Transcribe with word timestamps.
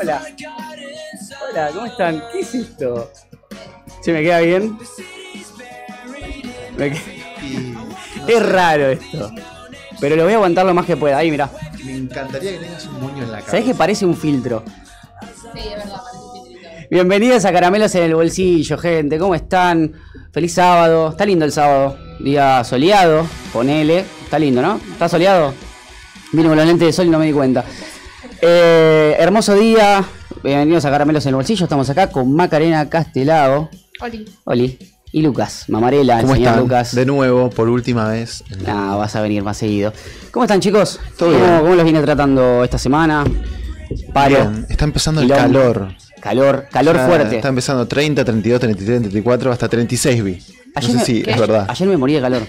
Hola. 0.00 0.22
Hola, 1.50 1.70
¿cómo 1.72 1.86
están? 1.86 2.22
¿Qué 2.32 2.40
es 2.40 2.54
esto? 2.54 3.10
¿Se 4.02 4.12
me 4.12 4.22
queda 4.22 4.40
bien? 4.40 4.78
Me 6.76 6.92
Es 8.26 8.46
raro 8.46 8.90
esto. 8.90 9.30
Pero 10.00 10.16
lo 10.16 10.24
voy 10.24 10.32
a 10.32 10.36
aguantar 10.36 10.66
lo 10.66 10.74
más 10.74 10.86
que 10.86 10.96
pueda. 10.96 11.18
Ahí, 11.18 11.30
mirá. 11.30 11.50
Me 11.84 11.96
encantaría 11.96 12.52
que 12.52 12.58
tengas 12.58 12.86
un 12.86 13.00
moño 13.00 13.24
en 13.24 13.32
la 13.32 13.38
cara. 13.38 13.50
¿Sabés 13.50 13.64
que 13.66 13.74
parece 13.74 14.06
un 14.06 14.16
filtro? 14.16 14.62
Sí, 15.52 15.60
es 15.60 15.70
verdad, 15.70 16.02
parece 16.04 16.18
un 16.24 16.46
filtrito. 16.46 16.88
Bienvenidos 16.90 17.44
a 17.44 17.52
Caramelos 17.52 17.94
en 17.94 18.04
el 18.04 18.14
Bolsillo, 18.14 18.78
gente. 18.78 19.18
¿Cómo 19.18 19.34
están? 19.34 19.92
Feliz 20.32 20.54
sábado. 20.54 21.10
Está 21.10 21.24
lindo 21.24 21.44
el 21.44 21.52
sábado. 21.52 21.98
Día 22.20 22.62
soleado. 22.64 23.26
Ponele. 23.52 24.04
Está 24.22 24.38
lindo, 24.38 24.62
¿no? 24.62 24.80
¿Está 24.92 25.08
soleado? 25.08 25.54
Vino 26.32 26.48
con 26.48 26.58
los 26.58 26.66
lentes 26.66 26.86
de 26.86 26.92
sol 26.92 27.06
y 27.06 27.10
no 27.10 27.18
me 27.18 27.26
di 27.26 27.32
cuenta. 27.32 27.64
Eh, 28.40 29.16
hermoso 29.18 29.54
día. 29.54 30.04
Bienvenidos 30.42 30.84
a 30.84 30.90
Caramelos 30.90 31.24
en 31.26 31.30
el 31.30 31.34
Bolsillo. 31.36 31.64
Estamos 31.64 31.88
acá 31.90 32.08
con 32.10 32.32
Macarena 32.32 32.88
Castelao. 32.88 33.68
Oli. 34.00 34.24
Oli. 34.44 34.78
Y 35.10 35.22
Lucas. 35.22 35.64
Mamarela, 35.68 36.16
el 36.16 36.22
¿Cómo 36.22 36.34
señor 36.34 36.48
están? 36.48 36.62
Lucas. 36.62 36.94
De 36.94 37.06
nuevo, 37.06 37.50
por 37.50 37.68
última 37.68 38.08
vez. 38.10 38.44
Nah, 38.64 38.96
vas 38.96 39.16
a 39.16 39.22
venir 39.22 39.42
más 39.42 39.56
seguido. 39.56 39.92
¿Cómo 40.30 40.44
están, 40.44 40.60
chicos? 40.60 41.00
Todo 41.16 41.32
¿Cómo, 41.32 41.44
bien. 41.44 41.58
¿Cómo 41.60 41.74
los 41.74 41.84
viene 41.84 42.02
tratando 42.02 42.62
esta 42.62 42.78
semana? 42.78 43.24
Paro. 44.12 44.50
Bien, 44.50 44.66
Está 44.68 44.84
empezando 44.84 45.22
el 45.22 45.28
calor. 45.28 45.88
Calor, 46.20 46.66
calor 46.70 46.96
Ya 46.96 47.06
fuerte. 47.06 47.36
Está 47.36 47.48
empezando 47.48 47.86
30, 47.88 48.24
32, 48.24 48.60
33, 48.60 49.00
34, 49.02 49.52
hasta 49.52 49.68
36 49.68 50.22
vi. 50.24 50.38
No 50.76 50.82
sé 50.82 50.92
me- 50.94 51.04
si 51.04 51.22
¿Qué? 51.22 51.30
es 51.30 51.38
verdad. 51.40 51.66
Ayer 51.68 51.88
me 51.88 51.96
morí 51.96 52.12
de 52.14 52.20
calor. 52.20 52.42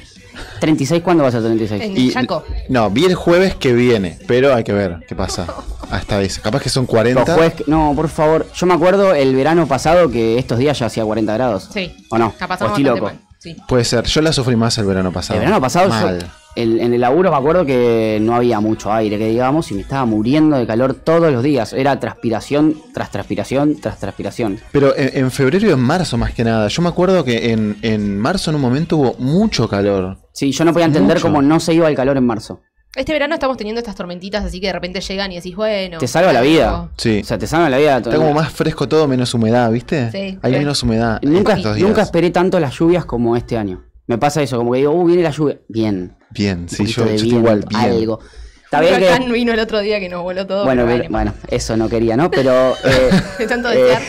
36, 0.59 1.01
¿cuándo 1.01 1.23
vas 1.23 1.35
a 1.35 1.39
36? 1.41 1.81
En 1.81 1.97
Y- 1.97 2.07
el 2.07 2.13
Chaco. 2.13 2.43
No, 2.67 2.89
vi 2.89 3.05
el 3.05 3.15
jueves 3.15 3.55
que 3.55 3.73
viene, 3.73 4.17
pero 4.27 4.53
hay 4.53 4.63
que 4.65 4.73
ver 4.73 4.97
qué 5.07 5.15
pasa. 5.15 5.47
Hasta 5.89 6.17
vez. 6.17 6.39
Capaz 6.39 6.61
que 6.61 6.69
son 6.69 6.83
Los 6.83 6.89
40. 6.89 7.33
jueves 7.33 7.53
que- 7.53 7.63
no, 7.67 7.93
por 7.95 8.09
favor. 8.09 8.45
Yo 8.53 8.65
me 8.65 8.73
acuerdo 8.73 9.13
el 9.13 9.35
verano 9.35 9.67
pasado 9.67 10.09
que 10.09 10.37
estos 10.37 10.57
días 10.59 10.77
ya 10.79 10.85
hacía 10.87 11.03
40 11.05 11.33
grados. 11.33 11.69
Sí. 11.73 11.91
¿O 12.09 12.17
no? 12.17 12.33
La 12.39 12.45
¿O 12.73 12.77
loco? 12.79 13.05
mal. 13.05 13.19
Sí. 13.39 13.55
Puede 13.67 13.85
ser. 13.85 14.03
Yo 14.05 14.21
la 14.21 14.33
sufrí 14.33 14.55
más 14.57 14.77
el 14.77 14.85
verano 14.85 15.11
pasado. 15.13 15.39
El 15.39 15.45
verano 15.45 15.61
pasado 15.61 15.85
yo- 15.87 15.93
Mal. 15.93 16.31
el- 16.57 16.81
en 16.81 16.93
el 16.93 16.99
laburo 16.99 17.31
me 17.31 17.37
acuerdo 17.37 17.65
que 17.65 18.19
no 18.21 18.35
había 18.35 18.59
mucho 18.59 18.91
aire, 18.91 19.17
que 19.17 19.29
digamos, 19.29 19.71
y 19.71 19.75
me 19.75 19.81
estaba 19.81 20.03
muriendo 20.05 20.57
de 20.57 20.67
calor 20.67 20.93
todos 20.93 21.31
los 21.31 21.41
días. 21.41 21.71
Era 21.71 21.97
transpiración 22.01 22.75
tras 22.93 23.11
transpiración 23.11 23.79
tras 23.79 23.97
transpiración. 23.97 24.59
Pero 24.73 24.93
en, 24.97 25.11
en 25.17 25.31
febrero 25.31 25.69
y 25.69 25.71
en 25.71 25.79
marzo 25.79 26.17
más 26.17 26.33
que 26.33 26.43
nada. 26.43 26.67
Yo 26.67 26.81
me 26.81 26.89
acuerdo 26.89 27.23
que 27.23 27.51
en, 27.53 27.77
en 27.81 28.19
marzo 28.19 28.49
en 28.51 28.55
un 28.57 28.61
momento 28.61 28.97
hubo 28.97 29.13
mucho 29.19 29.69
calor. 29.69 30.17
Sí, 30.33 30.51
yo 30.51 30.65
no 30.65 30.73
podía 30.73 30.87
entender 30.87 31.15
Mucho. 31.17 31.27
cómo 31.27 31.41
no 31.41 31.59
se 31.61 31.73
iba 31.73 31.87
el 31.87 31.95
calor 31.95 32.17
en 32.17 32.25
marzo. 32.25 32.59
Este 32.95 33.13
verano 33.13 33.35
estamos 33.35 33.55
teniendo 33.55 33.79
estas 33.79 33.95
tormentitas, 33.95 34.43
así 34.43 34.59
que 34.59 34.67
de 34.67 34.73
repente 34.73 34.99
llegan 35.01 35.31
y 35.31 35.35
decís, 35.35 35.55
bueno. 35.55 35.99
Te 35.99 36.07
salva 36.07 36.33
la 36.33 36.41
vida. 36.41 36.89
Sí. 36.97 37.19
O 37.21 37.25
sea, 37.25 37.37
te 37.37 37.45
salva 37.45 37.69
la 37.69 37.77
vida. 37.77 37.97
Está 37.97 38.15
como 38.15 38.33
más 38.33 38.51
fresco 38.51 38.87
todo, 38.87 39.07
menos 39.07 39.31
humedad, 39.35 39.71
¿viste? 39.71 40.09
Sí. 40.11 40.39
Hay 40.41 40.53
Sí. 40.53 40.57
menos 40.59 40.81
humedad. 40.81 41.19
Nunca, 41.21 41.53
estos 41.53 41.75
días. 41.75 41.87
nunca 41.87 42.01
esperé 42.01 42.31
tanto 42.31 42.59
las 42.59 42.73
lluvias 42.73 43.05
como 43.05 43.35
este 43.35 43.57
año. 43.57 43.83
Me 44.07 44.17
pasa 44.17 44.41
eso, 44.41 44.57
como 44.57 44.71
que 44.71 44.79
digo, 44.79 44.91
uh, 44.91 45.05
viene 45.05 45.21
la 45.21 45.29
lluvia. 45.29 45.59
Bien. 45.67 46.17
Bien, 46.31 46.67
sí, 46.67 46.85
yo, 46.87 47.05
yo 47.05 47.11
estoy 47.11 47.29
igual, 47.29 47.63
bien. 47.69 47.81
Algo. 47.81 48.19
Está 48.65 48.79
Un 48.79 48.85
bien 48.85 48.95
huracán 49.03 49.25
que. 49.25 49.31
vino 49.33 49.53
el 49.53 49.59
otro 49.59 49.79
día 49.81 49.99
que 49.99 50.09
nos 50.09 50.23
voló 50.23 50.47
todo. 50.47 50.65
Bueno, 50.65 50.83
pero 50.87 51.09
bueno, 51.09 51.33
eso 51.47 51.77
no 51.77 51.89
quería, 51.89 52.17
¿no? 52.17 52.31
Pero. 52.31 52.73
eh, 52.85 53.09
De 53.37 53.47
tanto 53.47 53.69
eh, 53.69 53.77
desear. 53.77 54.01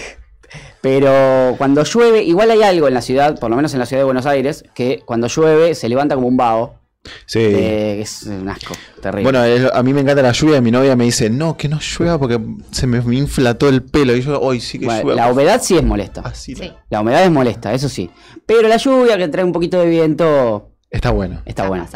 pero 0.81 1.55
cuando 1.59 1.85
llueve, 1.85 2.23
igual 2.23 2.51
hay 2.51 2.63
algo 2.63 2.89
en 2.89 2.95
la 2.95 3.03
ciudad, 3.03 3.39
por 3.39 3.51
lo 3.51 3.57
menos 3.57 3.75
en 3.75 3.79
la 3.81 3.87
ciudad 3.87 4.01
de 4.01 4.05
Buenos 4.07 4.25
Aires, 4.27 4.65
que 4.75 5.03
cuando 5.05 5.27
llueve 5.29 5.75
se 5.75 5.89
levanta 5.89 6.15
como 6.15 6.29
un 6.29 6.37
vaho. 6.39 6.80
Sí. 7.27 7.39
eh, 7.41 8.01
es 8.03 8.25
un 8.25 8.49
asco, 8.49 8.75
terrible. 9.01 9.23
Bueno, 9.25 9.43
es- 9.45 9.71
a 9.73 9.83
mí 9.83 9.93
me 9.95 10.03
encanta 10.03 10.21
la 10.23 10.33
lluvia 10.33 10.59
y 10.59 10.61
mi 10.61 10.71
novia 10.71 10.95
me 10.97 11.05
dice, 11.05 11.31
no, 11.31 11.57
que 11.57 11.69
no 11.69 11.79
llueva 11.81 12.19
porque 12.19 12.39
se 12.71 12.87
me, 12.87 13.01
me 13.01 13.17
infla 13.17 13.55
todo 13.55 13.71
el 13.71 13.83
pelo. 13.83 14.15
Y 14.15 14.21
yo, 14.21 14.39
hoy 14.41 14.61
sí 14.61 14.79
que 14.79 14.85
Bueno, 14.85 15.03
llueva. 15.05 15.17
la 15.27 15.33
humedad 15.33 15.61
sí 15.63 15.77
es 15.77 15.83
molesta. 15.83 16.21
Así 16.23 16.55
Sí. 16.55 16.71
La 16.91 17.01
humedad 17.01 17.25
es 17.25 17.31
molesta, 17.31 17.73
eso 17.73 17.89
sí. 17.89 18.11
Pero 18.47 18.69
la 18.69 18.77
lluvia 18.77 19.17
que 19.17 19.29
trae 19.29 19.45
un 19.45 19.53
poquito 19.53 19.79
de 19.81 19.87
viento 19.89 20.73
Está 20.91 21.11
bueno. 21.11 21.41
está 21.47 21.67
buena. 21.69 21.89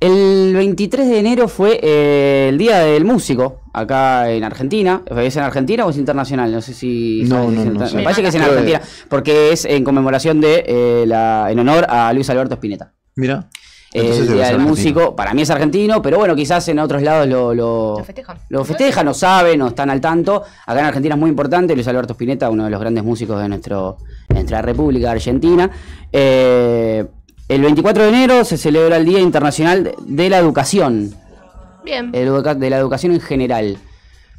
El 0.00 0.52
23 0.54 1.08
de 1.08 1.18
enero 1.18 1.48
fue 1.48 1.80
eh, 1.82 2.46
el 2.50 2.56
Día 2.58 2.78
del 2.80 3.04
Músico 3.04 3.62
acá 3.74 4.30
en 4.30 4.44
Argentina. 4.44 5.02
¿Es 5.16 5.36
en 5.36 5.42
Argentina 5.42 5.84
o 5.86 5.90
es 5.90 5.96
internacional? 5.96 6.52
No 6.52 6.62
sé 6.62 6.72
si... 6.72 7.24
No, 7.24 7.50
no, 7.50 7.62
es 7.62 7.66
no 7.72 7.86
sé. 7.88 7.96
Me 7.96 8.02
parece 8.04 8.22
que 8.22 8.28
es 8.28 8.34
en 8.36 8.42
Argentina, 8.42 8.80
porque 9.08 9.50
es 9.52 9.64
en 9.64 9.82
conmemoración 9.82 10.40
de 10.40 10.64
eh, 10.68 11.04
la, 11.06 11.48
en 11.50 11.58
honor 11.58 11.84
a 11.88 12.12
Luis 12.12 12.30
Alberto 12.30 12.54
Spinetta. 12.54 12.94
Mira. 13.16 13.48
El 13.92 14.02
Entonces 14.06 14.30
argentino. 14.42 14.68
Músico, 14.68 15.16
para 15.16 15.32
mí 15.32 15.42
es 15.42 15.50
argentino, 15.50 16.02
pero 16.02 16.18
bueno, 16.18 16.36
quizás 16.36 16.68
en 16.68 16.78
otros 16.78 17.00
lados 17.02 17.26
lo, 17.26 17.54
lo, 17.54 17.98
Lo 17.98 18.04
festejan. 18.04 18.36
lo 18.50 18.64
festejan, 18.64 19.06
no 19.06 19.14
saben, 19.14 19.58
no 19.58 19.68
están 19.68 19.88
al 19.88 20.00
tanto. 20.00 20.42
Acá 20.66 20.80
en 20.80 20.86
Argentina 20.86 21.14
es 21.14 21.18
muy 21.18 21.30
importante, 21.30 21.74
Luis 21.74 21.88
Alberto 21.88 22.12
Spinetta, 22.12 22.50
uno 22.50 22.64
de 22.64 22.70
los 22.70 22.80
grandes 22.80 23.02
músicos 23.02 23.40
de 23.40 23.48
nuestro, 23.48 23.96
de 24.28 24.34
nuestra 24.34 24.60
República 24.60 25.10
Argentina. 25.10 25.70
Eh, 26.12 27.06
el 27.48 27.62
24 27.62 28.02
de 28.02 28.08
enero 28.10 28.44
se 28.44 28.58
celebra 28.58 28.98
el 28.98 29.06
Día 29.06 29.20
Internacional 29.20 29.94
de- 30.06 30.28
la 30.28 30.36
Educación, 30.38 31.14
Bien. 31.82 32.12
de 32.12 32.68
la 32.70 32.76
educación 32.76 33.12
en 33.12 33.20
general. 33.20 33.78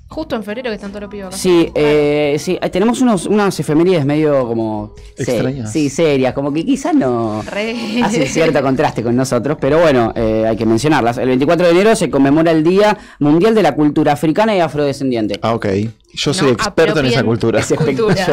Justo 0.09 0.36
en 0.36 0.44
febrero 0.44 0.70
que 0.72 0.75
están 0.75 0.90
todos 0.90 1.02
los 1.03 1.12
pibes 1.12 1.28
acá. 1.28 1.38
Sí, 1.38 1.72
eh, 1.75 2.36
sí, 2.40 2.58
eh, 2.59 2.70
tenemos 2.72 3.00
unos, 3.02 3.28
unas 3.28 3.59
efemérides 3.59 4.06
medio 4.06 4.47
como... 4.47 4.96
Extrañas. 5.16 5.72
Sí, 5.72 5.88
serias, 5.90 6.34
como 6.34 6.52
que 6.52 6.66
quizás 6.66 6.96
no... 6.96 7.44
Re. 7.44 7.75
Hacen 8.03 8.25
cierto 8.25 8.59
contraste 8.64 9.03
con 9.03 9.16
nosotros, 9.16 9.58
pero 9.62 9.80
bueno, 9.80 10.12
eh, 10.16 10.46
hay 10.48 10.58
que 10.58 10.66
mencionarlas. 10.66 11.19
El 11.19 11.28
24 11.28 11.68
de 11.68 11.72
enero 11.74 11.96
se 11.96 12.09
conmemora 12.09 12.52
el 12.52 12.64
Día 12.64 12.98
Mundial 13.19 13.53
de 13.53 13.62
la 13.62 13.75
Cultura 13.75 14.14
Africana 14.14 14.56
y 14.56 14.59
Afrodescendiente. 14.59 15.40
Ah, 15.44 15.53
ok. 15.53 15.68
Yo 16.12 16.34
soy 16.34 16.48
No 16.48 16.53
experto 16.53 17.00
en 17.02 17.06
esa 17.06 17.24
cultura. 17.24 17.59
Es, 17.59 17.72
espect- 17.72 17.86
Cultura. 17.86 18.25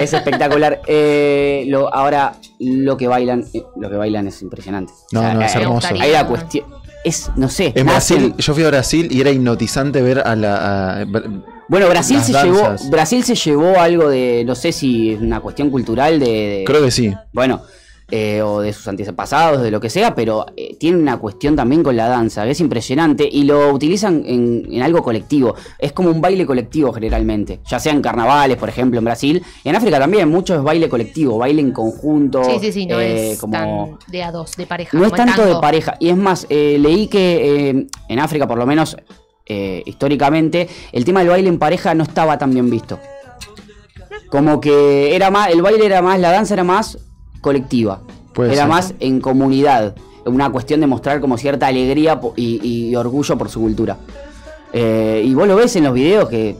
es 0.00 0.12
espectacular. 0.12 0.80
Eh, 0.94 1.64
lo, 1.68 1.92
ahora, 1.94 2.34
lo 2.58 2.96
que 2.98 3.08
bailan, 3.08 3.44
eh, 3.54 3.62
lo 3.76 3.88
que 3.88 3.96
bailan 3.96 4.26
es 4.26 4.42
impresionante. 4.42 4.92
No, 5.12 5.22
no, 5.32 5.40
es 5.40 5.54
eh, 5.54 5.62
hermoso. 5.62 5.88
Hay 5.98 6.12
la 6.12 6.26
cuestión. 6.26 6.66
Es, 7.04 7.30
no 7.36 7.48
sé. 7.48 7.72
En 7.74 7.86
Brasil, 7.86 8.34
yo 8.38 8.54
fui 8.54 8.62
a 8.62 8.68
Brasil 8.68 9.08
y 9.10 9.20
era 9.20 9.30
hipnotizante 9.30 10.00
ver 10.02 10.20
a 10.20 10.36
la. 10.36 11.00
a- 11.00 11.04
Bueno, 11.68 11.88
Brasil 11.88 12.20
se 12.22 12.32
danzas. 12.32 12.80
llevó. 12.82 12.90
Brasil 12.90 13.24
se 13.24 13.34
llevó 13.34 13.80
algo 13.80 14.08
de. 14.08 14.44
No 14.46 14.54
sé 14.54 14.72
si 14.72 15.12
es 15.12 15.20
una 15.20 15.40
cuestión 15.40 15.70
cultural 15.70 16.20
de. 16.20 16.26
de- 16.26 16.64
creo 16.66 16.82
que 16.84 16.90
sí. 16.90 17.12
Bueno, 17.32 17.62
eh, 18.14 18.42
o 18.42 18.60
de 18.60 18.74
sus 18.74 18.86
antepasados, 18.86 19.62
de 19.62 19.70
lo 19.70 19.80
que 19.80 19.88
sea, 19.88 20.14
pero 20.14 20.44
eh, 20.54 20.76
tiene 20.78 20.98
una 20.98 21.16
cuestión 21.16 21.56
también 21.56 21.82
con 21.82 21.96
la 21.96 22.08
danza, 22.08 22.44
que 22.44 22.50
es 22.50 22.60
impresionante, 22.60 23.26
y 23.26 23.44
lo 23.44 23.72
utilizan 23.72 24.22
en, 24.26 24.68
en 24.70 24.82
algo 24.82 25.02
colectivo. 25.02 25.54
Es 25.78 25.92
como 25.92 26.10
un 26.10 26.20
baile 26.20 26.44
colectivo 26.44 26.92
generalmente, 26.92 27.60
ya 27.66 27.80
sea 27.80 27.94
en 27.94 28.02
carnavales, 28.02 28.58
por 28.58 28.68
ejemplo, 28.68 28.98
en 28.98 29.06
Brasil, 29.06 29.42
y 29.64 29.68
en 29.70 29.76
África 29.76 29.98
también, 29.98 30.28
mucho 30.28 30.54
es 30.54 30.62
baile 30.62 30.90
colectivo, 30.90 31.38
baile 31.38 31.62
en 31.62 31.72
conjunto. 31.72 32.44
Sí, 32.44 32.58
sí, 32.60 32.70
sí, 32.70 32.84
no 32.84 33.00
eh, 33.00 33.32
es 33.32 33.40
como... 33.40 33.52
tan 33.98 34.12
de 34.12 34.22
a 34.22 34.30
dos, 34.30 34.56
de 34.58 34.66
pareja. 34.66 34.98
No 34.98 35.06
es 35.06 35.12
tanto 35.12 35.46
de 35.46 35.54
pareja. 35.58 35.96
Y 35.98 36.10
es 36.10 36.16
más, 36.18 36.46
eh, 36.50 36.76
leí 36.78 37.06
que 37.08 37.88
en 38.08 38.18
África, 38.18 38.46
por 38.46 38.58
lo 38.58 38.66
menos 38.66 38.94
históricamente, 39.46 40.68
el 40.92 41.04
tema 41.04 41.20
del 41.20 41.30
baile 41.30 41.48
en 41.48 41.58
pareja 41.58 41.94
no 41.94 42.04
estaba 42.04 42.36
tan 42.36 42.52
bien 42.52 42.68
visto. 42.68 42.98
Como 44.28 44.60
que 44.60 45.14
era 45.14 45.30
más, 45.30 45.48
el 45.48 45.62
baile 45.62 45.86
era 45.86 46.00
más, 46.02 46.20
la 46.20 46.30
danza 46.30 46.54
era 46.54 46.64
más 46.64 46.98
colectiva. 47.42 48.00
Puede 48.32 48.52
era 48.54 48.62
ser. 48.62 48.68
más 48.70 48.94
en 49.00 49.20
comunidad. 49.20 49.94
Una 50.24 50.50
cuestión 50.50 50.80
de 50.80 50.86
mostrar 50.86 51.20
como 51.20 51.36
cierta 51.36 51.66
alegría 51.66 52.18
y, 52.36 52.60
y 52.88 52.96
orgullo 52.96 53.36
por 53.36 53.50
su 53.50 53.60
cultura. 53.60 53.98
Eh, 54.72 55.22
y 55.26 55.34
vos 55.34 55.46
lo 55.46 55.56
ves 55.56 55.76
en 55.76 55.84
los 55.84 55.92
videos 55.92 56.28
que 56.30 56.56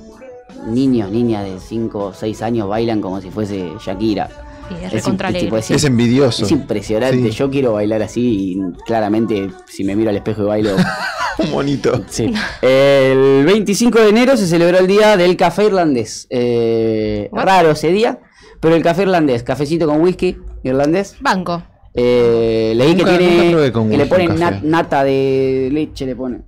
niños, 0.68 1.10
niñas 1.10 1.44
de 1.44 1.58
5 1.60 1.98
o 1.98 2.12
6 2.12 2.42
años 2.42 2.68
bailan 2.68 3.00
como 3.00 3.20
si 3.20 3.30
fuese 3.30 3.70
Shakira. 3.84 4.28
Sí, 4.68 4.74
es 4.80 4.84
Es 4.86 4.92
recontra 4.92 5.30
im- 5.30 5.32
tipo, 5.40 5.56
alegre. 5.56 5.58
es 5.60 5.70
Es 5.70 5.84
envidioso. 5.84 6.44
Es 6.44 6.50
impresionante, 6.52 7.30
Sí. 7.30 7.30
yo 7.30 7.50
quiero 7.50 7.72
bailar 7.74 8.02
así 8.02 8.20
y 8.58 8.60
claramente 8.84 9.50
si 9.68 9.82
me 9.84 9.96
miro 9.96 10.10
al 10.10 10.16
espejo 10.16 10.42
y 10.42 10.46
bailo... 10.46 10.76
Un 11.38 11.50
monito. 11.50 12.02
sí. 12.08 12.30
El 12.60 13.44
25 13.46 13.98
de 14.00 14.08
enero 14.10 14.36
se 14.36 14.46
celebró 14.46 14.78
el 14.78 14.86
día 14.86 15.16
del 15.16 15.36
café 15.38 15.64
irlandés. 15.64 16.26
Eh, 16.28 17.30
raro 17.32 17.70
ese 17.70 17.88
día, 17.90 18.20
pero 18.60 18.74
el 18.76 18.82
café 18.82 19.02
irlandés, 19.02 19.42
cafecito 19.42 19.86
con 19.86 20.02
whisky 20.02 20.36
irlandés. 20.62 21.16
Banco. 21.20 21.62
Eh, 21.94 22.72
leí 22.76 22.94
Nunca- 22.94 23.18
que 23.18 23.18
tiene 23.18 23.72
con 23.72 23.90
que 23.90 23.96
le 23.98 24.06
ponen 24.06 24.36
nat- 24.36 24.62
nata 24.62 25.04
de 25.04 25.68
leche, 25.72 26.06
le 26.06 26.16
ponen. 26.16 26.44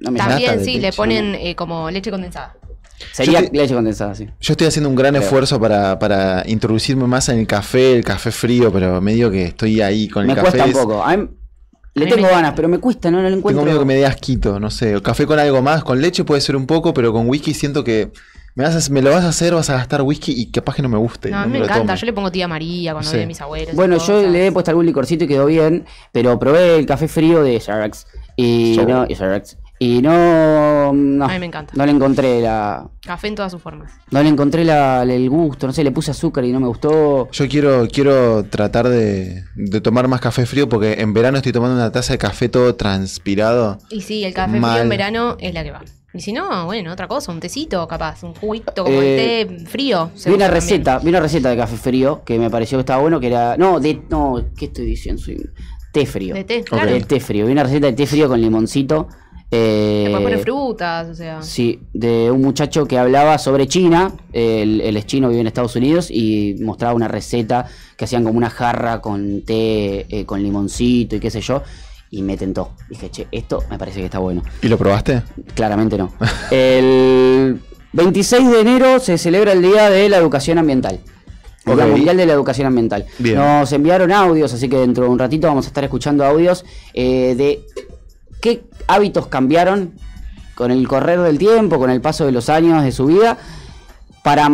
No 0.00 0.10
me 0.10 0.18
También 0.18 0.64
sí, 0.64 0.78
le 0.78 0.92
ponen 0.92 1.34
eh, 1.34 1.56
como 1.56 1.90
leche 1.90 2.10
condensada. 2.10 2.54
Sería 3.12 3.40
leche 3.40 3.74
condensada, 3.74 4.14
sí. 4.14 4.26
Yo 4.40 4.52
estoy 4.52 4.66
haciendo 4.68 4.88
un 4.88 4.94
gran 4.94 5.12
Creo. 5.14 5.22
esfuerzo 5.24 5.58
para, 5.60 5.98
para 5.98 6.44
introducirme 6.46 7.06
más 7.06 7.28
en 7.28 7.40
el 7.40 7.46
café, 7.46 7.96
el 7.96 8.04
café 8.04 8.30
frío, 8.30 8.72
pero 8.72 9.00
medio 9.00 9.30
que 9.30 9.46
estoy 9.46 9.80
ahí 9.80 10.08
con 10.08 10.22
el 10.22 10.28
Me 10.28 10.34
café. 10.34 10.50
cuesta 10.58 10.64
un 10.66 10.72
poco. 10.72 11.02
A 11.02 11.16
mí- 11.16 11.28
le 11.94 12.06
tengo 12.06 12.22
me- 12.22 12.30
ganas, 12.30 12.52
pero 12.54 12.68
me 12.68 12.78
cuesta, 12.78 13.10
no, 13.10 13.20
no 13.22 13.28
lo 13.28 13.36
encuentro. 13.36 13.62
Tengo 13.62 13.64
miedo 13.64 13.78
que 13.80 13.84
me 13.86 13.94
dé 13.96 14.06
asquito, 14.06 14.60
no 14.60 14.70
sé. 14.70 15.00
Café 15.02 15.26
con 15.26 15.38
algo 15.38 15.60
más, 15.62 15.82
con 15.82 16.00
leche 16.00 16.24
puede 16.24 16.40
ser 16.40 16.56
un 16.56 16.66
poco, 16.66 16.92
pero 16.94 17.12
con 17.12 17.28
whisky 17.28 17.52
siento 17.54 17.82
que 17.84 18.10
me, 18.54 18.64
vas 18.64 18.88
a- 18.88 18.92
me 18.92 19.02
lo 19.02 19.10
vas 19.10 19.24
a 19.24 19.28
hacer, 19.28 19.54
vas 19.54 19.68
a 19.70 19.74
gastar 19.74 20.02
whisky 20.02 20.32
y 20.32 20.46
capaz 20.50 20.76
que 20.76 20.82
no 20.82 20.88
me 20.88 20.98
guste. 20.98 21.30
No, 21.30 21.38
a 21.38 21.46
mí 21.46 21.52
me 21.52 21.58
encanta. 21.58 21.80
tome. 21.86 21.96
Yo 21.96 22.06
le 22.06 22.12
pongo 22.12 22.30
tía 22.30 22.46
María 22.48 22.92
cuando 22.92 23.10
Sí. 23.10 23.16
voy 23.16 23.24
a 23.24 23.26
mis 23.26 23.40
abuelos. 23.40 23.74
Bueno, 23.74 23.98
yo 23.98 24.22
le 24.26 24.46
he 24.46 24.52
puesto 24.52 24.70
algún 24.70 24.86
licorcito 24.86 25.24
y 25.24 25.28
quedó 25.28 25.46
bien, 25.46 25.84
pero 26.12 26.38
probé 26.38 26.76
el 26.78 26.86
café 26.86 27.08
frío 27.08 27.42
de 27.42 27.58
Starbucks 27.60 28.06
y 28.36 28.76
no, 28.86 29.06
y 29.80 30.00
no. 30.00 30.92
No, 30.92 31.24
A 31.24 31.28
mí 31.28 31.38
me 31.40 31.46
encanta. 31.46 31.72
no 31.76 31.84
le 31.84 31.90
encontré 31.92 32.40
la. 32.40 32.88
Café 33.04 33.26
en 33.28 33.34
todas 33.34 33.50
sus 33.52 33.60
formas. 33.60 33.92
No 34.10 34.22
le 34.22 34.28
encontré 34.28 34.64
la- 34.64 35.02
el 35.02 35.28
gusto, 35.28 35.66
no 35.66 35.72
sé, 35.72 35.82
le 35.82 35.90
puse 35.90 36.12
azúcar 36.12 36.44
y 36.44 36.52
no 36.52 36.60
me 36.60 36.68
gustó. 36.68 37.28
Yo 37.32 37.48
quiero, 37.48 37.86
quiero 37.92 38.44
tratar 38.44 38.88
de, 38.88 39.44
de 39.56 39.80
tomar 39.80 40.06
más 40.08 40.20
café 40.20 40.46
frío 40.46 40.68
porque 40.68 41.00
en 41.00 41.12
verano 41.12 41.38
estoy 41.38 41.52
tomando 41.52 41.74
una 41.74 41.90
taza 41.90 42.12
de 42.14 42.18
café 42.18 42.48
todo 42.48 42.76
transpirado. 42.76 43.78
Y 43.90 44.00
sí, 44.02 44.24
el 44.24 44.32
café 44.32 44.58
Mal. 44.60 44.72
frío 44.72 44.82
en 44.84 44.88
verano 44.88 45.36
es 45.40 45.52
la 45.52 45.64
que 45.64 45.70
va. 45.72 45.82
Y 46.14 46.20
si 46.20 46.32
no, 46.32 46.66
bueno, 46.66 46.92
otra 46.92 47.08
cosa, 47.08 47.32
un 47.32 47.40
tecito 47.40 47.86
capaz, 47.88 48.22
un 48.22 48.34
juguito 48.34 48.84
como 48.84 49.00
Eh, 49.00 49.40
el 49.40 49.48
té 49.56 49.66
frío. 49.66 50.10
Vi 50.14 50.20
una 50.30 50.46
también. 50.46 50.50
receta, 50.52 50.98
vi 51.00 51.08
una 51.08 51.20
receta 51.20 51.50
de 51.50 51.56
café 51.56 51.76
frío 51.76 52.22
que 52.24 52.38
me 52.38 52.50
pareció 52.50 52.78
que 52.78 52.80
estaba 52.82 53.02
bueno, 53.02 53.18
que 53.18 53.26
era. 53.26 53.56
No, 53.56 53.80
de. 53.80 54.00
No, 54.08 54.40
¿qué 54.56 54.66
estoy 54.66 54.86
diciendo? 54.86 55.20
Soy 55.20 55.44
té 55.92 56.06
frío. 56.06 56.34
De 56.34 56.44
té, 56.44 56.62
claro. 56.62 56.90
De 56.90 57.00
té 57.00 57.18
frío. 57.20 57.46
Vi 57.46 57.52
una 57.52 57.64
receta 57.64 57.86
de 57.86 57.92
té 57.94 58.06
frío 58.06 58.28
con 58.28 58.40
limoncito. 58.40 59.08
eh, 59.50 60.04
Le 60.06 60.10
puedes 60.10 60.24
poner 60.24 60.38
frutas, 60.40 61.08
o 61.08 61.14
sea. 61.14 61.42
Sí, 61.42 61.80
de 61.92 62.30
un 62.30 62.42
muchacho 62.42 62.86
que 62.86 62.96
hablaba 62.98 63.36
sobre 63.38 63.66
China. 63.66 64.12
Él, 64.32 64.80
él 64.82 64.96
es 64.96 65.06
chino, 65.06 65.28
vive 65.28 65.40
en 65.40 65.46
Estados 65.48 65.74
Unidos 65.76 66.10
y 66.10 66.56
mostraba 66.60 66.94
una 66.94 67.08
receta 67.08 67.66
que 67.96 68.04
hacían 68.04 68.22
como 68.24 68.36
una 68.38 68.50
jarra 68.50 69.00
con 69.00 69.42
té, 69.42 70.06
eh, 70.08 70.24
con 70.26 70.42
limoncito 70.42 71.16
y 71.16 71.20
qué 71.20 71.30
sé 71.30 71.40
yo. 71.40 71.62
Y 72.14 72.22
me 72.22 72.36
tentó. 72.36 72.70
Dije, 72.88 73.10
che, 73.10 73.26
esto 73.32 73.64
me 73.68 73.76
parece 73.76 73.98
que 73.98 74.04
está 74.04 74.20
bueno. 74.20 74.44
¿Y 74.62 74.68
lo 74.68 74.78
probaste? 74.78 75.24
Claramente 75.56 75.98
no. 75.98 76.12
El 76.52 77.60
26 77.92 78.50
de 78.52 78.60
enero 78.60 79.00
se 79.00 79.18
celebra 79.18 79.50
el 79.50 79.60
Día 79.62 79.90
de 79.90 80.08
la 80.08 80.18
Educación 80.18 80.58
Ambiental. 80.58 81.00
El 81.66 81.74
Día. 81.74 81.86
Mundial 81.86 82.16
de 82.16 82.26
la 82.26 82.32
Educación 82.34 82.68
Ambiental. 82.68 83.04
Bien. 83.18 83.34
Nos 83.34 83.72
enviaron 83.72 84.12
audios, 84.12 84.52
así 84.54 84.68
que 84.68 84.76
dentro 84.76 85.04
de 85.04 85.10
un 85.10 85.18
ratito 85.18 85.48
vamos 85.48 85.64
a 85.64 85.68
estar 85.68 85.82
escuchando 85.82 86.24
audios 86.24 86.64
eh, 86.92 87.34
de 87.36 87.66
qué 88.40 88.62
hábitos 88.86 89.26
cambiaron 89.26 89.94
con 90.54 90.70
el 90.70 90.86
correr 90.86 91.18
del 91.18 91.36
tiempo, 91.36 91.80
con 91.80 91.90
el 91.90 92.00
paso 92.00 92.26
de 92.26 92.30
los 92.30 92.48
años 92.48 92.84
de 92.84 92.92
su 92.92 93.06
vida, 93.06 93.38
para 94.22 94.52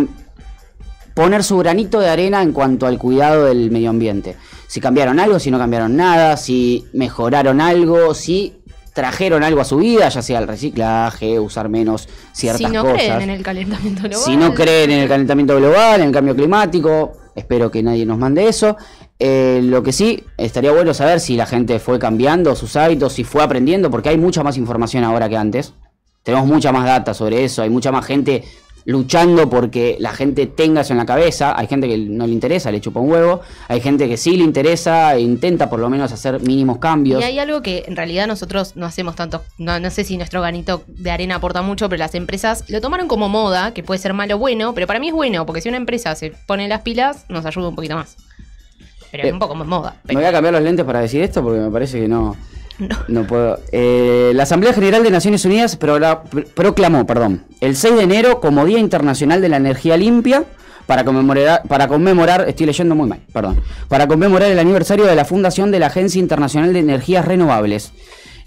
poner 1.12 1.44
su 1.44 1.58
granito 1.58 2.00
de 2.00 2.08
arena 2.08 2.40
en 2.40 2.52
cuanto 2.52 2.86
al 2.86 2.96
cuidado 2.96 3.44
del 3.44 3.70
medio 3.70 3.90
ambiente. 3.90 4.36
Si 4.70 4.80
cambiaron 4.80 5.18
algo, 5.18 5.40
si 5.40 5.50
no 5.50 5.58
cambiaron 5.58 5.96
nada, 5.96 6.36
si 6.36 6.86
mejoraron 6.92 7.60
algo, 7.60 8.14
si 8.14 8.62
trajeron 8.94 9.42
algo 9.42 9.60
a 9.60 9.64
su 9.64 9.78
vida, 9.78 10.08
ya 10.08 10.22
sea 10.22 10.38
el 10.38 10.46
reciclaje, 10.46 11.40
usar 11.40 11.68
menos 11.68 12.08
ciertas 12.30 12.68
si 12.68 12.72
no 12.72 12.84
cosas. 12.84 12.98
creen 13.00 13.22
en 13.22 13.30
el 13.30 13.42
calentamiento 13.42 14.02
global. 14.02 14.24
Si 14.24 14.36
no 14.36 14.54
creen 14.54 14.92
en 14.92 15.00
el 15.00 15.08
calentamiento 15.08 15.56
global, 15.56 16.00
en 16.02 16.06
el 16.06 16.12
cambio 16.12 16.36
climático, 16.36 17.14
espero 17.34 17.68
que 17.68 17.82
nadie 17.82 18.06
nos 18.06 18.16
mande 18.16 18.46
eso. 18.46 18.76
Eh, 19.18 19.58
lo 19.60 19.82
que 19.82 19.90
sí, 19.92 20.22
estaría 20.36 20.70
bueno 20.70 20.94
saber 20.94 21.18
si 21.18 21.34
la 21.34 21.46
gente 21.46 21.80
fue 21.80 21.98
cambiando 21.98 22.54
sus 22.54 22.76
hábitos, 22.76 23.14
si 23.14 23.24
fue 23.24 23.42
aprendiendo, 23.42 23.90
porque 23.90 24.10
hay 24.10 24.18
mucha 24.18 24.44
más 24.44 24.56
información 24.56 25.02
ahora 25.02 25.28
que 25.28 25.36
antes. 25.36 25.74
Tenemos 26.22 26.46
mucha 26.46 26.70
más 26.70 26.84
data 26.84 27.12
sobre 27.12 27.42
eso, 27.42 27.62
hay 27.62 27.70
mucha 27.70 27.90
más 27.90 28.06
gente 28.06 28.44
luchando 28.84 29.48
porque 29.48 29.96
la 30.00 30.12
gente 30.12 30.46
tenga 30.46 30.82
eso 30.82 30.92
en 30.92 30.98
la 30.98 31.06
cabeza. 31.06 31.58
Hay 31.58 31.66
gente 31.66 31.88
que 31.88 31.98
no 31.98 32.26
le 32.26 32.32
interesa, 32.32 32.70
le 32.70 32.80
chupa 32.80 33.00
un 33.00 33.10
huevo. 33.10 33.40
Hay 33.68 33.80
gente 33.80 34.08
que 34.08 34.16
sí 34.16 34.36
le 34.36 34.44
interesa 34.44 35.14
e 35.14 35.20
intenta 35.20 35.68
por 35.70 35.80
lo 35.80 35.88
menos 35.90 36.12
hacer 36.12 36.40
mínimos 36.40 36.78
cambios. 36.78 37.20
Y 37.20 37.24
hay 37.24 37.38
algo 37.38 37.62
que 37.62 37.84
en 37.86 37.96
realidad 37.96 38.26
nosotros 38.26 38.76
no 38.76 38.86
hacemos 38.86 39.16
tanto, 39.16 39.42
no, 39.58 39.78
no 39.80 39.90
sé 39.90 40.04
si 40.04 40.16
nuestro 40.16 40.40
granito 40.40 40.82
de 40.86 41.10
arena 41.10 41.36
aporta 41.36 41.62
mucho, 41.62 41.88
pero 41.88 41.98
las 41.98 42.14
empresas 42.14 42.64
lo 42.68 42.80
tomaron 42.80 43.08
como 43.08 43.28
moda, 43.28 43.72
que 43.72 43.82
puede 43.82 43.98
ser 43.98 44.14
malo 44.14 44.36
o 44.36 44.38
bueno, 44.38 44.74
pero 44.74 44.86
para 44.86 44.98
mí 44.98 45.08
es 45.08 45.14
bueno, 45.14 45.46
porque 45.46 45.60
si 45.60 45.68
una 45.68 45.78
empresa 45.78 46.14
se 46.14 46.32
pone 46.46 46.68
las 46.68 46.82
pilas, 46.82 47.24
nos 47.28 47.44
ayuda 47.46 47.68
un 47.68 47.74
poquito 47.74 47.96
más. 47.96 48.16
Pero 49.10 49.24
Eh, 49.24 49.26
es 49.28 49.32
un 49.32 49.38
poco 49.38 49.54
más 49.54 49.66
moda. 49.66 49.96
Me 50.04 50.08
Pero 50.08 50.20
voy 50.20 50.28
a 50.28 50.32
cambiar 50.32 50.54
los 50.54 50.62
lentes 50.62 50.84
para 50.84 51.00
decir 51.00 51.22
esto 51.22 51.42
porque 51.42 51.60
me 51.60 51.70
parece 51.70 52.00
que 52.00 52.08
no. 52.08 52.36
No. 52.80 52.96
No 53.08 53.26
puedo. 53.26 53.60
Eh, 53.72 54.32
la 54.34 54.42
Asamblea 54.44 54.72
General 54.72 55.02
de 55.02 55.10
Naciones 55.10 55.44
Unidas 55.44 55.76
proclamó 55.76 57.06
perdón, 57.06 57.44
el 57.60 57.76
6 57.76 57.96
de 57.96 58.02
enero 58.02 58.40
como 58.40 58.64
Día 58.64 58.78
Internacional 58.78 59.40
de 59.40 59.48
la 59.48 59.56
Energía 59.56 59.96
Limpia 59.96 60.44
para 60.86 61.04
conmemorar, 61.04 61.62
para 61.68 61.86
conmemorar, 61.86 62.48
estoy 62.48 62.66
leyendo 62.66 62.96
muy 62.96 63.08
mal, 63.08 63.20
perdón, 63.32 63.60
para 63.86 64.08
conmemorar 64.08 64.50
el 64.50 64.58
aniversario 64.58 65.06
de 65.06 65.14
la 65.14 65.24
fundación 65.24 65.70
de 65.70 65.78
la 65.78 65.86
Agencia 65.86 66.18
Internacional 66.18 66.72
de 66.72 66.80
Energías 66.80 67.24
Renovables. 67.24 67.92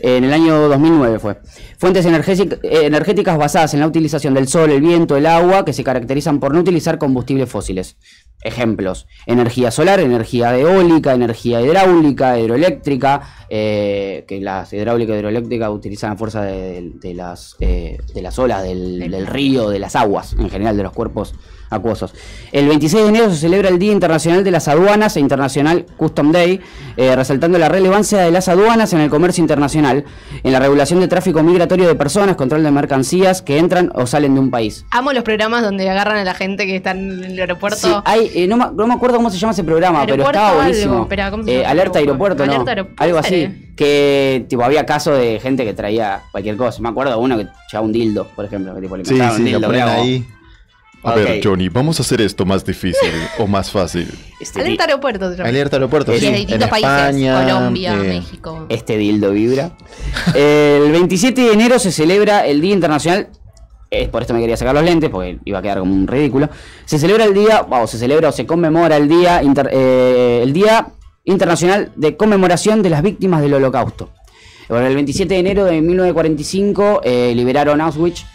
En 0.06 0.26
el 0.26 0.34
año 0.34 0.68
2009 0.68 1.18
fue. 1.18 1.38
Fuentes 1.78 2.06
energétic- 2.06 2.60
energéticas 2.62 3.38
basadas 3.38 3.74
en 3.74 3.80
la 3.80 3.88
utilización 3.88 4.34
del 4.34 4.50
sol, 4.50 4.70
el 4.70 4.82
viento, 4.82 5.16
el 5.16 5.26
agua, 5.26 5.64
que 5.64 5.72
se 5.72 5.82
caracterizan 5.82 6.42
por 6.42 6.54
no 6.54 6.60
utilizar 6.60 6.98
combustibles 6.98 7.50
fósiles. 7.50 7.96
Ejemplos: 8.44 9.08
energía 9.28 9.72
solar, 9.72 10.02
energía 10.02 10.58
eólica, 10.58 11.14
energía 11.14 11.62
hidráulica, 11.62 12.38
hidroeléctrica, 12.38 13.22
eh, 13.50 14.26
que 14.28 14.42
las 14.42 14.74
hidráulicas 14.74 15.16
y 15.16 15.20
hidroeléctricas 15.20 15.70
utilizan 15.70 16.10
la 16.10 16.18
fuerza 16.18 16.42
de, 16.42 16.92
de 16.96 17.14
las, 17.14 17.56
eh, 17.62 17.98
de 18.14 18.22
las 18.22 18.38
olas 18.38 18.62
del, 18.62 19.10
del 19.10 19.26
río, 19.26 19.70
de 19.70 19.80
las 19.80 19.96
aguas, 19.96 20.34
en 20.38 20.50
general 20.50 20.76
de 20.76 20.84
los 20.84 20.92
cuerpos 20.92 21.34
acuosos. 21.74 22.14
El 22.52 22.68
26 22.68 23.04
de 23.04 23.10
enero 23.10 23.30
se 23.32 23.38
celebra 23.38 23.70
el 23.70 23.80
Día 23.80 23.92
Internacional 23.92 24.44
de 24.44 24.52
las 24.52 24.68
Aduanas 24.68 25.16
e 25.18 25.20
Internacional 25.20 25.86
Custom 25.98 26.32
Day, 26.32 26.62
eh, 26.98 27.16
resaltando 27.16 27.58
la 27.58 27.70
relevancia 27.70 28.20
de 28.20 28.32
las 28.32 28.48
aduanas 28.48 28.94
en 28.94 29.00
el 29.00 29.10
comercio 29.10 29.42
internacional, 29.42 30.06
en 30.44 30.52
la 30.52 30.60
regulación 30.60 31.00
de 31.00 31.08
tráfico 31.08 31.42
migratorio 31.44 31.88
de 31.88 31.96
personas, 31.96 32.36
control 32.36 32.64
de 32.64 32.72
mercancías 32.72 33.42
que 33.42 33.58
entran 33.58 33.92
o 33.96 34.06
salen 34.06 34.34
de 34.36 34.40
un 34.40 34.52
país. 34.52 34.86
Amo 34.92 35.12
los 35.14 35.24
programas 35.24 35.64
donde 35.64 35.90
agarran 35.90 36.18
a 36.18 36.24
la 36.24 36.34
gente 36.34 36.66
que 36.66 36.76
está 36.76 36.92
en 36.92 37.24
el 37.24 37.40
aeropuerto. 37.40 37.78
Sí, 37.78 37.94
hay, 38.06 38.32
eh, 38.36 38.48
no, 38.48 38.58
me, 38.58 38.66
no 38.74 38.88
me 38.88 38.94
acuerdo 38.94 39.18
cómo 39.18 39.30
se 39.30 39.38
llama 39.38 39.54
ese 39.54 39.64
programa, 39.64 40.02
pero 40.02 40.14
Aeropuerto 40.14 40.40
estaba 40.40 40.50
algo, 40.52 40.62
buenísimo. 40.64 41.02
espera, 41.04 41.32
¿cómo 41.32 41.44
se 41.44 41.56
Eh, 41.62 41.66
alerta 41.66 42.00
aeropuerto, 42.00 42.46
¿no? 42.46 42.52
Alerta 42.54 42.72
aeropuerto, 42.72 43.04
algo 43.04 43.18
así. 43.18 43.70
Que 43.76 44.46
tipo 44.48 44.64
había 44.64 44.86
casos 44.86 45.18
de 45.18 45.40
gente 45.40 45.66
que 45.66 45.74
traía 45.74 46.22
cualquier 46.32 46.56
cosa. 46.58 46.82
Me 46.82 46.90
acuerdo 46.90 47.14
de 47.14 47.18
uno 47.18 47.38
que 47.38 47.48
llevaba 47.72 47.86
un 47.88 47.92
dildo, 47.92 48.28
por 48.36 48.46
ejemplo, 48.46 48.76
que 48.76 48.82
tipo 48.82 48.96
le 48.98 49.04
Sí, 49.06 49.14
un 49.16 49.32
sí, 49.32 49.38
lo 49.52 49.60
dildo. 49.60 49.68
como, 49.68 49.84
ahí. 50.02 50.26
A 51.04 51.16
ver, 51.16 51.42
Johnny, 51.44 51.70
vamos 51.70 52.00
a 52.00 52.04
hacer 52.04 52.22
esto 52.22 52.46
más 52.46 52.64
difícil 52.66 53.10
o 53.38 53.46
más 53.48 53.70
fácil. 53.72 54.10
Este, 54.40 54.62
Alerta 54.62 54.86
aeropuerto. 54.86 55.26
Alerta 55.44 55.76
aeropuerto, 55.78 56.14
Y 56.16 56.20
sí. 56.20 56.22
de 56.26 56.28
En 56.30 56.36
distintos 56.38 56.70
países. 56.70 56.90
España, 56.92 57.44
Colombia, 57.46 57.94
eh, 57.94 57.98
México. 57.98 58.66
Este 58.70 58.98
dildo 58.98 59.32
vibra. 59.32 59.72
el 60.36 60.92
27 60.92 61.42
de 61.42 61.54
enero 61.54 61.80
se 61.80 61.92
celebra 61.92 62.46
el 62.46 62.62
Día 62.62 62.74
Internacional. 62.74 63.28
Es 63.92 64.10
por 64.10 64.22
esto 64.24 64.34
me 64.34 64.40
quería 64.40 64.58
sacar 64.58 64.74
los 64.74 64.84
lentes, 64.84 65.10
porque 65.12 65.38
iba 65.46 65.60
a 65.60 65.62
quedar 65.62 65.78
como 65.80 65.94
un 65.94 66.08
ridículo. 66.08 66.50
Se 66.86 66.98
celebra 66.98 67.26
el 67.26 67.34
día, 67.36 67.62
o 67.70 67.86
se 67.86 68.00
celebra 68.00 68.30
o 68.30 68.32
se 68.32 68.46
conmemora 68.48 68.98
el 68.98 69.08
día, 69.08 69.44
inter- 69.44 69.70
eh, 69.72 70.40
el 70.42 70.52
día 70.52 70.88
Internacional 71.26 71.92
de 71.96 72.18
Conmemoración 72.18 72.82
de 72.82 72.90
las 72.90 73.04
Víctimas 73.04 73.42
del 73.42 73.54
Holocausto. 73.54 74.10
Bueno, 74.68 74.88
el 74.88 74.96
27 74.96 75.34
de 75.34 75.40
enero 75.40 75.66
de 75.66 75.80
1945 75.82 77.02
eh, 77.04 77.34
liberaron 77.36 77.82
Auschwitz 77.82 78.26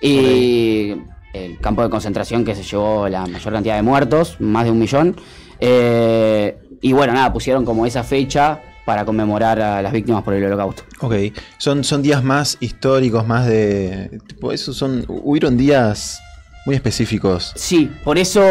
y 0.00 0.94
el 1.32 1.58
campo 1.58 1.82
de 1.82 1.90
concentración 1.90 2.44
que 2.44 2.54
se 2.54 2.62
llevó 2.62 3.08
la 3.08 3.26
mayor 3.26 3.52
cantidad 3.52 3.76
de 3.76 3.82
muertos, 3.82 4.36
más 4.40 4.64
de 4.64 4.70
un 4.70 4.78
millón. 4.78 5.16
Eh, 5.60 6.56
y 6.80 6.92
bueno, 6.92 7.12
nada, 7.12 7.32
pusieron 7.32 7.64
como 7.64 7.86
esa 7.86 8.02
fecha 8.02 8.60
para 8.84 9.04
conmemorar 9.04 9.60
a 9.60 9.80
las 9.80 9.92
víctimas 9.92 10.22
por 10.22 10.34
el 10.34 10.44
holocausto. 10.44 10.82
Ok, 11.00 11.14
son, 11.58 11.84
son 11.84 12.02
días 12.02 12.22
más 12.24 12.56
históricos, 12.60 13.26
más 13.26 13.46
de... 13.46 14.18
Tipo, 14.26 14.52
esos 14.52 14.76
son... 14.76 15.04
Hubieron 15.08 15.56
días 15.56 16.20
muy 16.66 16.74
específicos. 16.74 17.52
Sí, 17.54 17.90
por 18.04 18.18
eso 18.18 18.42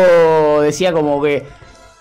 decía 0.61 0.93
como 0.93 1.21
que 1.21 1.43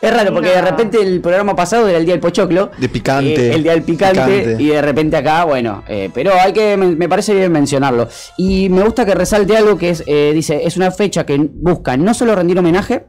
es 0.03 0.15
raro, 0.15 0.33
porque 0.33 0.49
No. 0.49 0.55
de 0.55 0.63
repente 0.63 1.01
el 1.03 1.21
programa 1.21 1.55
pasado 1.55 1.87
era 1.89 1.99
el 1.99 2.05
día 2.05 2.15
del 2.15 2.21
pochoclo. 2.21 2.71
De 2.79 2.89
picante, 2.89 3.51
eh, 3.51 3.55
el 3.55 3.63
día 3.63 3.73
del 3.73 3.83
picante, 3.83 4.21
picante. 4.41 4.63
Y 4.63 4.69
de 4.69 4.83
repente 4.83 5.17
acá, 5.17 5.45
bueno, 5.45 5.83
eh, 5.89 6.11
pero 6.15 6.33
hay 6.35 6.53
que, 6.53 6.77
me 6.77 6.87
me 6.97 7.09
parece 7.09 7.35
bien 7.35 7.53
mencionarlo. 7.53 8.09
Y 8.39 8.69
me 8.71 8.83
gusta 8.83 9.05
que 9.05 9.15
resalte 9.15 9.57
algo 9.57 9.77
que 9.77 9.91
es, 9.91 10.03
eh, 10.07 10.33
dice, 10.35 10.63
es 10.65 10.77
una 10.77 10.91
fecha 10.91 11.25
que 11.27 11.37
busca 11.39 11.97
no 11.97 12.15
solo 12.15 12.35
rendir 12.35 12.59
homenaje, 12.59 13.05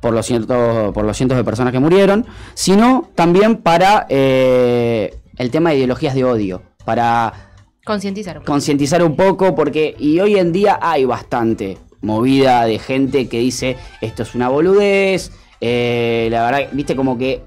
por 0.00 0.12
los 0.12 0.26
cientos, 0.26 0.92
por 0.92 1.04
los 1.04 1.16
cientos 1.16 1.36
de 1.38 1.44
personas 1.44 1.72
que 1.72 1.78
murieron, 1.78 2.26
sino 2.54 3.10
también 3.14 3.58
para 3.58 4.06
eh, 4.08 5.14
el 5.38 5.50
tema 5.50 5.70
de 5.70 5.76
ideologías 5.76 6.14
de 6.14 6.24
odio, 6.24 6.62
para 6.84 7.32
Concientizar. 7.84 8.42
concientizar 8.42 9.02
un 9.04 9.14
poco, 9.16 9.54
porque 9.54 9.94
y 9.98 10.18
hoy 10.18 10.36
en 10.38 10.50
día 10.52 10.78
hay 10.82 11.04
bastante 11.04 11.78
movida 12.00 12.64
de 12.64 12.78
gente 12.80 13.28
que 13.28 13.38
dice 13.38 13.76
esto 14.00 14.24
es 14.24 14.34
una 14.34 14.48
boludez, 14.48 15.30
eh, 15.62 16.28
la 16.30 16.44
verdad, 16.50 16.68
viste 16.72 16.94
como 16.96 17.16
que 17.16 17.40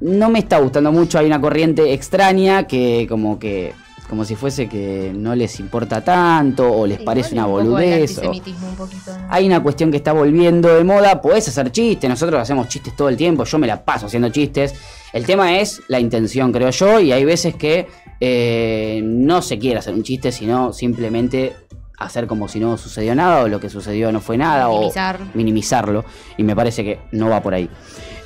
no 0.00 0.28
me 0.28 0.40
está 0.40 0.58
gustando 0.58 0.92
mucho, 0.92 1.18
hay 1.18 1.26
una 1.26 1.40
corriente 1.40 1.92
extraña 1.94 2.66
que 2.66 3.06
como 3.08 3.38
que 3.38 3.72
como 4.10 4.26
si 4.26 4.34
fuese 4.36 4.68
que 4.68 5.12
no 5.16 5.34
les 5.34 5.58
importa 5.60 6.04
tanto 6.04 6.70
o 6.70 6.86
les 6.86 6.98
Sí, 6.98 7.04
parece 7.04 7.32
una 7.34 7.46
un 7.46 7.52
boludez. 7.52 8.18
o- 8.18 8.20
antisemitismo 8.26 8.68
un 8.68 8.76
poquito, 8.76 9.10
¿no? 9.18 9.26
hay 9.30 9.46
una 9.46 9.62
cuestión 9.62 9.90
que 9.90 9.96
está 9.96 10.12
volviendo 10.12 10.74
de 10.74 10.84
moda, 10.84 11.22
podés 11.22 11.48
hacer 11.48 11.72
chistes, 11.72 12.10
nosotros 12.10 12.38
hacemos 12.40 12.68
chistes 12.68 12.94
todo 12.94 13.08
el 13.08 13.16
tiempo, 13.16 13.44
yo 13.44 13.58
me 13.58 13.66
la 13.66 13.82
paso 13.82 14.06
haciendo 14.06 14.28
chistes. 14.28 14.74
El 15.14 15.24
tema 15.24 15.58
es 15.58 15.80
la 15.88 16.00
intención, 16.00 16.52
creo 16.52 16.68
yo, 16.70 17.00
y 17.00 17.12
hay 17.12 17.24
veces 17.24 17.54
que 17.56 17.86
eh, 18.20 19.00
no 19.02 19.40
se 19.40 19.58
quiere 19.58 19.78
hacer 19.78 19.94
un 19.94 20.02
chiste, 20.02 20.32
sino 20.32 20.72
simplemente 20.74 21.54
hacer 21.98 22.26
como 22.26 22.48
si 22.48 22.60
no 22.60 22.76
sucedió 22.76 23.14
nada 23.14 23.42
o 23.42 23.48
lo 23.48 23.60
que 23.60 23.70
sucedió 23.70 24.10
no 24.12 24.20
fue 24.20 24.36
nada 24.36 24.68
Minimizar. 24.68 25.20
o 25.22 25.26
minimizarlo, 25.34 26.04
y 26.36 26.42
me 26.42 26.54
parece 26.56 26.82
que 26.84 27.00
no 27.12 27.28
va 27.28 27.40
por 27.42 27.54
ahí. 27.54 27.68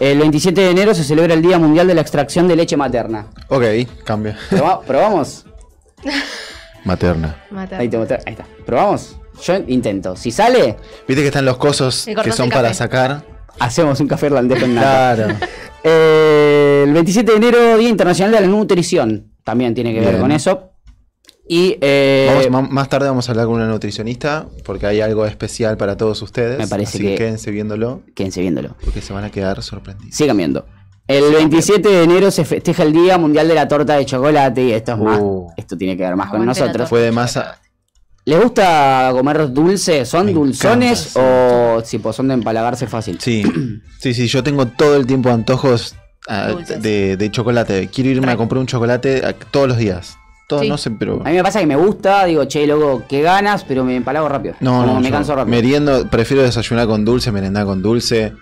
El 0.00 0.18
27 0.18 0.60
de 0.60 0.70
enero 0.70 0.94
se 0.94 1.04
celebra 1.04 1.34
el 1.34 1.42
Día 1.42 1.58
Mundial 1.58 1.86
de 1.86 1.94
la 1.94 2.00
Extracción 2.00 2.48
de 2.48 2.56
Leche 2.56 2.76
Materna. 2.76 3.26
Ok, 3.48 3.64
cambia. 4.04 4.36
Proba- 4.50 4.80
¿Probamos? 4.86 5.44
Materna. 6.84 7.36
Mata. 7.50 7.78
Ahí, 7.78 7.88
te 7.88 7.98
mostré- 7.98 8.20
ahí 8.26 8.32
está. 8.32 8.46
¿Probamos? 8.64 9.16
Yo 9.42 9.54
intento. 9.66 10.16
Si 10.16 10.30
sale, 10.30 10.76
Viste 11.06 11.22
que 11.22 11.28
están 11.28 11.44
los 11.44 11.56
cosos 11.58 12.06
que 12.24 12.32
son 12.32 12.48
para 12.50 12.72
sacar. 12.74 13.24
hacemos 13.58 14.00
un 14.00 14.08
café 14.08 14.26
irlandés 14.26 14.60
con 14.60 14.74
nata. 14.74 15.14
Claro. 15.16 15.34
Eh, 15.84 16.84
el 16.88 16.92
27 16.92 17.32
de 17.32 17.36
enero, 17.36 17.76
Día 17.78 17.88
Internacional 17.88 18.32
de 18.34 18.40
la 18.40 18.46
Nutrición. 18.46 19.32
También 19.44 19.74
tiene 19.74 19.92
que 19.94 20.00
ver 20.00 20.18
con 20.18 20.30
eso. 20.32 20.67
Y 21.48 21.78
eh, 21.80 22.46
Vamos- 22.50 22.70
más 22.70 22.88
tarde 22.90 23.08
vamos 23.08 23.28
a 23.28 23.32
hablar 23.32 23.46
con 23.46 23.54
una 23.56 23.66
nutricionista 23.66 24.46
porque 24.64 24.86
hay 24.86 25.00
algo 25.00 25.24
especial 25.24 25.76
para 25.78 25.96
todos 25.96 26.20
ustedes. 26.20 26.58
Me 26.58 26.66
parece 26.68 26.98
así 26.98 27.06
que- 27.06 27.14
quédense 27.14 27.50
viéndolo 27.50 28.02
quédense 28.14 28.40
viéndolo. 28.42 28.76
porque 28.84 29.00
se 29.00 29.12
van 29.14 29.24
a 29.24 29.30
quedar 29.30 29.62
sorprendidos. 29.62 30.14
Sigan 30.14 30.36
viendo. 30.36 30.66
El 31.06 31.32
27 31.32 31.88
de 31.88 32.02
enero 32.02 32.30
se 32.30 32.44
festeja 32.44 32.82
el 32.82 32.92
Día 32.92 33.16
Mundial 33.16 33.48
de 33.48 33.54
la 33.54 33.66
Torta 33.66 33.96
de 33.96 34.04
Chocolate 34.04 34.62
y 34.62 34.72
esto 34.72 34.92
es 34.92 34.98
más. 34.98 35.18
Uh. 35.22 35.48
Esto 35.56 35.74
tiene 35.78 35.96
que 35.96 36.02
ver 36.02 36.16
más 36.16 36.28
con 36.30 36.44
nosotros. 36.44 36.86
Fue 36.86 37.00
de 37.00 37.12
masa. 37.12 37.58
¿Les 38.26 38.38
gusta 38.42 39.08
comer 39.12 39.50
dulce? 39.50 40.04
¿Son 40.04 40.26
Me 40.26 40.34
dulzones 40.34 41.16
encanta, 41.16 41.76
o 41.78 41.82
tipo, 41.82 42.12
son 42.12 42.28
de 42.28 42.34
empalagarse 42.34 42.86
fácil? 42.86 43.18
Sí, 43.22 43.42
sí, 43.98 44.12
sí, 44.12 44.26
yo 44.26 44.42
tengo 44.42 44.66
todo 44.66 44.96
el 44.96 45.06
tiempo 45.06 45.30
antojos 45.30 45.94
ah, 46.28 46.52
de, 46.78 47.16
de 47.16 47.30
chocolate. 47.30 47.88
Quiero 47.88 48.10
irme 48.10 48.30
a 48.30 48.36
comprar 48.36 48.58
un 48.60 48.66
chocolate 48.66 49.22
ah, 49.24 49.32
todos 49.50 49.66
los 49.68 49.78
días. 49.78 50.17
Todos, 50.48 50.62
Sí. 50.62 50.68
no 50.68 50.76
sé, 50.78 50.90
pero. 50.90 51.20
A 51.24 51.28
mí 51.28 51.36
me 51.36 51.42
pasa 51.42 51.60
que 51.60 51.66
me 51.66 51.76
gusta, 51.76 52.24
digo, 52.24 52.44
che, 52.46 52.66
loco, 52.66 53.04
qué 53.08 53.20
ganas, 53.22 53.62
pero 53.64 53.84
me 53.84 53.94
empalago 53.94 54.28
rápido. 54.28 54.54
No, 54.60 54.80
Como 54.80 54.94
no, 54.94 55.00
me 55.00 55.10
canso 55.10 55.34
rápido. 55.36 55.54
Meriendo, 55.54 56.08
prefiero 56.08 56.42
desayunar 56.42 56.86
con 56.86 57.04
dulce, 57.04 57.30
merendar 57.30 57.66
con 57.66 57.82
dulce. 57.82 58.32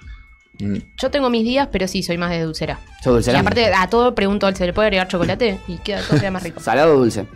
Mm, 0.61 0.77
Yo 0.97 1.11
tengo 1.11 1.29
mis 1.31 1.43
días, 1.45 1.69
pero 1.71 1.87
sí, 1.89 2.03
soy 2.03 2.17
más 2.17 2.31
de 2.31 2.43
dulcera. 2.43 2.79
¿Sos 3.03 3.11
Y 3.11 3.15
dulcera? 3.15 3.41
aparte, 3.41 3.75
a 3.75 3.89
todo 3.91 4.15
pregunto, 4.15 4.51
¿se 4.55 4.65
le 4.67 4.73
puede 4.73 4.87
agregar 4.87 5.09
chocolate? 5.09 5.59
Y 5.69 5.79
queda 5.79 6.01
todo 6.01 6.19
queda 6.21 6.31
más 6.31 6.43
rico. 6.45 6.61
¿Salado 6.63 6.95
o 6.95 6.99
dulce? 6.99 7.27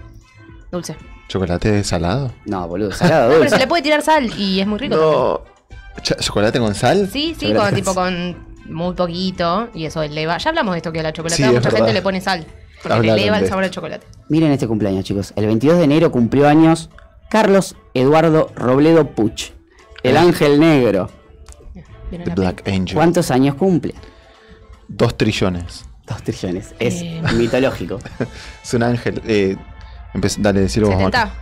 Dulce. 0.70 0.96
¿Chocolate 1.28 1.84
salado? 1.84 2.32
No, 2.46 2.66
boludo, 2.66 2.92
salado 2.92 3.32
No, 3.32 3.38
pero 3.38 3.50
se 3.50 3.58
le 3.58 3.66
puede 3.66 3.82
tirar 3.82 4.02
sal 4.02 4.30
y 4.38 4.60
es 4.60 4.66
muy 4.66 4.78
rico. 4.78 4.96
No. 4.96 6.00
¿Chocolate 6.02 6.58
con 6.60 6.74
sal? 6.74 7.08
Sí, 7.12 7.34
sí, 7.38 7.52
con, 7.52 7.74
tipo 7.74 7.92
con 7.94 8.36
muy 8.66 8.94
poquito 8.94 9.68
y 9.74 9.84
eso 9.84 10.00
eleva. 10.02 10.38
Ya 10.38 10.50
hablamos 10.50 10.72
de 10.74 10.78
esto 10.78 10.92
que 10.92 11.00
a 11.00 11.02
la 11.02 11.12
chocolate 11.12 11.42
Sí, 11.42 11.48
mucha 11.52 11.70
gente 11.72 11.92
le 11.92 12.02
pone 12.02 12.20
sal. 12.20 12.46
Porque 12.82 13.08
eleva 13.10 13.38
el 13.38 13.48
sabor 13.48 13.64
al 13.64 13.70
chocolate. 13.70 14.06
Miren 14.28 14.52
este 14.52 14.66
cumpleaños, 14.66 15.04
chicos. 15.04 15.32
El 15.36 15.46
22 15.46 15.78
de 15.78 15.84
enero 15.84 16.10
cumplió 16.10 16.48
años 16.48 16.90
Carlos 17.28 17.76
Eduardo 17.94 18.50
Robledo 18.56 19.10
Puch, 19.10 19.50
el 20.02 20.16
Ah. 20.16 20.22
ángel 20.22 20.58
negro. 20.60 21.10
The 22.10 22.18
la 22.26 22.34
Black 22.34 22.66
Angel. 22.66 22.94
¿Cuántos 22.94 23.30
años 23.30 23.54
cumple? 23.54 23.94
Dos 24.88 25.16
trillones. 25.16 25.84
Dos 26.06 26.22
trillones. 26.24 26.74
Es 26.80 27.02
Eh. 27.02 27.22
mitológico. 27.36 27.98
Es 28.64 28.74
un 28.74 28.82
ángel. 28.82 29.22
Eh, 29.26 29.56
dale, 30.38 30.60
decirlo 30.62 30.88
vos, 30.88 30.96
Marco. 31.00 31.16
70. 31.18 31.34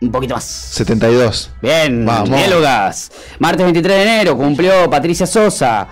Un 0.00 0.10
poquito 0.10 0.34
más. 0.34 0.44
72. 0.44 1.52
Bien, 1.62 2.04
Vamos. 2.04 2.28
Lucas. 2.50 3.12
Martes 3.38 3.64
23 3.64 3.96
de 3.96 4.02
enero 4.02 4.36
cumplió 4.36 4.90
Patricia 4.90 5.26
Sosa. 5.26 5.86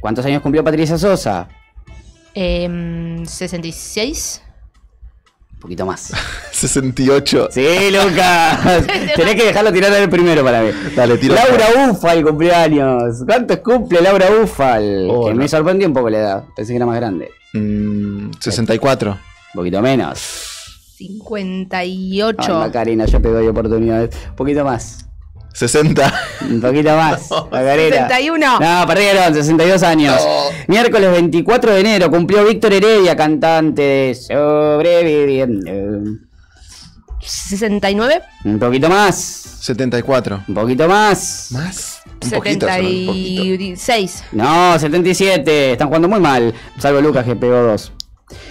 ¿Cuántos 0.00 0.24
años 0.26 0.42
cumplió 0.42 0.62
Patricia 0.62 0.98
Sosa? 0.98 1.48
Em, 2.34 3.24
66. 3.26 4.42
Un 5.54 5.58
poquito 5.60 5.86
más. 5.86 6.12
68. 6.52 7.48
Sí, 7.50 7.66
Lucas. 7.90 8.86
Tenés 9.16 9.34
que 9.36 9.44
dejarlo 9.44 9.72
tirar 9.72 9.92
el 9.92 10.08
primero 10.10 10.42
para 10.44 10.62
mí. 10.62 10.70
Dale, 10.96 11.18
tira. 11.18 11.34
Laura 11.34 11.90
Ufal, 11.90 12.24
cumpleaños. 12.24 13.22
¿Cuántos 13.26 13.58
cumple 13.58 14.00
Laura 14.00 14.26
Ufal? 14.42 15.06
Oh, 15.10 15.26
que 15.26 15.34
no. 15.34 15.36
me 15.40 15.48
sorprendió 15.48 15.86
un 15.88 15.94
poco 15.94 16.10
la 16.10 16.18
edad. 16.18 16.44
Pensé 16.56 16.72
que 16.72 16.76
era 16.76 16.86
más 16.86 16.96
grande. 16.96 17.30
Mm, 17.52 18.30
64. 18.40 19.10
Un 19.12 19.18
poquito 19.54 19.80
menos. 19.82 20.18
58. 20.96 22.42
Ay, 22.42 22.48
Macarena, 22.52 23.06
yo 23.06 23.20
te 23.20 23.28
doy 23.28 23.46
oportunidades. 23.46 24.16
Un 24.30 24.36
poquito 24.36 24.64
más. 24.64 25.06
60. 25.52 26.14
Un 26.50 26.60
poquito 26.60 26.96
más. 26.96 27.30
Macarena. 27.50 28.08
61. 28.08 28.60
No, 28.60 28.86
perdieron, 28.86 29.34
62 29.34 29.82
años. 29.82 30.26
Miércoles 30.66 31.10
24 31.12 31.72
de 31.74 31.80
enero 31.80 32.10
cumplió 32.10 32.44
Víctor 32.44 32.72
Heredia, 32.72 33.14
cantante 33.16 33.82
de 33.82 34.14
Sobreviviendo. 34.14 35.70
69. 37.20 38.22
Un 38.44 38.58
poquito 38.58 38.88
más. 38.88 39.16
74. 39.16 40.42
Un 40.48 40.54
poquito 40.54 40.88
más. 40.88 41.48
¿Más? 41.52 42.02
Un 42.22 42.30
poquito, 42.30 42.66
solo 42.68 42.88
un 42.88 43.06
poquito. 43.06 43.42
76. 43.42 44.24
No, 44.32 44.78
77. 44.78 45.72
Están 45.72 45.88
jugando 45.88 46.08
muy 46.08 46.20
mal. 46.20 46.52
Salvo 46.78 47.00
Lucas 47.00 47.24
que 47.24 47.36
pegó 47.36 47.62
dos. 47.62 47.92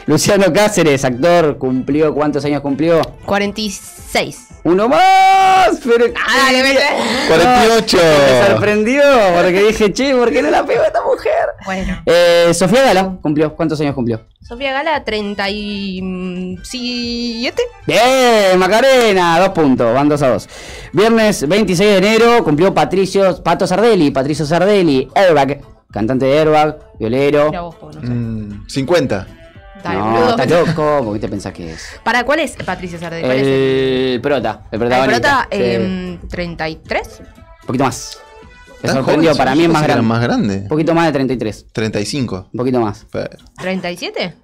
Luciano 0.06 0.54
Cáceres, 0.54 1.04
actor, 1.04 1.58
cumplió. 1.58 2.14
¿Cuántos 2.14 2.46
años 2.46 2.62
cumplió? 2.62 3.02
46. 3.26 4.48
Uno 4.64 4.88
más. 4.88 5.80
Pero. 5.84 6.06
Ah, 6.16 6.50
vete. 6.52 6.80
48. 7.28 7.98
Me 7.98 8.48
sorprendió 8.48 9.02
porque 9.36 9.64
dije, 9.64 9.92
che, 9.92 10.14
¿por 10.14 10.32
qué 10.32 10.42
no 10.42 10.52
la 10.52 10.64
pegó 10.66 10.84
esta 10.84 11.02
mujer? 11.04 11.50
Bueno. 11.66 12.02
Eh, 12.06 12.52
Sofía 12.54 12.84
Gala 12.84 13.18
cumplió. 13.22 13.56
¿Cuántos 13.56 13.82
años 13.82 13.96
cumplió? 13.96 14.22
Sofía 14.42 14.74
Gala, 14.74 15.04
37. 15.04 17.62
Bien, 17.88 18.60
Macarena, 18.60 19.40
dos 19.40 19.50
puntos, 19.50 19.94
van 19.94 20.10
dos 20.10 20.22
a 20.22 20.30
dos. 20.30 20.48
Viernes 20.92 21.48
26 21.48 21.90
de 21.90 21.98
enero 21.98 22.44
cumplió 22.44 22.74
Patricio, 22.74 23.42
Pato 23.44 23.66
Sardelli, 23.66 24.12
Patricio 24.12 24.46
Sardelli, 24.46 25.08
Airbag, 25.16 25.62
cantante 25.92 26.26
de 26.26 26.40
Airbag, 26.40 26.78
violero. 27.00 27.52
Vos, 27.52 27.76
no 27.96 28.02
sé. 28.02 28.08
Mm, 28.08 28.68
50. 28.68 29.28
No, 29.84 30.30
está 30.32 30.46
loco, 30.46 31.02
¿por 31.04 31.14
qué 31.16 31.20
te 31.20 31.28
pensás 31.30 31.54
que 31.54 31.72
es? 31.74 31.86
¿Para 32.04 32.24
cuál 32.24 32.40
es 32.40 32.52
Patricia 32.66 33.00
Sardelli? 33.00 33.24
¿Cuál 33.26 33.38
es 33.38 33.44
el? 33.44 33.54
El 34.14 34.22
prota, 34.22 34.62
el 34.72 34.76
El 34.76 34.80
protagonista. 34.80 35.48
prota, 35.48 35.48
Sí. 35.52 35.58
em, 35.64 36.20
33. 36.28 37.20
Un 37.62 37.68
poquito 37.68 37.84
más. 37.86 38.20
Me 38.84 38.88
¿Tan 38.88 38.96
sorprendió, 38.98 39.30
joven? 39.32 39.38
para 39.38 39.56
mí 39.56 39.64
es 39.64 39.70
más 39.70 39.84
grande. 39.84 40.02
más 40.04 40.22
grande. 40.22 40.58
Un 40.64 40.68
poquito 40.68 40.94
más 40.96 41.06
de 41.06 41.12
33, 41.12 41.66
35. 41.72 42.50
un 42.52 42.58
poquito 42.58 42.80
más. 42.82 43.06
Pero- 43.12 43.30
37. 43.60 44.36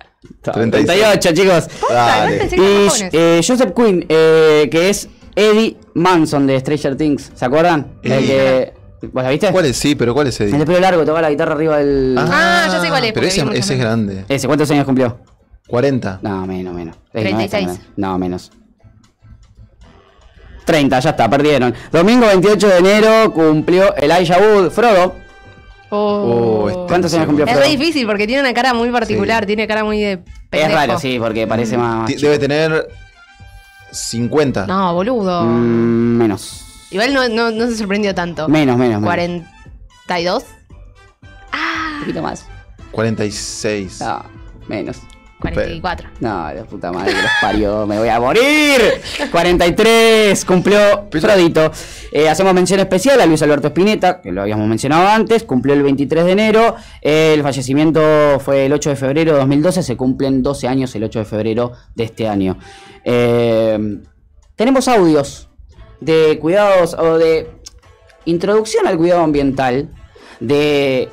36. 0.42 0.86
38, 0.86 1.34
chicos. 1.34 1.68
Dale. 1.90 2.50
Y 2.52 3.08
eh, 3.14 3.42
Joseph 3.46 3.74
Quinn, 3.76 4.06
eh, 4.10 4.68
que 4.72 4.90
es 4.90 5.08
Eddie 5.36 5.78
Manson 5.96 6.46
de 6.48 6.60
Stranger 6.60 6.96
Things, 6.96 7.32
¿se 7.34 7.46
acuerdan? 7.46 7.94
El 8.04 8.12
Eh. 8.12 8.26
que, 8.28 8.74
¿Vos 9.02 9.24
la 9.24 9.30
viste? 9.30 9.52
¿Cuál 9.52 9.66
es? 9.66 9.78
Sí, 9.78 9.96
pero 9.96 10.14
¿cuál 10.14 10.28
es 10.28 10.40
El 10.42 10.50
de 10.52 10.58
Eddie? 10.58 10.66
pelo 10.66 10.80
largo, 10.80 11.06
toca 11.06 11.22
la 11.22 11.30
guitarra 11.30 11.54
arriba 11.54 11.78
del... 11.78 12.16
Ah, 12.18 12.68
ya 12.72 12.82
sé 12.82 12.90
cuál 12.90 13.04
es, 13.04 13.14
Pero 13.14 13.28
porque 13.28 13.28
ese, 13.28 13.46
vi 13.46 13.58
ese 13.58 13.74
es 13.76 13.80
grande. 13.80 14.26
Ese, 14.28 14.48
¿cuántos 14.48 14.70
años 14.72 14.86
cumplió? 14.86 15.20
40. 15.68 16.20
No, 16.24 16.48
menos, 16.48 16.74
menos. 16.74 16.96
36. 17.12 17.66
No, 17.68 17.74
esta 17.74 17.82
no, 17.98 18.12
no, 18.14 18.18
menos. 18.18 18.52
30, 20.66 21.00
ya 21.00 21.10
está, 21.12 21.30
perdieron. 21.30 21.74
Domingo 21.92 22.26
28 22.28 22.68
de 22.68 22.78
enero 22.80 23.34
cumplió 23.34 23.96
Elijah 23.96 24.38
Wood, 24.40 24.70
Frodo. 24.72 25.16
Oh, 25.90 26.68
este- 26.70 26.82
¿Cuántos 26.88 27.14
años 27.14 27.26
cumplió 27.28 27.46
Es 27.46 27.52
Frodo? 27.54 27.64
re 27.66 27.72
difícil 27.78 28.06
porque 28.06 28.28
tiene 28.28 28.42
una 28.42 28.54
cara 28.54 28.74
muy 28.74 28.90
particular, 28.90 29.46
tiene 29.46 29.66
cara 29.68 29.84
muy 29.86 30.02
de 30.02 30.12
Es 30.14 30.20
pendejo. 30.50 30.74
raro, 30.76 31.00
sí, 31.00 31.18
porque 31.20 31.48
parece 31.48 31.78
más... 31.78 32.06
Ti- 32.08 32.16
chico. 32.16 32.26
Debe 32.32 32.40
tener 32.40 32.88
50. 33.92 34.68
No, 34.68 34.94
boludo. 34.94 35.44
Mm, 35.46 36.18
menos. 36.18 36.64
Igual 36.92 37.14
no, 37.14 37.28
no, 37.28 37.52
no 37.52 37.68
se 37.68 37.76
sorprendió 37.76 38.16
tanto. 38.16 38.48
Menos, 38.48 38.78
menos, 38.78 39.02
menos. 39.02 39.04
42. 39.04 40.46
Un 41.54 42.00
poquito 42.00 42.22
más. 42.22 42.46
46. 42.92 44.02
No, 44.02 44.24
menos. 44.68 45.02
44. 45.40 46.10
No, 46.20 46.52
la 46.52 46.64
puta 46.64 46.92
madre 46.92 47.14
que 47.14 47.22
los 47.22 47.32
parió, 47.40 47.86
me 47.86 48.00
voy 48.00 48.10
a 48.10 48.20
morir. 48.20 48.82
43, 49.32 50.46
cumplió 50.46 51.08
Frodito. 51.12 51.72
Eh, 52.12 52.28
hacemos 52.28 52.54
mención 52.56 52.80
especial 52.80 53.22
a 53.22 53.26
Luis 53.28 53.42
Alberto 53.44 53.68
Spinetta, 53.68 54.20
que 54.22 54.32
lo 54.32 54.42
habíamos 54.42 54.68
mencionado 54.68 55.08
antes, 55.08 55.44
cumplió 55.44 55.76
el 55.76 55.84
23 55.84 56.26
de 56.26 56.32
enero. 56.32 56.76
Eh, 57.02 57.34
el 57.36 57.44
fallecimiento 57.44 58.40
fue 58.40 58.66
el 58.66 58.74
8 58.74 58.90
de 58.90 58.96
febrero 58.96 59.34
de 59.34 59.40
2012, 59.40 59.84
se 59.84 59.96
cumplen 59.96 60.42
12 60.42 60.68
años 60.68 60.96
el 60.96 61.04
8 61.04 61.20
de 61.20 61.26
febrero 61.26 61.74
de 61.94 62.04
este 62.04 62.28
año. 62.28 62.58
Eh, 63.04 64.00
tenemos 64.56 64.88
audios 64.88 65.47
de 66.00 66.38
cuidados 66.40 66.94
o 66.94 67.18
de 67.18 67.50
introducción 68.26 68.88
al 68.88 68.98
cuidado 68.98 69.24
ambiental, 69.24 69.90
de 70.40 71.10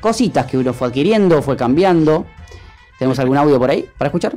cositas 0.00 0.46
que 0.46 0.58
uno 0.58 0.72
fue 0.72 0.88
adquiriendo, 0.88 1.42
fue 1.42 1.56
cambiando. 1.56 2.26
¿Tenemos 2.98 3.18
algún 3.18 3.36
audio 3.36 3.58
por 3.58 3.70
ahí 3.70 3.88
para 3.98 4.08
escuchar? 4.08 4.36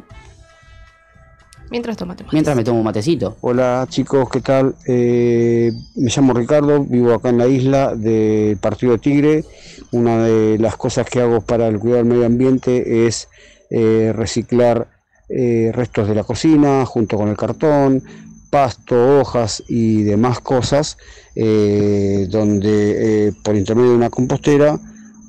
Mientras 1.72 1.98
tomate 1.98 2.24
más. 2.24 2.34
Mientras 2.34 2.55
me 2.55 2.63
tomo 2.63 2.79
un 2.79 2.86
matecito. 2.86 3.38
Hola 3.41 3.86
chicos, 3.89 4.27
¿qué 4.29 4.41
tal? 4.41 4.75
Eh, 4.88 5.72
me 5.96 6.10
llamo 6.10 6.34
Ricardo, 6.34 6.84
vivo 6.84 7.13
acá 7.13 7.29
en 7.29 7.38
la 7.38 7.48
isla 7.48 7.96
del 7.96 8.58
Partido 8.58 8.98
Tigre. 8.98 9.46
Una 9.91 10.24
de 10.24 10.58
las 10.58 10.75
cosas 10.75 11.08
que 11.08 11.22
hago 11.22 11.41
para 11.41 11.67
el 11.67 11.79
cuidado 11.79 12.03
del 12.03 12.12
medio 12.12 12.25
ambiente 12.25 13.05
es 13.05 13.29
eh, 13.69 14.12
reciclar 14.15 14.88
eh, 15.29 15.72
restos 15.74 16.08
de 16.08 16.15
la 16.15 16.24
cocina 16.24 16.86
junto 16.88 17.17
con 17.17 17.29
el 17.29 17.38
cartón, 17.38 18.03
pasto, 18.50 19.20
hojas 19.20 19.63
y 19.68 20.03
demás 20.03 20.39
cosas, 20.39 20.98
eh, 21.36 22.27
donde 22.29 23.27
eh, 23.27 23.34
por 23.44 23.56
intermedio 23.56 23.91
de 23.91 23.98
una 23.98 24.10
compostera 24.10 24.79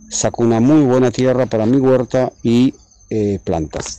saco 0.09 0.43
una 0.43 0.61
muy 0.61 0.83
buena 0.83 1.11
tierra 1.11 1.47
para 1.47 1.67
mi 1.67 1.77
huerta 1.79 2.33
y 2.43 2.75
eh, 3.11 3.39
plantas. 3.45 3.99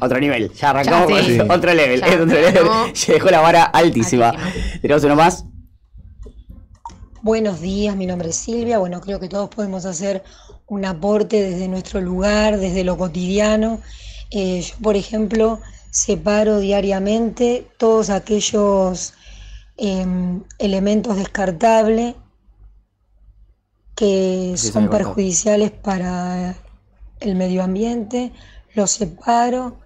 Otro 0.00 0.18
nivel. 0.18 0.52
Ya 0.52 0.70
arrancamos 0.70 1.08
Ya, 1.10 1.24
sí. 1.24 1.38
con 1.38 1.50
otro 1.50 1.72
level. 1.74 2.00
Ya, 2.00 2.06
es 2.06 2.14
otro 2.20 2.26
level. 2.26 2.64
no. 2.64 2.86
Se 2.94 3.12
dejó 3.14 3.30
la 3.30 3.40
vara 3.40 3.64
altísima. 3.64 4.30
Altísima. 4.30 4.80
Tenemos 4.82 5.04
uno 5.04 5.16
más. 5.16 5.44
Buenos 7.22 7.60
días, 7.60 7.96
mi 7.96 8.06
nombre 8.06 8.28
es 8.30 8.36
Silvia. 8.36 8.78
Bueno, 8.78 9.00
creo 9.00 9.18
que 9.18 9.28
todos 9.28 9.48
podemos 9.48 9.84
hacer 9.84 10.22
un 10.66 10.84
aporte 10.84 11.42
desde 11.42 11.66
nuestro 11.68 12.00
lugar, 12.00 12.58
desde 12.58 12.84
lo 12.84 12.96
cotidiano. 12.96 13.80
Eh, 14.30 14.60
yo, 14.62 14.74
por 14.82 14.96
ejemplo, 14.96 15.60
separo 15.90 16.58
diariamente 16.60 17.66
todos 17.78 18.10
aquellos 18.10 19.14
em, 19.76 20.42
elementos 20.58 21.16
descartables 21.16 22.14
que 23.94 24.54
Sí, 24.56 24.68
son 24.72 24.90
perjudiciales 24.90 25.70
para 25.70 26.54
el 27.20 27.34
medio 27.34 27.62
ambiente, 27.62 28.32
los 28.74 28.90
separo 28.90 29.78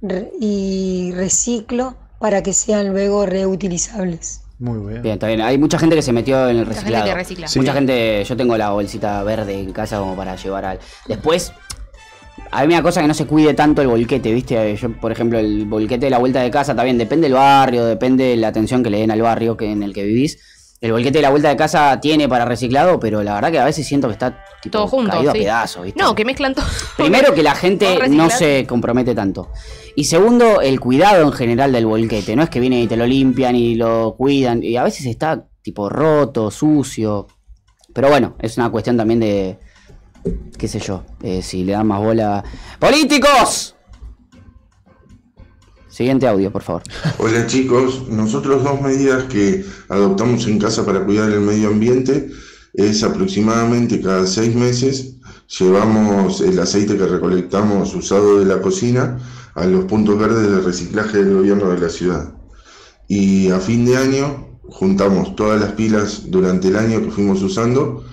re- 0.00 0.30
y 0.40 1.12
reciclo 1.14 1.96
para 2.18 2.42
que 2.42 2.52
sean 2.52 2.88
luego 2.92 3.26
reutilizables. 3.26 4.40
Muy 4.58 4.88
bien. 4.90 5.02
Bien, 5.02 5.14
está 5.14 5.28
bien. 5.28 5.40
Hay 5.42 5.56
mucha 5.58 5.78
gente 5.78 5.94
que 5.94 6.02
se 6.02 6.12
metió 6.12 6.48
en 6.48 6.56
el 6.56 6.66
Mucha 6.66 6.80
gente 6.80 6.80
reciclado. 6.90 7.04
que 7.06 7.14
recicla. 7.14 7.46
Sí. 7.48 7.58
Mucha 7.60 7.72
gente, 7.74 8.24
yo 8.24 8.36
tengo 8.36 8.56
la 8.56 8.70
bolsita 8.70 9.22
verde 9.22 9.60
en 9.60 9.72
casa 9.72 9.98
como 10.00 10.16
para 10.16 10.34
llevar 10.34 10.64
al. 10.64 10.78
Después, 11.06 11.52
a 12.50 12.62
mí 12.62 12.68
me 12.68 12.74
da 12.74 12.82
cosa 12.82 13.00
que 13.00 13.08
no 13.08 13.14
se 13.14 13.26
cuide 13.26 13.54
tanto 13.54 13.82
el 13.82 13.88
volquete, 13.88 14.32
¿viste? 14.32 14.76
Yo, 14.76 14.92
por 14.92 15.12
ejemplo, 15.12 15.38
el 15.38 15.66
volquete 15.66 16.06
de 16.06 16.10
la 16.10 16.18
vuelta 16.18 16.40
de 16.40 16.50
casa 16.50 16.74
también 16.74 16.98
depende 16.98 17.26
del 17.26 17.34
barrio, 17.34 17.84
depende 17.84 18.24
de 18.24 18.36
la 18.36 18.48
atención 18.48 18.82
que 18.82 18.90
le 18.90 18.98
den 18.98 19.10
al 19.10 19.22
barrio 19.22 19.56
que, 19.56 19.70
en 19.70 19.82
el 19.82 19.92
que 19.92 20.04
vivís. 20.04 20.38
El 20.80 20.92
volquete 20.92 21.18
de 21.18 21.22
la 21.22 21.30
vuelta 21.30 21.48
de 21.48 21.56
casa 21.56 22.00
tiene 22.00 22.28
para 22.28 22.44
reciclado, 22.44 23.00
pero 23.00 23.22
la 23.24 23.34
verdad 23.34 23.50
que 23.50 23.58
a 23.58 23.64
veces 23.64 23.84
siento 23.84 24.06
que 24.06 24.12
está 24.12 24.44
tipo, 24.62 24.78
Todo 24.78 24.86
junto. 24.86 25.10
caído 25.10 25.32
sí. 25.32 25.38
a 25.38 25.42
pedazos, 25.42 25.84
¿viste? 25.84 26.00
No, 26.00 26.14
que 26.14 26.24
mezclan 26.24 26.54
todo. 26.54 26.66
Primero 26.96 27.34
que 27.34 27.42
la 27.42 27.54
gente 27.56 27.98
no 28.08 28.30
se 28.30 28.64
compromete 28.64 29.12
tanto. 29.14 29.50
Y 29.96 30.04
segundo, 30.04 30.60
el 30.60 30.78
cuidado 30.78 31.24
en 31.24 31.32
general 31.32 31.72
del 31.72 31.86
volquete. 31.86 32.36
No 32.36 32.44
es 32.44 32.50
que 32.50 32.60
vienen 32.60 32.78
y 32.80 32.86
te 32.86 32.96
lo 32.96 33.06
limpian 33.06 33.56
y 33.56 33.74
lo 33.74 34.14
cuidan. 34.16 34.62
Y 34.62 34.76
a 34.76 34.84
veces 34.84 35.06
está 35.06 35.48
tipo 35.62 35.88
roto, 35.88 36.52
sucio. 36.52 37.26
Pero 37.92 38.08
bueno, 38.08 38.36
es 38.38 38.56
una 38.56 38.70
cuestión 38.70 38.96
también 38.96 39.18
de. 39.18 39.58
Qué 40.56 40.68
sé 40.68 40.80
yo. 40.80 41.04
eh, 41.22 41.42
si 41.42 41.64
le 41.64 41.72
dan 41.72 41.86
más 41.86 42.00
bola. 42.00 42.44
¡Políticos! 42.78 43.74
Siguiente 45.88 46.28
audio, 46.28 46.52
por 46.52 46.62
favor. 46.62 46.82
Hola 47.18 47.46
chicos, 47.46 48.08
nosotros 48.08 48.62
dos 48.62 48.80
medidas 48.80 49.24
que 49.24 49.64
adoptamos 49.88 50.46
en 50.46 50.58
casa 50.60 50.86
para 50.86 51.04
cuidar 51.04 51.30
el 51.30 51.40
medio 51.40 51.68
ambiente 51.68 52.30
es 52.74 53.02
aproximadamente 53.02 54.00
cada 54.00 54.24
seis 54.26 54.54
meses 54.54 55.16
llevamos 55.58 56.40
el 56.40 56.58
aceite 56.60 56.96
que 56.96 57.06
recolectamos 57.06 57.94
usado 57.94 58.38
de 58.38 58.44
la 58.44 58.60
cocina 58.60 59.18
a 59.54 59.64
los 59.66 59.86
puntos 59.86 60.18
verdes 60.18 60.48
de 60.48 60.60
reciclaje 60.60 61.24
del 61.24 61.34
gobierno 61.34 61.70
de 61.70 61.80
la 61.80 61.88
ciudad. 61.88 62.34
Y 63.08 63.50
a 63.50 63.58
fin 63.58 63.84
de 63.86 63.96
año 63.96 64.60
juntamos 64.68 65.34
todas 65.34 65.60
las 65.60 65.72
pilas 65.72 66.30
durante 66.30 66.68
el 66.68 66.76
año 66.76 67.00
que 67.00 67.10
fuimos 67.10 67.42
usando 67.42 68.04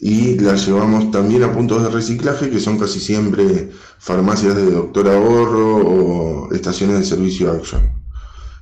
y 0.00 0.38
las 0.38 0.66
llevamos 0.66 1.10
también 1.10 1.42
a 1.42 1.52
puntos 1.52 1.82
de 1.82 1.90
reciclaje 1.90 2.48
que 2.48 2.58
son 2.58 2.78
casi 2.78 2.98
siempre 2.98 3.70
farmacias 3.98 4.56
de 4.56 4.70
doctor 4.70 5.08
ahorro 5.08 5.76
o 5.76 6.52
estaciones 6.52 6.98
de 6.98 7.04
servicio 7.04 7.52
Action. 7.52 7.82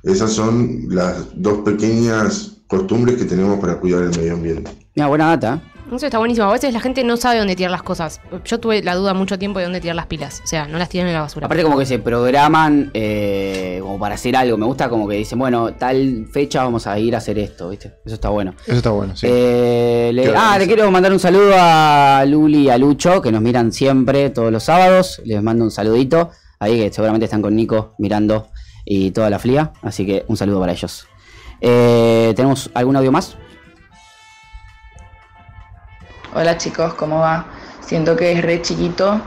Esas 0.03 0.33
son 0.33 0.85
las 0.89 1.27
dos 1.35 1.59
pequeñas 1.59 2.57
costumbres 2.67 3.17
que 3.17 3.25
tenemos 3.25 3.59
para 3.59 3.79
cuidar 3.79 4.03
el 4.03 4.09
medio 4.09 4.33
ambiente. 4.33 4.71
Mira, 4.95 5.07
buena 5.07 5.27
data. 5.27 5.61
Eso 5.95 6.05
está 6.05 6.17
buenísimo. 6.19 6.47
A 6.47 6.53
veces 6.53 6.73
la 6.73 6.79
gente 6.79 7.03
no 7.03 7.17
sabe 7.17 7.39
dónde 7.39 7.55
tirar 7.55 7.71
las 7.71 7.81
cosas. 7.83 8.21
Yo 8.45 8.59
tuve 8.59 8.83
la 8.83 8.95
duda 8.95 9.13
mucho 9.13 9.39
tiempo 9.39 9.59
de 9.59 9.65
dónde 9.65 9.81
tirar 9.81 9.95
las 9.95 10.05
pilas. 10.05 10.41
O 10.43 10.47
sea, 10.47 10.67
no 10.67 10.77
las 10.77 10.87
tiran 10.89 11.07
en 11.07 11.13
la 11.13 11.21
basura. 11.21 11.47
Aparte 11.47 11.63
como 11.63 11.77
que 11.79 11.85
se 11.85 11.97
programan 11.99 12.91
eh, 12.93 13.79
como 13.81 13.97
para 13.97 14.15
hacer 14.15 14.35
algo. 14.35 14.55
Me 14.57 14.65
gusta 14.65 14.87
como 14.89 15.07
que 15.07 15.15
dicen, 15.15 15.39
bueno, 15.39 15.73
tal 15.73 16.27
fecha 16.31 16.63
vamos 16.63 16.85
a 16.87 16.97
ir 16.99 17.15
a 17.15 17.17
hacer 17.17 17.39
esto, 17.39 17.69
¿viste? 17.69 17.93
Eso 18.05 18.15
está 18.15 18.29
bueno. 18.29 18.53
Eso 18.67 18.77
está 18.77 18.91
bueno, 18.91 19.15
sí. 19.15 19.25
Eh, 19.29 20.11
le- 20.13 20.31
ah, 20.35 20.57
le 20.59 20.67
quiero 20.67 20.89
mandar 20.91 21.11
un 21.11 21.19
saludo 21.19 21.53
a 21.57 22.23
Luli 22.27 22.63
y 22.65 22.69
a 22.69 22.77
Lucho, 22.77 23.21
que 23.21 23.31
nos 23.31 23.41
miran 23.41 23.71
siempre 23.73 24.29
todos 24.29 24.51
los 24.51 24.63
sábados. 24.63 25.21
Les 25.25 25.41
mando 25.41 25.63
un 25.65 25.71
saludito. 25.71 26.29
Ahí 26.59 26.77
que 26.79 26.91
seguramente 26.93 27.25
están 27.25 27.41
con 27.41 27.55
Nico 27.55 27.95
mirando 27.97 28.49
y 28.85 29.11
toda 29.11 29.29
la 29.29 29.39
flia. 29.39 29.71
Así 29.81 30.05
que 30.05 30.23
un 30.27 30.37
saludo 30.37 30.59
para 30.59 30.71
ellos. 30.73 31.07
Eh, 31.61 32.33
¿Tenemos 32.35 32.69
algún 32.73 32.95
audio 32.95 33.11
más? 33.11 33.37
Hola 36.31 36.57
chicos, 36.57 36.93
¿cómo 36.93 37.19
va? 37.21 37.47
Siento 37.79 38.15
que 38.15 38.31
es 38.31 38.43
re 38.43 38.61
chiquito, 38.61 39.19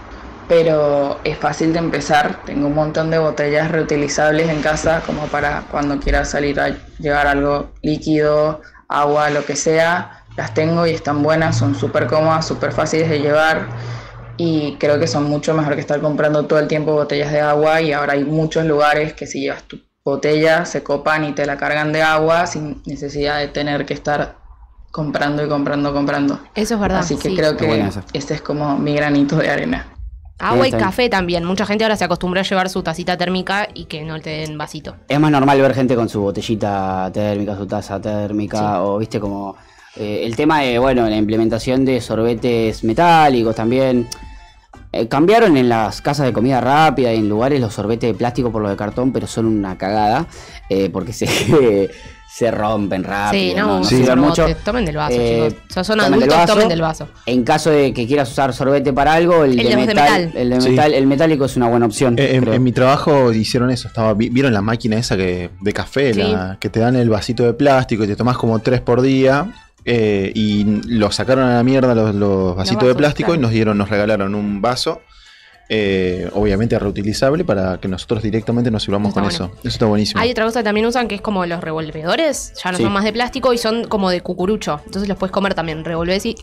pero 0.46 1.20
es 1.24 1.36
fácil 1.36 1.72
de 1.72 1.80
empezar. 1.80 2.44
Tengo 2.44 2.68
un 2.68 2.74
montón 2.74 3.10
de 3.10 3.18
botellas 3.18 3.72
reutilizables 3.72 4.48
en 4.48 4.62
casa 4.62 5.02
como 5.04 5.26
para 5.26 5.62
cuando 5.68 5.98
quiera 5.98 6.24
salir 6.24 6.60
a 6.60 6.76
llevar 7.00 7.26
algo 7.26 7.72
líquido, 7.82 8.60
agua, 8.86 9.30
lo 9.30 9.44
que 9.44 9.56
sea. 9.56 10.24
Las 10.36 10.54
tengo 10.54 10.86
y 10.86 10.90
están 10.90 11.24
buenas, 11.24 11.58
son 11.58 11.74
súper 11.74 12.06
cómodas, 12.06 12.46
súper 12.46 12.70
fáciles 12.72 13.10
de 13.10 13.18
llevar 13.18 13.66
y 14.36 14.76
creo 14.76 15.00
que 15.00 15.08
son 15.08 15.24
mucho 15.24 15.54
mejor 15.54 15.74
que 15.74 15.80
estar 15.80 16.00
comprando 16.00 16.46
todo 16.46 16.60
el 16.60 16.68
tiempo 16.68 16.92
botellas 16.92 17.32
de 17.32 17.40
agua 17.40 17.80
y 17.80 17.92
ahora 17.92 18.12
hay 18.12 18.24
muchos 18.24 18.64
lugares 18.64 19.12
que 19.12 19.26
si 19.26 19.40
llevas 19.40 19.64
tu 19.64 19.80
botella 20.04 20.64
se 20.64 20.82
copan 20.82 21.24
y 21.24 21.32
te 21.32 21.46
la 21.46 21.56
cargan 21.56 21.92
de 21.92 22.02
agua 22.02 22.46
sin 22.46 22.80
necesidad 22.86 23.40
de 23.40 23.48
tener 23.48 23.86
que 23.86 23.94
estar 23.94 24.41
comprando 24.92 25.44
y 25.44 25.48
comprando, 25.48 25.92
comprando. 25.92 26.38
Eso 26.54 26.74
es 26.74 26.80
verdad. 26.80 27.00
Así 27.00 27.16
que 27.16 27.30
sí. 27.30 27.34
creo 27.36 27.56
que 27.56 27.90
este 28.12 28.34
es 28.34 28.42
como 28.42 28.78
mi 28.78 28.94
granito 28.94 29.36
de 29.36 29.50
arena. 29.50 29.88
Agua 30.38 30.66
y 30.68 30.72
café 30.72 31.08
también. 31.08 31.44
Mucha 31.44 31.66
gente 31.66 31.84
ahora 31.84 31.96
se 31.96 32.04
acostumbró 32.04 32.40
a 32.40 32.42
llevar 32.42 32.68
su 32.68 32.82
tacita 32.82 33.16
térmica 33.16 33.68
y 33.74 33.84
que 33.84 34.02
no 34.02 34.20
te 34.20 34.30
den 34.30 34.58
vasito. 34.58 34.96
Es 35.08 35.18
más 35.20 35.30
normal 35.30 35.60
ver 35.60 35.74
gente 35.74 35.94
con 35.94 36.08
su 36.08 36.20
botellita 36.20 37.10
térmica, 37.12 37.56
su 37.56 37.66
taza 37.66 38.00
térmica, 38.00 38.58
Sí. 38.58 38.64
o 38.80 38.98
viste 38.98 39.20
como 39.20 39.56
eh, 39.96 40.22
el 40.24 40.34
tema 40.36 40.60
de, 40.60 40.78
bueno, 40.78 41.08
la 41.08 41.16
implementación 41.16 41.84
de 41.84 42.00
sorbetes 42.00 42.82
metálicos 42.84 43.54
también. 43.54 44.08
Eh, 44.90 45.08
cambiaron 45.08 45.56
en 45.56 45.68
las 45.70 46.02
casas 46.02 46.26
de 46.26 46.32
comida 46.34 46.60
rápida 46.60 47.14
y 47.14 47.18
en 47.18 47.28
lugares 47.28 47.60
los 47.60 47.72
sorbetes 47.72 48.12
de 48.12 48.14
plástico 48.14 48.50
por 48.52 48.60
los 48.60 48.70
de 48.70 48.76
cartón, 48.76 49.10
pero 49.12 49.26
son 49.26 49.46
una 49.46 49.78
cagada 49.78 50.26
eh, 50.68 50.90
porque 50.90 51.12
se, 51.14 51.26
se 52.34 52.50
rompen 52.50 53.04
rápido. 53.04 53.42
sí, 53.42 53.54
no, 53.54 53.78
no 53.80 53.84
sí, 53.84 53.96
sirven 53.98 54.18
mucho. 54.20 54.46
Tomen 54.64 54.84
del 54.86 54.96
vaso, 54.96 55.16
Eh, 55.18 55.48
chicos. 55.50 55.62
O 55.68 55.72
sea, 55.74 55.84
son 55.84 55.98
tomen 55.98 56.12
del 56.12 56.22
adultos, 56.22 56.38
vaso. 56.38 56.52
tomen 56.54 56.68
del 56.68 56.80
vaso. 56.80 57.08
En 57.26 57.44
caso 57.44 57.70
de 57.70 57.92
que 57.92 58.06
quieras 58.06 58.30
usar 58.30 58.52
sorbete 58.54 58.92
para 58.92 59.12
algo, 59.12 59.44
el, 59.44 59.50
El 59.52 59.56
de, 59.58 59.62
de 59.64 59.68
los 59.76 59.86
de 59.86 59.86
metal, 59.94 60.26
metal. 60.26 60.40
El, 60.42 60.50
de 60.50 60.60
Sí. 60.62 60.68
metal, 60.70 60.94
el 60.94 61.06
metálico 61.06 61.44
es 61.44 61.56
una 61.56 61.68
buena 61.68 61.86
opción. 61.86 62.14
Eh, 62.18 62.40
en, 62.42 62.62
mi 62.62 62.72
trabajo 62.72 63.32
hicieron 63.32 63.70
eso. 63.70 63.88
Estaba, 63.88 64.14
vi- 64.14 64.30
¿Vieron 64.30 64.52
la 64.54 64.62
máquina 64.62 64.96
esa 64.96 65.16
que 65.16 65.50
de 65.60 65.72
café? 65.72 66.14
Sí. 66.14 66.22
La, 66.22 66.56
que 66.58 66.70
te 66.70 66.80
dan 66.80 66.96
el 66.96 67.10
vasito 67.10 67.44
de 67.44 67.52
plástico 67.52 68.04
y 68.04 68.06
te 68.06 68.16
tomas 68.16 68.36
como 68.38 68.58
tres 68.60 68.80
por 68.80 69.02
día. 69.02 69.52
eh, 69.84 70.30
y 70.34 70.64
lo 70.86 71.10
sacaron 71.10 71.44
a 71.44 71.56
la 71.56 71.62
mierda 71.64 71.94
los, 71.94 72.14
los 72.14 72.54
vasitos 72.56 72.82
de 72.84 72.88
vasos, 72.90 72.98
plástico 72.98 73.26
claro. 73.30 73.40
y 73.40 73.42
nos 73.42 73.50
dieron, 73.50 73.76
nos 73.76 73.88
regalaron 73.90 74.34
un 74.34 74.62
vaso. 74.62 75.00
Eh, 75.68 76.28
obviamente 76.34 76.78
reutilizable 76.78 77.44
para 77.44 77.78
que 77.78 77.88
nosotros 77.88 78.22
directamente 78.22 78.70
nos 78.70 78.82
sirvamos 78.82 79.08
Está 79.10 79.20
con 79.22 79.30
bueno. 79.30 79.44
eso. 79.46 79.58
Eso 79.60 79.68
está 79.68 79.86
buenísimo. 79.86 80.20
Hay 80.20 80.30
otra 80.32 80.44
cosa 80.44 80.60
que 80.60 80.64
también 80.64 80.86
usan 80.86 81.08
que 81.08 81.14
es 81.14 81.20
como 81.20 81.46
los 81.46 81.60
revolvedores. 81.62 82.52
Ya 82.62 82.72
no 82.72 82.76
Sí. 82.78 82.82
son 82.84 82.92
más 82.92 83.04
de 83.04 83.12
plástico 83.12 83.52
y 83.52 83.58
son 83.58 83.84
como 83.84 84.10
de 84.10 84.20
cucurucho. 84.20 84.80
Entonces 84.84 85.08
los 85.08 85.16
puedes 85.18 85.32
comer 85.32 85.54
también. 85.54 85.84
Revolves 85.84 86.26
y 86.26 86.34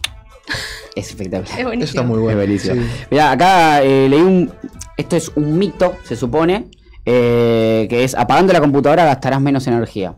Es 0.95 1.09
espectacular. 1.09 1.59
es 1.59 1.65
Eso 1.75 1.83
está 1.83 2.01
muy 2.03 2.19
bueno. 2.19 2.41
Es. 2.41 2.63
Sí. 2.63 2.71
Mirá, 3.11 3.31
acá 3.31 3.83
eh, 3.83 4.07
leí 4.09 4.21
un. 4.21 4.51
Esto 4.97 5.15
es 5.15 5.31
un 5.35 5.57
mito, 5.57 5.95
se 6.03 6.15
supone. 6.15 6.69
eh, 7.05 7.87
que 7.89 8.03
es 8.03 8.13
apagando 8.15 8.51
la 8.53 8.59
computadora 8.59 9.05
gastarás 9.05 9.39
menos 9.41 9.65
energía. 9.67 10.15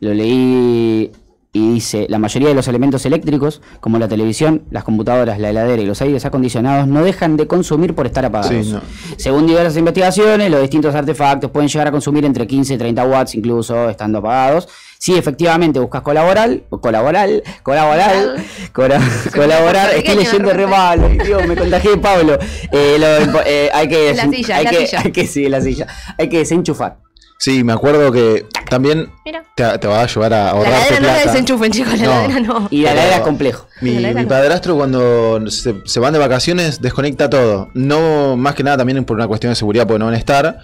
Lo 0.00 0.12
leí 0.14 1.10
y 1.56 1.72
dice: 1.74 2.06
La 2.08 2.18
mayoría 2.18 2.48
de 2.48 2.54
los 2.54 2.68
elementos 2.68 3.04
eléctricos, 3.06 3.62
como 3.80 3.98
la 3.98 4.08
televisión, 4.08 4.62
las 4.70 4.84
computadoras, 4.84 5.38
la 5.38 5.50
heladera 5.50 5.80
y 5.80 5.86
los 5.86 6.00
aires 6.02 6.24
acondicionados, 6.24 6.86
no 6.86 7.02
dejan 7.02 7.36
de 7.36 7.46
consumir 7.46 7.94
por 7.94 8.06
estar 8.06 8.24
apagados. 8.24 8.66
Sí, 8.66 8.72
no. 8.72 8.80
Según 9.16 9.46
diversas 9.46 9.76
investigaciones, 9.76 10.50
los 10.50 10.60
distintos 10.60 10.94
artefactos 10.94 11.50
pueden 11.50 11.68
llegar 11.68 11.88
a 11.88 11.90
consumir 11.90 12.24
entre 12.24 12.46
15 12.46 12.74
y 12.74 12.78
30 12.78 13.04
watts, 13.06 13.34
incluso 13.34 13.88
estando 13.88 14.18
apagados. 14.18 14.68
Si 14.98 15.14
efectivamente 15.16 15.78
buscas 15.78 16.02
colaborar, 16.10 16.60
colaborar, 16.68 17.28
colaborar, 17.62 18.36
cora- 18.72 19.00
colaborar, 19.34 19.94
estoy 19.94 20.16
leyendo 20.16 20.52
re 20.52 20.66
mal, 20.66 21.18
Dios, 21.18 21.46
me 21.46 21.56
contagié 21.56 21.90
de 21.92 21.98
Pablo. 21.98 22.38
Eh, 22.72 22.96
lo 22.98 23.40
eh, 23.46 23.70
hay 23.72 23.88
que, 23.88 24.14
la 24.14 24.28
silla, 24.28 24.56
hay, 24.56 24.64
la 24.64 24.70
que, 24.70 24.86
silla. 24.86 25.00
hay 25.04 25.12
que, 25.12 25.26
sí, 25.26 25.48
la 25.48 25.60
silla. 25.60 25.86
Hay 26.18 26.28
que 26.28 26.38
desenchufar. 26.38 26.98
Sí, 27.38 27.62
me 27.64 27.72
acuerdo 27.74 28.10
que 28.12 28.46
también 28.70 29.10
te, 29.54 29.78
te 29.78 29.86
va 29.86 30.00
a 30.00 30.04
ayudar 30.04 30.32
a 30.32 30.36
La 30.44 30.50
ahorrarte 30.50 30.96
heladera 30.96 31.00
no 31.00 31.06
la 31.26 31.32
desenchufen, 31.32 31.70
chicos. 31.70 31.98
La 31.98 32.04
No. 32.06 32.12
heladera 32.12 32.40
no. 32.40 32.68
Y 32.70 32.82
la 32.82 32.92
heladera 32.92 33.16
es 33.16 33.22
complejo. 33.22 33.66
Mi, 33.82 33.98
La 34.00 34.12
mi 34.14 34.22
no. 34.22 34.28
padrastro 34.28 34.74
cuando 34.76 35.50
se, 35.50 35.74
se 35.84 36.00
van 36.00 36.12
de 36.14 36.18
vacaciones 36.18 36.80
desconecta 36.80 37.28
todo. 37.28 37.68
No, 37.74 38.36
más 38.36 38.54
que 38.54 38.62
nada 38.62 38.78
también 38.78 39.04
por 39.04 39.16
una 39.16 39.28
cuestión 39.28 39.50
de 39.52 39.56
seguridad 39.56 39.86
porque 39.86 39.98
no 39.98 40.06
van 40.06 40.14
a 40.14 40.18
estar. 40.18 40.58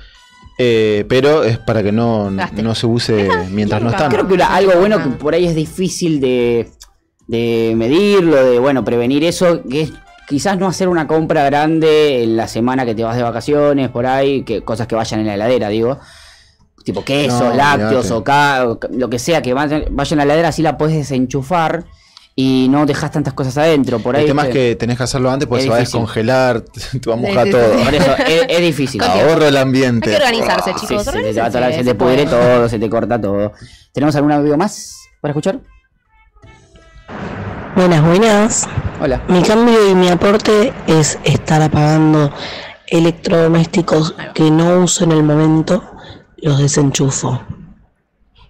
eh, 0.58 1.04
pero 1.08 1.44
es 1.44 1.58
para 1.58 1.82
que 1.82 1.92
no, 1.92 2.30
no 2.30 2.74
se 2.74 2.86
use 2.86 3.28
mientras 3.50 3.82
no 3.82 3.90
están. 3.90 4.10
Creo 4.10 4.26
que 4.26 4.42
algo 4.42 4.72
bueno 4.80 5.02
que 5.02 5.10
por 5.10 5.34
ahí 5.34 5.46
es 5.46 5.54
difícil 5.54 6.20
de, 6.20 6.70
de 7.26 7.74
medirlo, 7.76 8.44
de 8.44 8.58
bueno, 8.58 8.84
prevenir 8.84 9.24
eso, 9.24 9.62
que 9.68 9.82
es 9.82 9.92
quizás 10.26 10.56
no 10.58 10.66
hacer 10.68 10.88
una 10.88 11.06
compra 11.06 11.44
grande 11.44 12.22
en 12.22 12.36
la 12.36 12.48
semana 12.48 12.86
que 12.86 12.94
te 12.94 13.02
vas 13.04 13.16
de 13.16 13.22
vacaciones, 13.22 13.90
por 13.90 14.06
ahí, 14.06 14.42
que 14.44 14.62
cosas 14.62 14.86
que 14.86 14.94
vayan 14.94 15.20
en 15.20 15.26
la 15.26 15.34
heladera, 15.34 15.68
digo. 15.68 15.98
Tipo 16.84 17.04
queso, 17.04 17.50
No, 17.50 17.54
lácteos 17.54 18.10
o 18.10 18.24
ca- 18.24 18.66
o 18.68 18.78
ca- 18.78 18.88
lo 18.90 19.08
que 19.10 19.18
sea 19.18 19.40
que 19.42 19.54
vayan, 19.54 19.84
vayan 19.90 20.20
a 20.20 20.24
la 20.24 20.32
heladera, 20.32 20.48
así 20.48 20.62
la 20.62 20.76
puedes 20.76 20.96
desenchufar 20.96 21.84
y 22.34 22.66
no 22.70 22.86
dejas 22.86 23.10
tantas 23.10 23.34
cosas 23.34 23.58
adentro. 23.58 23.98
Por 24.00 24.16
ahí 24.16 24.22
el 24.22 24.28
tema 24.28 24.46
es 24.46 24.54
que 24.54 24.74
tenés 24.76 24.96
que 24.96 25.02
hacerlo 25.04 25.30
antes 25.30 25.46
porque 25.48 25.64
se 25.64 25.68
va 25.68 25.76
a 25.76 25.80
descongelar, 25.80 26.60
te 27.00 27.08
va 27.10 27.14
a 27.14 27.18
mojar 27.18 27.50
todo. 27.50 27.72
Por 27.84 27.94
eso, 27.94 28.16
es, 28.26 28.42
es 28.48 28.60
difícil. 28.60 29.02
Ahorro 29.02 29.46
el 29.46 29.56
Hay 29.56 29.62
ambiente. 29.62 30.10
que 30.10 30.16
organizarse, 30.16 30.72
Sí, 30.80 30.86
chicos. 30.86 31.04
se, 31.04 31.12
te, 31.12 31.40
va 31.40 31.48
toda 31.48 31.60
la- 31.60 31.70
se 31.70 31.78
se 31.78 31.84
te 31.84 31.94
pudre 31.94 32.24
todo, 32.26 32.68
se 32.68 32.78
te 32.78 32.88
corta 32.90 33.20
todo. 33.20 33.52
¿Tenemos 33.92 34.16
algún 34.16 34.32
audio 34.32 34.56
más 34.56 34.96
para 35.20 35.32
escuchar? 35.32 35.58
Buenas, 37.76 38.04
buenas. 38.04 38.68
Hola. 39.00 39.22
Mi 39.28 39.42
cambio 39.42 39.88
y 39.90 39.94
mi 39.94 40.08
aporte 40.08 40.72
es 40.86 41.18
estar 41.24 41.62
apagando 41.62 42.30
electrodomésticos 42.86 44.14
que 44.34 44.50
no 44.50 44.80
uso 44.80 45.04
en 45.04 45.12
el 45.12 45.22
momento, 45.22 45.82
los 46.42 46.58
desenchufo. 46.58 47.40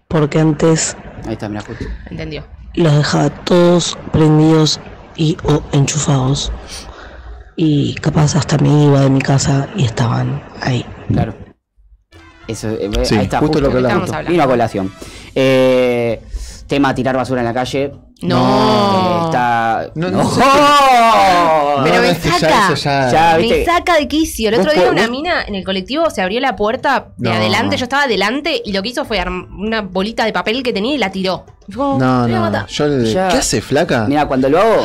Porque 0.09 0.41
antes 0.41 0.97
Ahí 1.27 1.35
está, 1.35 1.49
mira, 1.49 1.63
justo. 1.63 1.85
Entendió. 2.11 2.45
los 2.75 2.97
dejaba 2.97 3.31
todos 3.31 3.97
prendidos 4.13 4.81
y 5.17 5.37
o 5.45 5.63
enchufados. 5.73 6.53
Y 7.57 7.95
capaz 7.95 8.35
hasta 8.35 8.59
me 8.59 8.87
iba 8.87 9.03
de 9.03 9.11
mi 9.11 9.21
casa 9.21 9.69
y 9.77 9.85
estaban 9.85 10.43
ahí. 10.61 10.85
Claro. 11.09 11.35
Eso, 12.49 12.71
eh, 12.71 12.91
Sí, 13.05 13.17
ahí 13.17 13.25
está, 13.25 13.39
justo 13.39 13.61
lo 13.61 13.71
que 13.71 13.77
hablamos. 13.77 14.11
Vino 14.27 14.43
a 14.43 14.47
colación. 14.47 14.93
Eh, 15.35 16.21
tema 16.67 16.95
tirar 16.95 17.17
basura 17.17 17.43
en 17.43 17.47
la 17.47 17.55
calle. 17.55 17.93
No. 18.23 19.25
Está. 19.27 19.91
No, 19.95 20.11
¡No! 20.11 20.23
no 20.23 20.31
sé 20.31 20.41
Pero 21.85 22.03
me 22.03 22.09
ya 22.15 22.39
saca. 22.39 22.73
eso 22.73 22.75
ya- 22.77 23.11
Ya, 23.11 23.39
Me 23.39 23.65
saca 23.65 23.95
de 23.97 24.09
quicio. 24.09 24.49
El 24.49 24.57
otro 24.61 24.73
día 24.73 24.91
una 24.91 25.09
mina 25.09 25.43
en 25.47 25.55
el 25.55 25.65
colectivo 25.65 26.09
se 26.11 26.23
abrió 26.23 26.41
la 26.41 26.55
puerta 26.57 27.09
de 27.17 27.31
No. 27.31 27.35
adelante. 27.37 27.77
Yo 27.77 27.85
estaba 27.85 28.05
adelante 28.05 28.61
y 28.65 28.73
lo 28.73 28.83
que 28.83 28.91
hizo 28.91 29.05
fue 29.05 29.23
una 29.23 29.81
bolita 29.83 30.25
de 30.25 30.33
papel 30.33 30.63
que 30.63 30.73
tenía 30.73 30.95
y 30.95 30.99
la 30.99 31.11
tiró. 31.11 31.45
Y 31.69 31.73
fue 31.73 31.85
como, 31.85 31.99
No, 31.99 32.21
"Me 32.23 32.27
voy 32.29 32.33
a 32.33 32.37
no. 32.37 32.41
matar". 32.43 32.67
Yo 32.67 32.87
le- 32.87 33.13
Ya. 33.13 33.29
¿Qué 33.29 33.39
hace, 33.39 33.61
flaca? 33.61 34.07
Mira, 34.09 34.27
cuando 34.27 34.49
lo 34.49 34.59
hago, 34.61 34.83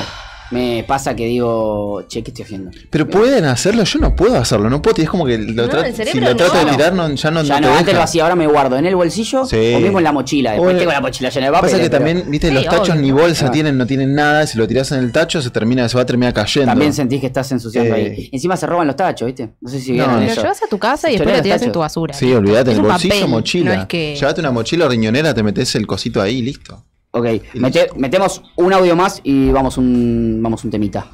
me 0.51 0.83
pasa 0.87 1.15
que 1.15 1.25
digo, 1.25 2.03
che, 2.07 2.23
¿qué 2.23 2.31
estoy 2.31 2.45
haciendo? 2.45 2.71
Pero 2.89 3.07
pueden 3.09 3.45
hacerlo, 3.45 3.83
yo 3.83 3.99
no 3.99 4.15
puedo 4.15 4.37
hacerlo, 4.37 4.69
no 4.69 4.81
puedo, 4.81 5.01
es 5.01 5.09
como 5.09 5.25
que 5.25 5.37
lo 5.37 5.67
No, 5.67 5.69
tra- 5.69 5.91
si 5.91 6.19
lo 6.19 6.35
trato 6.35 6.53
no. 6.53 6.65
de 6.65 6.71
tirar 6.71 6.93
no, 6.93 7.09
ya 7.13 7.31
no, 7.31 7.43
ya 7.43 7.59
no 7.59 7.67
no, 7.67 7.73
te 7.73 7.73
antes 7.73 7.85
deja. 7.87 7.97
lo 7.97 8.03
hacía, 8.03 8.23
ahora 8.23 8.35
me 8.35 8.47
guardo 8.47 8.77
en 8.77 8.85
el 8.85 8.95
bolsillo 8.95 9.45
Sí. 9.45 9.73
o 9.75 9.79
mismo 9.79 9.97
en 9.97 10.03
la 10.03 10.11
mochila. 10.11 10.51
Después 10.53 10.77
tengo 10.77 10.91
la 10.91 11.01
mochila 11.01 11.29
llena 11.29 11.45
de 11.47 11.51
papel. 11.51 11.69
Pasa 11.71 11.81
que 11.83 11.89
pero 11.89 12.03
también, 12.03 12.31
viste, 12.31 12.47
Sí, 12.49 12.53
los 12.53 12.65
tachos 12.65 12.89
obvio. 12.91 13.01
ni 13.01 13.11
bolsa 13.11 13.47
Ah. 13.47 13.51
tienen, 13.51 13.77
no 13.77 13.85
tienen 13.85 14.15
nada, 14.15 14.47
si 14.47 14.57
lo 14.57 14.67
tirás 14.67 14.91
en 14.91 14.99
el 14.99 15.11
tacho 15.11 15.41
se 15.41 15.49
termina, 15.49 15.87
se 15.89 15.95
va 15.95 16.03
a 16.03 16.05
terminar 16.05 16.33
cayendo. 16.33 16.71
También 16.71 16.93
sentís 16.93 17.19
que 17.21 17.27
estás 17.27 17.51
ensuciando 17.51 17.95
Eh. 17.95 18.15
ahí. 18.17 18.29
Encima 18.31 18.55
se 18.57 18.65
roban 18.65 18.87
los 18.87 18.95
tachos, 18.95 19.25
¿viste? 19.25 19.49
No 19.61 19.69
sé 19.69 19.79
si 19.79 19.89
No, 19.91 19.95
vieron 19.95 20.13
Pero 20.15 20.25
lo 20.27 20.31
eso. 20.31 20.41
llevas 20.41 20.63
a 20.63 20.67
tu 20.67 20.77
casa 20.79 21.09
y 21.09 21.13
después 21.13 21.31
de 21.33 21.37
lo 21.37 21.43
tiras 21.43 21.61
en 21.61 21.71
tu 21.71 21.79
basura. 21.79 22.13
Sí, 22.13 22.31
olvídate, 22.33 22.71
en 22.71 22.77
el 22.77 22.83
bolsillo, 22.83 23.27
mochila. 23.27 23.87
Llévate 23.87 24.41
una 24.41 24.51
mochila 24.51 24.87
riñonera, 24.87 25.33
te 25.33 25.43
metes 25.43 25.75
el 25.75 25.85
cosito 25.87 26.21
ahí, 26.21 26.41
listo. 26.41 26.83
Ok, 27.11 27.25
mete- 27.55 27.89
metemos 27.95 28.41
un 28.57 28.73
audio 28.73 28.95
más 28.95 29.21
y 29.23 29.49
vamos 29.49 29.77
un, 29.77 30.39
vamos 30.41 30.63
un 30.63 30.71
temita. 30.71 31.07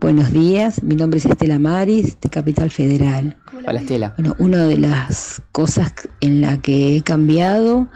Buenos 0.00 0.32
días, 0.32 0.82
mi 0.82 0.94
nombre 0.94 1.18
es 1.18 1.26
Estela 1.26 1.58
Maris, 1.58 2.18
de 2.20 2.28
Capital 2.28 2.70
Federal. 2.70 3.36
Hola 3.66 3.80
Estela. 3.80 4.14
Bueno, 4.18 4.34
una 4.38 4.64
de 4.64 4.78
las 4.78 5.42
cosas 5.52 5.92
en 6.20 6.40
la 6.40 6.58
que 6.58 6.96
he 6.96 7.02
cambiado 7.02 7.88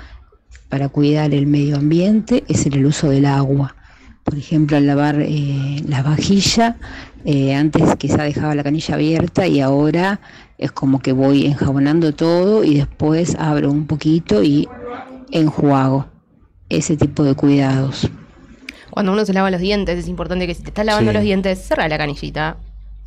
para 0.68 0.88
cuidar 0.88 1.34
el 1.34 1.46
medio 1.46 1.76
ambiente 1.76 2.44
es 2.48 2.66
en 2.66 2.74
el 2.74 2.86
uso 2.86 3.08
del 3.10 3.26
agua. 3.26 3.74
Por 4.24 4.36
ejemplo, 4.36 4.76
al 4.76 4.86
lavar 4.86 5.16
eh, 5.20 5.82
la 5.88 6.02
vajilla, 6.02 6.76
eh, 7.24 7.54
antes 7.54 7.96
quizá 7.96 8.22
dejaba 8.22 8.54
la 8.54 8.62
canilla 8.62 8.94
abierta 8.94 9.46
y 9.46 9.60
ahora 9.60 10.20
es 10.58 10.72
como 10.72 11.00
que 11.00 11.12
voy 11.12 11.46
enjabonando 11.46 12.14
todo 12.14 12.64
y 12.64 12.76
después 12.76 13.34
abro 13.38 13.70
un 13.70 13.86
poquito 13.86 14.42
y 14.42 14.68
enjuago. 15.32 16.06
Ese 16.68 16.96
tipo 16.96 17.24
de 17.24 17.34
cuidados. 17.34 18.08
Cuando 18.90 19.12
uno 19.12 19.24
se 19.24 19.32
lava 19.32 19.50
los 19.50 19.60
dientes, 19.60 19.98
es 19.98 20.08
importante 20.08 20.46
que 20.46 20.54
si 20.54 20.62
te 20.62 20.68
estás 20.70 20.84
lavando 20.84 21.10
Sí. 21.10 21.14
los 21.14 21.22
dientes, 21.24 21.58
cerra 21.60 21.88
la 21.88 21.98
canillita. 21.98 22.56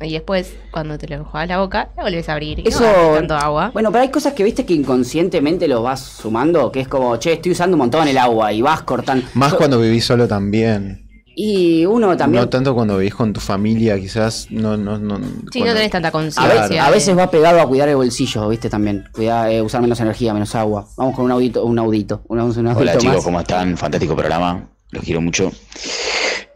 Y 0.00 0.12
después, 0.12 0.54
cuando 0.70 0.98
te 0.98 1.06
lo 1.08 1.14
enjuagas 1.16 1.48
la 1.48 1.58
boca, 1.60 1.88
la 1.96 2.02
volvés 2.02 2.28
a 2.28 2.32
abrir. 2.32 2.58
Y 2.58 2.68
Eso. 2.68 2.80
no 2.84 3.14
tanto 3.14 3.36
agua. 3.36 3.70
Bueno, 3.72 3.90
pero 3.92 4.02
hay 4.02 4.10
cosas 4.10 4.32
que 4.34 4.42
viste 4.44 4.66
que 4.66 4.74
inconscientemente 4.74 5.68
lo 5.68 5.82
vas 5.82 6.00
sumando, 6.00 6.70
que 6.72 6.80
es 6.80 6.88
como, 6.88 7.16
che, 7.16 7.34
estoy 7.34 7.52
usando 7.52 7.76
un 7.76 7.78
montón 7.78 8.06
el 8.08 8.18
agua 8.18 8.52
y 8.52 8.60
vas 8.60 8.82
cortando. 8.82 9.24
Más 9.34 9.52
Yo- 9.52 9.58
cuando 9.58 9.80
vivís 9.80 10.04
solo 10.04 10.26
también. 10.28 11.03
Y 11.36 11.84
uno 11.84 12.16
también. 12.16 12.42
No 12.44 12.48
tanto 12.48 12.74
cuando 12.74 12.96
vivís 12.98 13.14
con 13.14 13.32
tu 13.32 13.40
familia, 13.40 13.98
quizás 13.98 14.46
no, 14.50 14.76
no, 14.76 14.98
no. 14.98 15.16
Sí, 15.18 15.58
cuando- 15.58 15.66
no 15.66 15.74
tenés 15.74 15.90
tanta 15.90 16.08
a, 16.08 16.12
veces, 16.20 16.34
conciencia. 16.36 16.84
a 16.84 16.88
de- 16.88 16.94
veces 16.94 17.18
va 17.18 17.30
pegado 17.30 17.60
a 17.60 17.66
cuidar 17.66 17.88
el 17.88 17.96
bolsillo, 17.96 18.48
viste 18.48 18.70
también. 18.70 19.04
Cuidar, 19.12 19.50
eh, 19.50 19.60
usar 19.60 19.80
menos 19.82 19.98
energía, 20.00 20.32
menos 20.32 20.54
agua. 20.54 20.86
Vamos 20.96 21.16
con 21.16 21.24
un 21.24 21.32
audito, 21.32 21.64
un 21.64 21.78
audito. 21.78 22.22
Un, 22.28 22.38
un 22.40 22.50
audito 22.68 22.78
Hola 22.80 22.98
chicos. 22.98 23.24
¿cómo 23.24 23.40
están? 23.40 23.76
Fantástico 23.76 24.14
programa, 24.14 24.68
los 24.92 25.02
quiero 25.02 25.20
mucho. 25.20 25.50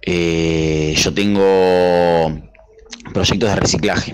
Eh, 0.02 0.94
yo 0.96 1.12
tengo 1.12 1.42
proyectos 3.12 3.48
de 3.50 3.56
reciclaje, 3.56 4.12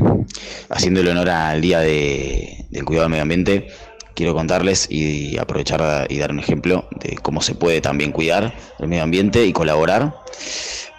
haciéndole 0.70 1.10
honor 1.10 1.28
al 1.30 1.60
Día 1.60 1.80
de- 1.80 2.66
del 2.70 2.84
Cuidado 2.84 3.04
del 3.04 3.10
Medio 3.10 3.22
Ambiente. 3.22 3.68
Quiero 4.14 4.34
contarles 4.34 4.86
y 4.90 5.36
aprovechar 5.38 6.06
y 6.08 6.18
dar 6.18 6.30
un 6.30 6.38
ejemplo 6.38 6.88
de 7.00 7.16
cómo 7.16 7.40
se 7.40 7.54
puede 7.54 7.80
también 7.80 8.12
cuidar 8.12 8.54
el 8.78 8.88
medio 8.88 9.02
ambiente 9.02 9.44
y 9.44 9.52
colaborar. 9.52 10.14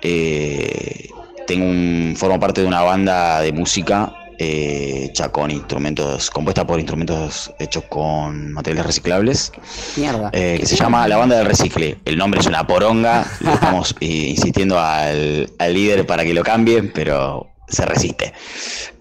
Eh, 0.02 1.10
tengo 1.48 1.66
un, 1.66 2.16
formo 2.18 2.40
parte 2.40 2.62
de 2.62 2.68
una 2.68 2.82
banda 2.82 3.42
de 3.42 3.52
música 3.54 4.14
eh, 4.38 5.06
hecha 5.10 5.30
con 5.30 5.50
instrumentos, 5.50 6.30
compuesta 6.30 6.68
por 6.68 6.80
instrumentos 6.80 7.54
hechos 7.58 7.86
con 7.86 8.52
materiales 8.52 8.86
reciclables 8.86 9.52
Mierda. 9.96 10.30
eh, 10.34 10.58
que 10.60 10.66
se 10.66 10.76
llama 10.76 11.08
La 11.08 11.16
Banda 11.16 11.38
del 11.38 11.46
Recicle. 11.46 11.98
El 12.04 12.18
nombre 12.18 12.42
es 12.42 12.48
una 12.48 12.68
poronga, 12.68 13.26
le 13.40 13.54
estamos 13.54 13.96
insistiendo 14.02 14.78
al, 14.78 15.50
al 15.58 15.74
líder 15.74 16.06
para 16.06 16.24
que 16.26 16.34
lo 16.34 16.44
cambie, 16.44 16.84
pero 16.84 17.56
se 17.68 17.86
resiste. 17.86 18.34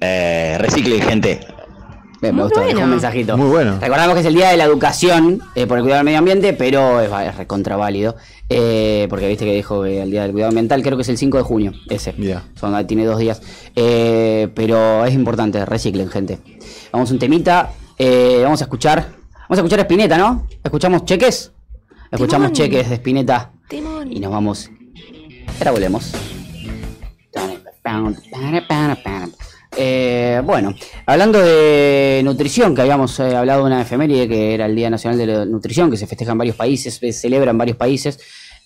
Eh, 0.01 0.57
recicle, 0.59 1.01
gente. 1.01 1.41
Bien, 2.25 2.35
me 2.35 2.41
Muy 2.41 2.49
gustó, 2.51 2.61
dejó 2.61 2.73
bueno. 2.73 2.85
un 2.87 2.91
mensajito. 2.93 3.37
Muy 3.37 3.49
bueno. 3.49 3.79
Recordamos 3.79 4.15
que 4.15 4.21
es 4.21 4.27
el 4.27 4.35
día 4.35 4.49
de 4.49 4.57
la 4.57 4.65
educación 4.65 5.43
eh, 5.55 5.67
por 5.67 5.77
el 5.77 5.85
cuidado 5.85 5.99
del 5.99 6.05
medio 6.07 6.19
ambiente, 6.19 6.55
pero 6.55 7.01
es, 7.03 7.11
es 7.29 7.37
recontraválido. 7.37 8.17
Eh, 8.49 9.07
porque 9.11 9.29
viste 9.29 9.45
que 9.45 9.53
dijo 9.55 9.83
que 9.83 10.01
el 10.01 10.11
día 10.11 10.23
del 10.23 10.33
cuidado 10.33 10.49
ambiental, 10.49 10.83
creo 10.83 10.97
que 10.97 11.03
es 11.03 11.09
el 11.11 11.19
5 11.19 11.37
de 11.37 11.43
junio, 11.43 11.73
ese. 11.91 12.15
Ya. 12.17 12.43
Son, 12.55 12.87
tiene 12.87 13.05
dos 13.05 13.19
días. 13.19 13.43
Eh, 13.77 14.49
pero 14.55 15.05
es 15.05 15.13
importante, 15.13 15.67
reciclen, 15.67 16.09
gente. 16.09 16.39
Vamos 16.93 17.11
un 17.11 17.19
temita. 17.19 17.73
eh, 17.99 18.41
vamos 18.43 18.63
a 18.63 18.65
escuchar. 18.65 19.07
Vamos 19.43 19.59
a 19.59 19.61
escuchar 19.61 19.81
a 19.81 19.83
Spinetta, 19.83 20.17
¿no? 20.17 20.47
¿Escuchamos 20.65 21.05
cheques? 21.05 21.53
Escuchamos 22.11 22.53
Timón. 22.53 22.71
cheques 22.71 22.89
de 22.89 22.95
Spinetta. 22.95 23.51
Timón. 23.69 24.11
Y 24.11 24.19
nos 24.19 24.31
vamos. 24.33 24.71
Ahora 25.59 25.73
volvemos. 25.73 26.13
Eh, 29.77 30.41
bueno, 30.45 30.75
hablando 31.07 31.41
de 31.41 32.21
nutrición, 32.25 32.75
que 32.75 32.83
habíamos 32.83 33.19
eh, 33.21 33.35
hablado 33.35 33.61
de 33.61 33.67
una 33.67 33.83
efeméride 33.83 34.29
que 34.29 34.55
era 34.55 34.67
el 34.67 34.77
Día 34.77 34.89
Nacional 34.91 35.19
de 35.19 35.27
la 35.27 35.45
Nutrición, 35.45 35.91
que 35.91 35.97
se 35.97 36.07
festeja 36.07 36.33
en 36.33 36.39
varios 36.39 36.57
países, 36.57 36.95
se 36.95 37.13
celebra 37.13 37.51
en 37.51 37.59
varios 37.59 37.77
países. 37.77 38.19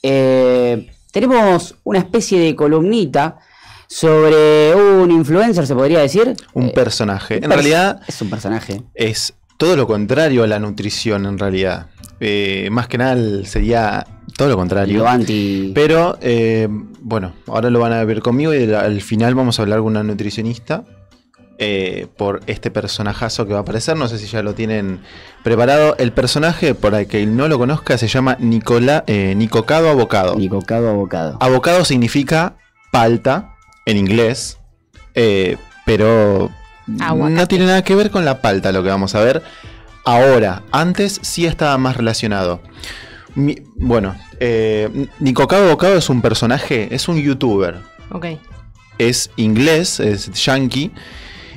eh, 0.02 0.90
tenemos 1.10 1.74
una 1.84 2.00
especie 2.00 2.38
de 2.38 2.54
columnita 2.54 3.38
sobre 3.88 4.74
un 4.74 5.10
influencer, 5.10 5.66
se 5.66 5.74
podría 5.74 6.00
decir. 6.00 6.34
Un 6.52 6.70
personaje. 6.72 7.36
En 7.36 7.44
pers- 7.44 7.54
realidad 7.54 8.00
Es 8.06 8.20
un 8.20 8.28
personaje. 8.28 8.82
es 8.94 9.32
todo 9.56 9.74
lo 9.74 9.86
contrario 9.86 10.44
a 10.44 10.46
la 10.46 10.58
nutrición, 10.58 11.24
en 11.24 11.38
realidad. 11.38 11.86
Más 12.70 12.88
que 12.88 12.98
nada 12.98 13.16
sería 13.46 14.06
todo 14.36 14.48
lo 14.48 14.56
contrario. 14.56 14.98
Lo 14.98 15.08
anti. 15.08 15.72
Pero, 15.74 16.18
bueno, 17.00 17.32
ahora 17.46 17.70
lo 17.70 17.80
van 17.80 17.94
a 17.94 18.04
ver 18.04 18.20
conmigo 18.20 18.54
y 18.54 18.70
al 18.72 19.00
final 19.00 19.34
vamos 19.34 19.58
a 19.58 19.62
hablar 19.62 19.78
con 19.78 19.86
una 19.88 20.02
nutricionista 20.02 20.84
eh, 21.58 22.06
por 22.16 22.40
este 22.46 22.70
personajazo 22.70 23.46
que 23.46 23.52
va 23.52 23.58
a 23.58 23.62
aparecer. 23.62 23.96
No 23.96 24.08
sé 24.08 24.18
si 24.18 24.26
ya 24.26 24.42
lo 24.42 24.54
tienen 24.54 25.00
preparado. 25.42 25.96
El 25.98 26.12
personaje, 26.12 26.74
por 26.74 26.94
el 26.94 27.06
que 27.06 27.26
no 27.26 27.48
lo 27.48 27.58
conozca, 27.58 27.98
se 27.98 28.08
llama 28.08 28.36
Nicola, 28.40 29.04
eh, 29.06 29.34
Nicocado 29.36 29.88
Abocado. 29.90 30.36
Ni 30.36 30.48
cocado 30.48 30.88
a 30.88 30.92
bocado. 30.92 31.36
Abocado 31.40 31.84
significa 31.84 32.56
palta 32.92 33.54
en 33.86 33.96
inglés, 33.96 34.58
eh, 35.14 35.56
pero 35.84 36.50
Aguacate. 37.00 37.34
no 37.34 37.48
tiene 37.48 37.66
nada 37.66 37.82
que 37.82 37.94
ver 37.94 38.10
con 38.10 38.24
la 38.24 38.40
palta 38.40 38.70
lo 38.72 38.82
que 38.82 38.88
vamos 38.90 39.14
a 39.14 39.20
ver. 39.20 39.42
Ahora, 40.04 40.62
antes 40.72 41.18
sí 41.22 41.44
estaba 41.46 41.76
más 41.76 41.96
relacionado. 41.96 42.62
Mi- 43.34 43.62
bueno, 43.76 44.16
eh, 44.40 45.06
Nicocado 45.18 45.66
Abocado 45.66 45.96
es 45.96 46.08
un 46.08 46.22
personaje, 46.22 46.94
es 46.94 47.08
un 47.08 47.20
youtuber, 47.20 47.76
Ok. 48.10 48.26
es 48.98 49.30
inglés, 49.36 50.00
es 50.00 50.30
yankee, 50.32 50.92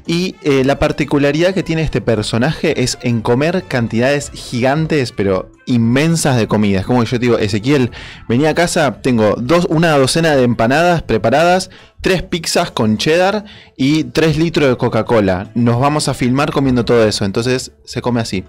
Y 0.07 0.35
eh, 0.41 0.63
la 0.63 0.79
particularidad 0.79 1.53
que 1.53 1.63
tiene 1.63 1.83
este 1.83 2.01
personaje 2.01 2.83
es 2.83 2.97
en 3.01 3.21
comer 3.21 3.63
cantidades 3.67 4.31
gigantes, 4.33 5.11
pero 5.11 5.51
inmensas 5.65 6.37
de 6.37 6.47
comida. 6.47 6.79
Es 6.79 6.85
como 6.85 7.01
que 7.01 7.05
yo 7.07 7.19
te 7.19 7.25
digo, 7.25 7.37
Ezequiel, 7.37 7.91
venía 8.27 8.49
a 8.49 8.55
casa, 8.55 9.01
tengo 9.01 9.35
dos, 9.37 9.65
una 9.69 9.95
docena 9.97 10.35
de 10.35 10.43
empanadas 10.43 11.03
preparadas, 11.03 11.69
tres 12.01 12.23
pizzas 12.23 12.71
con 12.71 12.97
cheddar 12.97 13.45
y 13.77 14.05
tres 14.05 14.37
litros 14.37 14.69
de 14.69 14.77
Coca-Cola. 14.77 15.51
Nos 15.53 15.79
vamos 15.79 16.07
a 16.07 16.13
filmar 16.13 16.51
comiendo 16.51 16.83
todo 16.83 17.05
eso. 17.07 17.25
Entonces 17.25 17.71
se 17.85 18.01
come 18.01 18.21
así. 18.21 18.43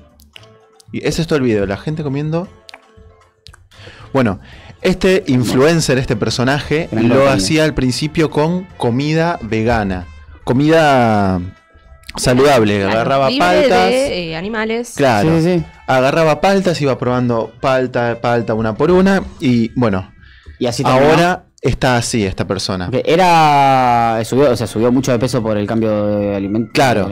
Y 0.93 1.07
ese 1.07 1.23
es 1.23 1.29
todo 1.29 1.39
el 1.39 1.45
video, 1.45 1.67
la 1.67 1.77
gente 1.77 2.03
comiendo. 2.03 2.49
Bueno, 4.13 4.41
este 4.83 5.25
influencer, 5.27 5.97
este 5.97 6.17
personaje, 6.17 6.89
lo 6.93 7.29
hacía 7.31 7.65
al 7.65 7.73
principio 7.73 8.31
con 8.31 8.65
comida 8.77 9.39
vegana. 9.41 10.07
Comida 10.45 11.41
saludable. 12.17 12.79
Claro, 12.81 12.93
agarraba 12.93 13.31
libre 13.31 13.47
paltas. 13.47 13.89
de 13.91 14.31
eh, 14.31 14.37
animales. 14.37 14.93
Claro. 14.97 15.41
Sí, 15.41 15.59
sí. 15.59 15.65
Agarraba 15.87 16.41
paltas, 16.41 16.81
iba 16.81 16.99
probando 16.99 17.53
palta, 17.61 18.19
palta 18.21 18.55
una 18.55 18.75
por 18.75 18.91
una. 18.91 19.23
Y 19.41 19.71
bueno, 19.79 20.13
Y 20.59 20.67
así 20.67 20.83
terminó. 20.83 21.07
ahora 21.07 21.45
está 21.61 21.97
así 21.97 22.25
esta 22.25 22.47
persona. 22.47 22.91
Era. 23.05 24.21
Subió, 24.25 24.51
o 24.51 24.57
sea, 24.57 24.67
subió 24.67 24.91
mucho 24.93 25.13
de 25.13 25.19
peso 25.19 25.43
por 25.43 25.57
el 25.57 25.67
cambio 25.67 26.07
de 26.19 26.37
alimento. 26.37 26.71
Claro. 26.73 27.09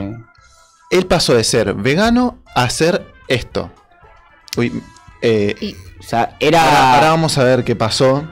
Él 0.89 1.05
pasó 1.07 1.33
de 1.33 1.43
ser 1.43 1.73
vegano 1.73 2.39
a 2.53 2.69
ser 2.69 3.05
esto. 3.29 3.71
Uy, 4.57 4.83
eh, 5.21 5.55
O 5.99 6.03
sea, 6.03 6.35
era. 6.39 6.63
ahora, 6.65 6.93
ahora 6.95 7.09
vamos 7.11 7.37
a 7.37 7.43
ver 7.43 7.63
qué 7.63 7.75
pasó. 7.75 8.25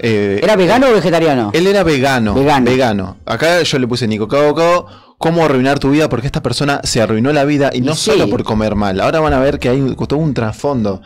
Eh, 0.00 0.40
¿Era 0.42 0.56
vegano 0.56 0.88
o 0.88 0.92
vegetariano? 0.92 1.50
Él 1.52 1.66
era 1.66 1.82
vegano. 1.82 2.34
Vegano. 2.34 2.70
Vegano. 2.70 3.16
Acá 3.26 3.62
yo 3.62 3.78
le 3.78 3.86
puse 3.86 4.06
Nico 4.08 4.28
Cabo 4.28 4.54
Cabo. 4.54 4.86
¿Cómo 5.18 5.44
arruinar 5.44 5.78
tu 5.78 5.90
vida? 5.90 6.08
Porque 6.08 6.26
esta 6.26 6.42
persona 6.42 6.80
se 6.84 7.00
arruinó 7.00 7.32
la 7.32 7.44
vida 7.44 7.70
y 7.72 7.80
no 7.80 7.94
sí. 7.94 8.10
solo 8.10 8.28
por 8.28 8.42
comer 8.44 8.74
mal. 8.74 9.00
Ahora 9.00 9.20
van 9.20 9.32
a 9.32 9.38
ver 9.40 9.58
que 9.58 9.68
hay 9.68 9.94
todo 10.08 10.18
un 10.18 10.34
trasfondo. 10.34 11.02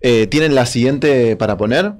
Eh, 0.00 0.26
¿Tienen 0.28 0.54
la 0.54 0.64
siguiente 0.64 1.36
para 1.36 1.56
poner? 1.56 1.92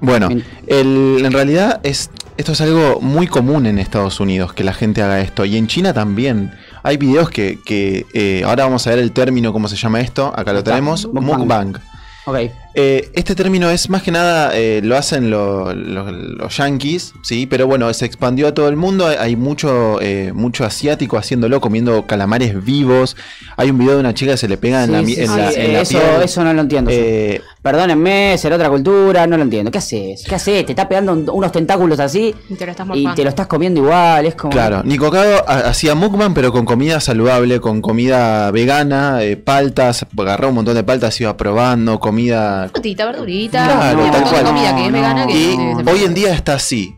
Bueno, 0.00 0.28
el- 0.66 1.22
en 1.24 1.32
realidad 1.32 1.80
es, 1.82 2.10
esto 2.36 2.52
es 2.52 2.60
algo 2.60 3.00
muy 3.00 3.26
común 3.26 3.66
en 3.66 3.78
Estados 3.78 4.20
Unidos, 4.20 4.52
que 4.52 4.62
la 4.64 4.72
gente 4.74 5.02
haga 5.02 5.20
esto. 5.20 5.44
Y 5.44 5.56
en 5.56 5.66
China 5.66 5.92
también. 5.92 6.52
Hay 6.82 6.96
videos 6.98 7.30
que, 7.30 7.58
que, 7.64 8.04
eh, 8.12 8.42
ahora 8.44 8.64
vamos 8.64 8.86
a 8.86 8.90
ver 8.90 8.98
el 8.98 9.12
término, 9.12 9.52
cómo 9.52 9.68
se 9.68 9.76
llama 9.76 10.00
esto. 10.00 10.32
Acá 10.36 10.52
lo 10.52 10.62
tenemos. 10.62 11.06
Mukbang. 11.06 11.38
Mukbang. 11.40 11.76
Ok. 12.26 12.38
Eh, 12.76 13.10
este 13.14 13.34
término 13.36 13.70
es 13.70 13.88
más 13.88 14.02
que 14.02 14.10
nada, 14.10 14.50
eh, 14.54 14.80
lo 14.82 14.96
hacen 14.96 15.30
lo- 15.30 15.72
lo- 15.74 16.10
los 16.10 16.56
yankees, 16.56 17.12
¿sí? 17.22 17.46
Pero 17.46 17.66
bueno, 17.68 17.92
se 17.94 18.04
expandió 18.04 18.48
a 18.48 18.54
todo 18.54 18.68
el 18.68 18.76
mundo. 18.76 19.06
Hay- 19.06 19.16
Hay 19.24 19.36
mucho, 19.36 20.00
eh, 20.02 20.32
mucho 20.34 20.64
asiático 20.64 21.16
haciéndolo, 21.16 21.60
comiendo 21.60 22.06
calamares 22.06 22.62
vivos. 22.64 23.16
Hay 23.56 23.70
un 23.70 23.78
video 23.78 23.94
de 23.94 24.00
una 24.00 24.12
chica 24.12 24.32
que 24.32 24.36
se 24.38 24.48
le 24.48 24.56
pega 24.58 24.84
en 24.84 24.92
la, 24.92 25.04
Sí, 25.04 25.14
en 25.18 25.28
sí, 25.28 25.36
la- 25.38 25.50
sí, 25.52 25.60
en 25.60 25.72
la 25.72 25.80
eso, 25.80 25.98
piel. 25.98 26.22
eso 26.22 26.44
no 26.44 26.52
lo 26.52 26.60
entiendo. 26.60 26.90
Eh, 26.92 27.40
Perdónenme, 27.62 28.36
será 28.36 28.56
otra 28.56 28.68
cultura, 28.68 29.26
no 29.26 29.38
lo 29.38 29.42
entiendo. 29.42 29.70
¿Qué 29.70 29.78
haces? 29.78 30.22
¿Qué 30.28 30.34
haces? 30.34 30.66
Te 30.66 30.72
está 30.72 30.86
pegando 30.86 31.12
un- 31.14 31.30
unos 31.30 31.50
tentáculos 31.50 31.98
así 31.98 32.34
Y 32.50 32.54
te 32.56 32.66
lo 32.66 32.72
estás 32.72 32.86
y 32.92 33.06
te 33.14 33.22
lo 33.22 33.30
estás 33.30 33.46
comiendo 33.46 33.80
igual. 33.80 34.26
Es 34.26 34.34
como. 34.34 34.50
Claro, 34.52 34.82
Nico 34.84 35.10
Cado 35.10 35.42
ha- 35.48 35.70
hacía 35.70 35.94
mukbang, 35.94 36.34
pero 36.34 36.52
con 36.52 36.66
comida 36.66 37.00
saludable, 37.00 37.60
con 37.60 37.80
comida 37.80 38.50
vegana, 38.50 39.22
eh, 39.22 39.38
paltas, 39.38 40.04
agarró 40.18 40.50
un 40.50 40.56
montón 40.56 40.74
de 40.74 40.84
paltas, 40.84 41.18
iba 41.22 41.34
probando, 41.38 41.98
comida 42.00 42.63
Frutita, 42.68 43.06
verdurita, 43.06 43.64
Claro, 43.64 44.10
tal 44.10 44.22
cual. 44.24 44.44
comida 44.44 44.76
que 44.76 44.86
es 44.86 44.92
vegana 44.92 45.26
que 45.26 45.32
Y 45.32 45.56
hoy 45.90 46.04
en 46.04 46.14
día 46.14 46.32
está 46.34 46.54
así. 46.54 46.96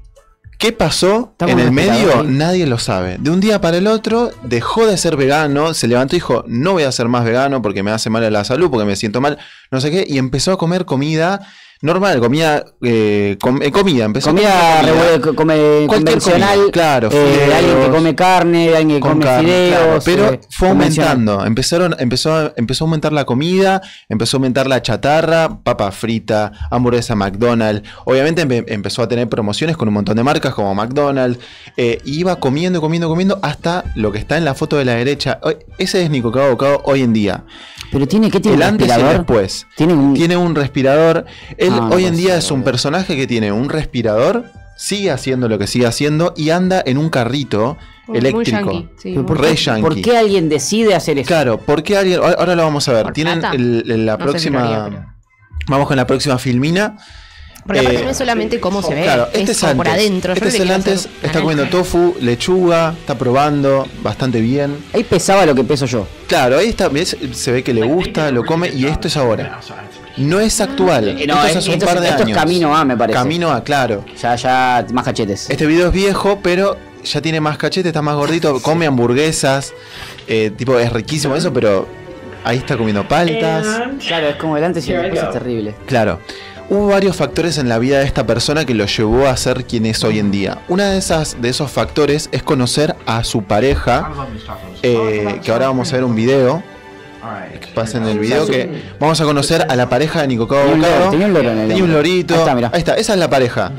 ¿Qué 0.59 0.73
pasó 0.73 1.31
Estamos 1.33 1.53
en 1.55 1.61
el 1.61 1.71
medio? 1.73 2.21
ahí. 2.21 2.27
Nadie 2.29 2.67
lo 2.67 2.79
sabe. 2.79 3.19
De 3.19 3.31
un 3.31 3.41
día 3.41 3.61
para 3.61 3.77
el 3.77 3.87
otro 3.87 4.31
dejó 4.43 4.87
de 4.87 4.97
ser 4.97 5.15
vegano, 5.17 5.75
se 5.75 5.87
levantó 5.87 6.17
y 6.17 6.19
dijo, 6.19 6.45
no 6.47 6.73
voy 6.73 6.85
a 6.85 6.93
ser 6.93 7.09
más 7.09 7.25
vegano 7.25 7.61
porque 7.61 7.83
me 7.83 7.91
hace 7.91 8.09
mal 8.09 8.25
a 8.25 8.31
la 8.31 8.43
salud, 8.43 8.71
porque 8.71 8.87
me 8.87 8.97
siento 8.97 9.21
mal, 9.21 9.37
no 9.71 9.83
sé 9.83 9.91
qué, 9.91 10.07
y 10.09 10.17
empezó 10.17 10.53
a 10.53 10.57
comer 10.59 10.87
comida 10.87 11.47
normal, 11.83 12.21
comida, 12.21 12.65
eh, 12.83 13.37
com- 13.41 13.61
eh, 13.62 13.71
comida, 13.71 14.05
empezó 14.07 14.31
Comida 14.31 14.79
comer 14.81 14.95
revuel- 14.95 15.21
co- 15.21 15.35
come- 15.35 15.55
Cualquier 15.57 15.87
convencional. 15.89 16.55
comida, 16.57 16.73
claro, 16.73 17.09
eh, 17.12 17.53
alguien 17.57 17.81
que 17.83 17.91
come 17.91 18.15
carne, 18.15 18.69
alguien 18.69 18.89
que 18.97 19.01
con 19.01 19.12
come 19.12 19.25
carne, 19.25 19.49
fideos. 19.49 19.77
claro, 19.79 19.99
pero 20.05 20.33
eh, 20.33 20.41
fue 20.51 20.69
aumentando. 20.69 21.45
Empezaron, 21.45 21.95
empezó, 21.99 22.35
a- 22.35 22.53
empezó 22.57 22.85
a 22.85 22.87
aumentar 22.87 23.12
la 23.12 23.25
comida, 23.25 23.83
empezó 24.09 24.37
a 24.37 24.39
aumentar 24.39 24.67
la 24.67 24.81
chatarra, 24.83 25.61
papa 25.62 25.91
frita, 25.93 26.51
hamburguesa 26.71 27.15
McDonald's. 27.15 27.89
Obviamente 28.05 28.47
empe- 28.47 28.65
empezó 28.69 29.03
a 29.03 29.09
tener 29.09 29.29
promociones 29.29 29.77
con 29.77 29.89
un 29.89 29.95
montón 29.95 30.17
de 30.17 30.23
marcas 30.25 30.55
como 30.55 30.75
McDonald's. 30.75 31.39
eh, 31.77 32.01
iba 32.07 32.37
comiendo, 32.37 32.81
comiendo, 32.81 33.09
comiendo 33.09 33.39
hasta 33.43 33.85
lo 33.97 34.11
que 34.11 34.19
está 34.19 34.39
en 34.39 34.45
la 34.47 34.55
foto 34.55 34.77
de 34.79 34.85
la 34.87 34.95
derecha. 34.95 35.39
Ese 35.79 36.03
es 36.03 36.11
Nico 36.11 36.33
Cabo 36.33 36.51
Bocado 36.53 36.81
hoy 36.85 37.03
en 37.03 37.12
día. 37.12 37.45
Pero 37.92 38.07
tiene 38.09 38.31
que 38.31 38.40
tiene 38.40 38.57
El 38.57 38.62
un 38.62 38.68
antes 38.68 38.88
y 38.88 38.90
el 38.90 38.96
respirador. 38.96 39.27
después. 39.27 39.66
Tiene 39.77 39.94
un. 39.94 40.14
Tiene 40.14 40.37
un 40.37 40.55
respirador. 40.55 41.25
Él 41.57 41.70
Ah, 41.72 41.77
no 41.81 41.88
hoy 41.94 42.05
en 42.07 42.16
día 42.16 42.37
es 42.37 42.51
un 42.51 42.62
personaje 42.62 43.16
que 43.16 43.27
tiene 43.27 43.53
un 43.53 43.68
respirador, 43.68 44.44
sigue 44.77 45.11
haciendo 45.11 45.49
lo 45.49 45.59
que 45.59 45.66
sigue 45.66 45.87
haciendo 45.87 46.35
y 46.37 46.51
anda 46.51 46.83
en 46.85 46.99
un 46.99 47.09
carrito 47.11 47.77
Muy 48.09 48.18
eléctrico. 48.18 48.72
yankee, 48.72 48.88
sí, 48.99 49.14
¿Por, 49.14 49.40
Re 49.40 49.51
qué, 49.51 49.57
yankee. 49.57 49.83
por 49.83 50.01
qué 50.01 50.16
alguien 50.16 50.49
decide 50.49 50.94
hacer 50.94 51.18
eso? 51.18 51.29
Claro, 51.29 51.59
¿por 51.59 51.83
qué 51.83 51.96
alguien.? 51.96 52.20
Ahora 52.22 52.55
lo 52.55 52.62
vamos 52.62 52.88
a 52.88 52.92
ver. 52.92 53.05
¿Por 53.05 53.12
Tienen 53.12 53.42
el- 53.53 53.85
el- 53.90 54.07
la 54.07 54.16
No 54.16 54.25
próxima. 54.25 54.88
pero- 54.90 55.07
Vamos 55.68 55.88
con 55.88 55.96
la 55.96 56.07
próxima 56.07 56.38
filmina. 56.38 56.96
Porque 57.67 57.81
aparte 57.81 58.01
Eh, 58.01 58.05
no 58.05 58.11
es 58.11 58.17
solamente 58.17 58.61
cómo 58.61 58.81
se 58.83 58.95
ve, 58.95 59.03
Claro, 59.03 59.29
es, 59.33 59.41
este 59.41 59.53
es 59.53 59.59
como 59.59 59.71
antes. 59.73 59.77
por 59.85 59.89
adentro. 59.89 60.33
Este 60.35 60.49
es 60.49 60.55
el 60.61 60.71
antes. 60.71 61.09
Está 61.23 61.41
comiendo 61.41 61.67
tofu, 61.69 62.15
lechuga, 62.21 62.95
está 62.99 63.17
probando 63.19 63.87
bastante 64.03 64.41
bien. 64.41 64.77
Ahí 64.93 65.03
pesaba 65.05 65.45
lo 65.47 65.55
que 65.55 65.65
peso 65.65 65.87
yo. 65.87 66.07
Claro, 66.29 66.59
ahí 66.59 66.69
está, 66.69 66.89
¿ves? 66.89 67.17
se 67.33 67.53
ve 67.53 67.63
que 67.65 67.75
le 67.75 67.83
gusta, 67.83 68.31
lo 68.31 68.45
come 68.45 68.69
y 68.69 68.87
esto 68.87 69.09
es 69.09 69.17
ahora. 69.17 69.61
No 70.17 70.41
es 70.41 70.61
actual. 70.61 71.09
Eh, 71.09 71.27
no, 71.27 71.35
esto 71.35 71.47
es 71.47 71.51
es- 71.51 71.57
hace 71.59 71.69
un 71.71 71.75
esto 71.75 71.87
par 71.87 71.97
es- 71.97 72.03
de 72.03 72.09
esto 72.09 72.23
es 72.23 72.27
años. 72.29 72.39
camino 72.39 72.77
A, 72.77 72.85
me 72.85 72.97
parece. 72.97 73.19
Camino 73.19 73.51
A, 73.53 73.63
claro. 73.63 74.05
Ya, 74.21 74.35
ya, 74.37 74.87
más 74.93 75.05
cachetes. 75.05 75.51
Este 75.51 75.67
video 75.67 75.89
es 75.89 75.93
viejo, 75.93 76.39
pero 76.43 76.77
ya 77.05 77.21
tiene 77.21 77.41
más 77.41 77.59
cachete, 77.59 77.89
está 77.89 78.01
más 78.03 78.15
gordito, 78.17 78.61
come 78.63 78.87
hamburguesas. 78.87 79.73
eh, 80.29 80.51
tipo, 80.57 80.79
es 80.79 80.93
riquísimo 80.93 81.37
eso, 81.37 81.53
pero 81.53 81.87
ahí 82.45 82.57
está 82.59 82.77
comiendo 82.77 83.07
paltas. 83.07 83.65
Claro, 84.07 84.29
es 84.29 84.37
como 84.37 84.57
el 84.57 84.65
antes 84.65 84.87
y 84.89 84.93
el 84.93 85.03
después 85.03 85.23
es 85.23 85.31
terrible. 85.33 85.75
Claro. 85.87 86.21
Hubo 86.69 86.89
varios 86.89 87.15
factores 87.17 87.59
en 87.59 87.69
la 87.69 87.79
vida 87.79 88.01
de 88.01 88.05
esta 88.07 88.27
persona 88.27 88.65
que 88.65 88.75
lo 88.75 88.87
llevó 88.87 89.29
a 89.29 89.37
ser 89.37 89.67
quien 89.67 89.87
es 89.87 90.03
hoy 90.03 90.19
en 90.19 90.33
día. 90.33 90.59
Una 90.69 90.91
de 90.91 90.99
esas 90.99 91.41
de 91.41 91.49
esos 91.49 91.71
factores 91.71 92.29
es 92.33 92.43
conocer 92.43 92.97
a 93.07 93.23
su 93.23 93.45
pareja, 93.45 94.11
eh, 94.83 95.41
que 95.45 95.53
ahora 95.53 95.69
vamos 95.69 95.93
a 95.93 95.97
ver 95.97 96.05
un 96.05 96.17
video. 96.17 96.63
Que 97.61 97.67
pasa 97.75 97.99
en 97.99 98.05
el 98.05 98.21
video 98.21 98.47
que 98.47 98.83
vamos 99.01 99.21
a 99.21 99.25
conocer 99.25 99.67
a 99.69 99.75
la 99.75 99.89
pareja 99.89 100.21
de 100.21 100.29
Nico 100.29 100.47
Cabo 100.47 100.63
Tenía 100.63 100.75
un 100.77 100.81
loro, 100.81 100.93
Bocado. 100.93 101.11
tenía 101.11 101.27
un 101.27 101.35
loro 101.35 101.51
en 101.51 101.59
el 101.59 101.69
Tenía 101.69 101.85
un 101.85 101.93
lorito. 101.93 102.35
Ahí 102.35 102.41
está, 102.41 102.55
mirá. 102.55 102.71
Ahí 102.73 102.79
está, 102.79 102.95
esa 102.95 103.15
es 103.15 103.19
la 103.19 103.29
pareja. 103.31 103.73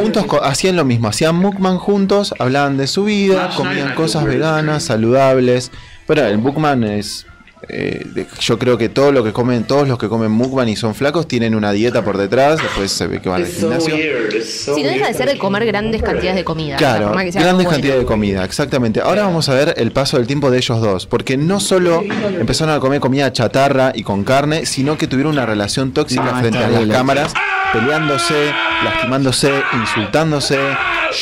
Juntos 0.00 0.24
hacían 0.42 0.76
lo 0.76 0.84
mismo, 0.84 1.08
hacían 1.08 1.34
mukbang 1.34 1.78
juntos, 1.78 2.32
hablaban 2.38 2.76
de 2.76 2.86
su 2.86 3.04
vida, 3.04 3.50
comían 3.56 3.94
cosas 3.94 4.24
veganas, 4.24 4.84
saludables. 4.84 5.72
Pero 6.06 6.24
el 6.26 6.38
mukbang 6.38 6.84
es 6.84 7.26
eh, 7.68 8.02
de- 8.14 8.26
yo 8.40 8.58
creo 8.58 8.78
que 8.78 8.88
todo 8.88 9.12
lo 9.12 9.22
que 9.22 9.32
comen, 9.32 9.64
todos 9.64 9.86
los 9.86 9.98
que 9.98 10.08
comen 10.08 10.30
mukbang 10.30 10.68
y 10.68 10.76
son 10.76 10.94
flacos 10.94 11.28
tienen 11.28 11.54
una 11.54 11.72
dieta 11.72 12.02
por 12.04 12.16
detrás, 12.16 12.60
después 12.62 12.90
se 12.90 13.06
ve 13.06 13.20
que 13.20 13.28
van 13.28 13.42
al 13.42 13.48
gimnasio. 13.48 13.94
Si 14.42 14.82
no 14.82 14.88
deja 14.88 15.08
de 15.08 15.14
ser 15.14 15.28
de 15.28 15.38
comer 15.38 15.66
grandes 15.66 16.02
cantidades 16.02 16.36
de 16.36 16.44
comida. 16.44 16.72
la 16.72 16.78
Claro, 16.78 17.12
grandes 17.12 17.66
cantidades 17.68 18.00
de 18.00 18.06
comida, 18.06 18.44
exactamente. 18.44 19.00
Ahora 19.00 19.22
vamos 19.24 19.48
a 19.48 19.54
ver 19.54 19.74
el 19.76 19.92
paso 19.92 20.16
del 20.16 20.26
tiempo 20.26 20.50
de 20.50 20.58
ellos 20.58 20.80
dos, 20.80 21.06
porque 21.06 21.36
no 21.36 21.60
solo 21.60 22.02
empezaron 22.38 22.74
a 22.74 22.80
comer 22.80 23.00
comida 23.00 23.32
chatarra 23.32 23.92
y 23.94 24.02
con 24.02 24.24
carne, 24.24 24.66
sino 24.66 24.96
que 24.96 25.06
tuvieron 25.06 25.32
una 25.32 25.46
relación 25.46 25.92
tóxica 25.92 26.22
No, 26.24 26.38
frente 26.40 26.58
a 26.58 26.68
las 26.68 26.86
cámaras, 26.88 27.34
peleándose, 27.72 28.52
lastimándose, 28.84 29.52
insultándose, 29.80 30.58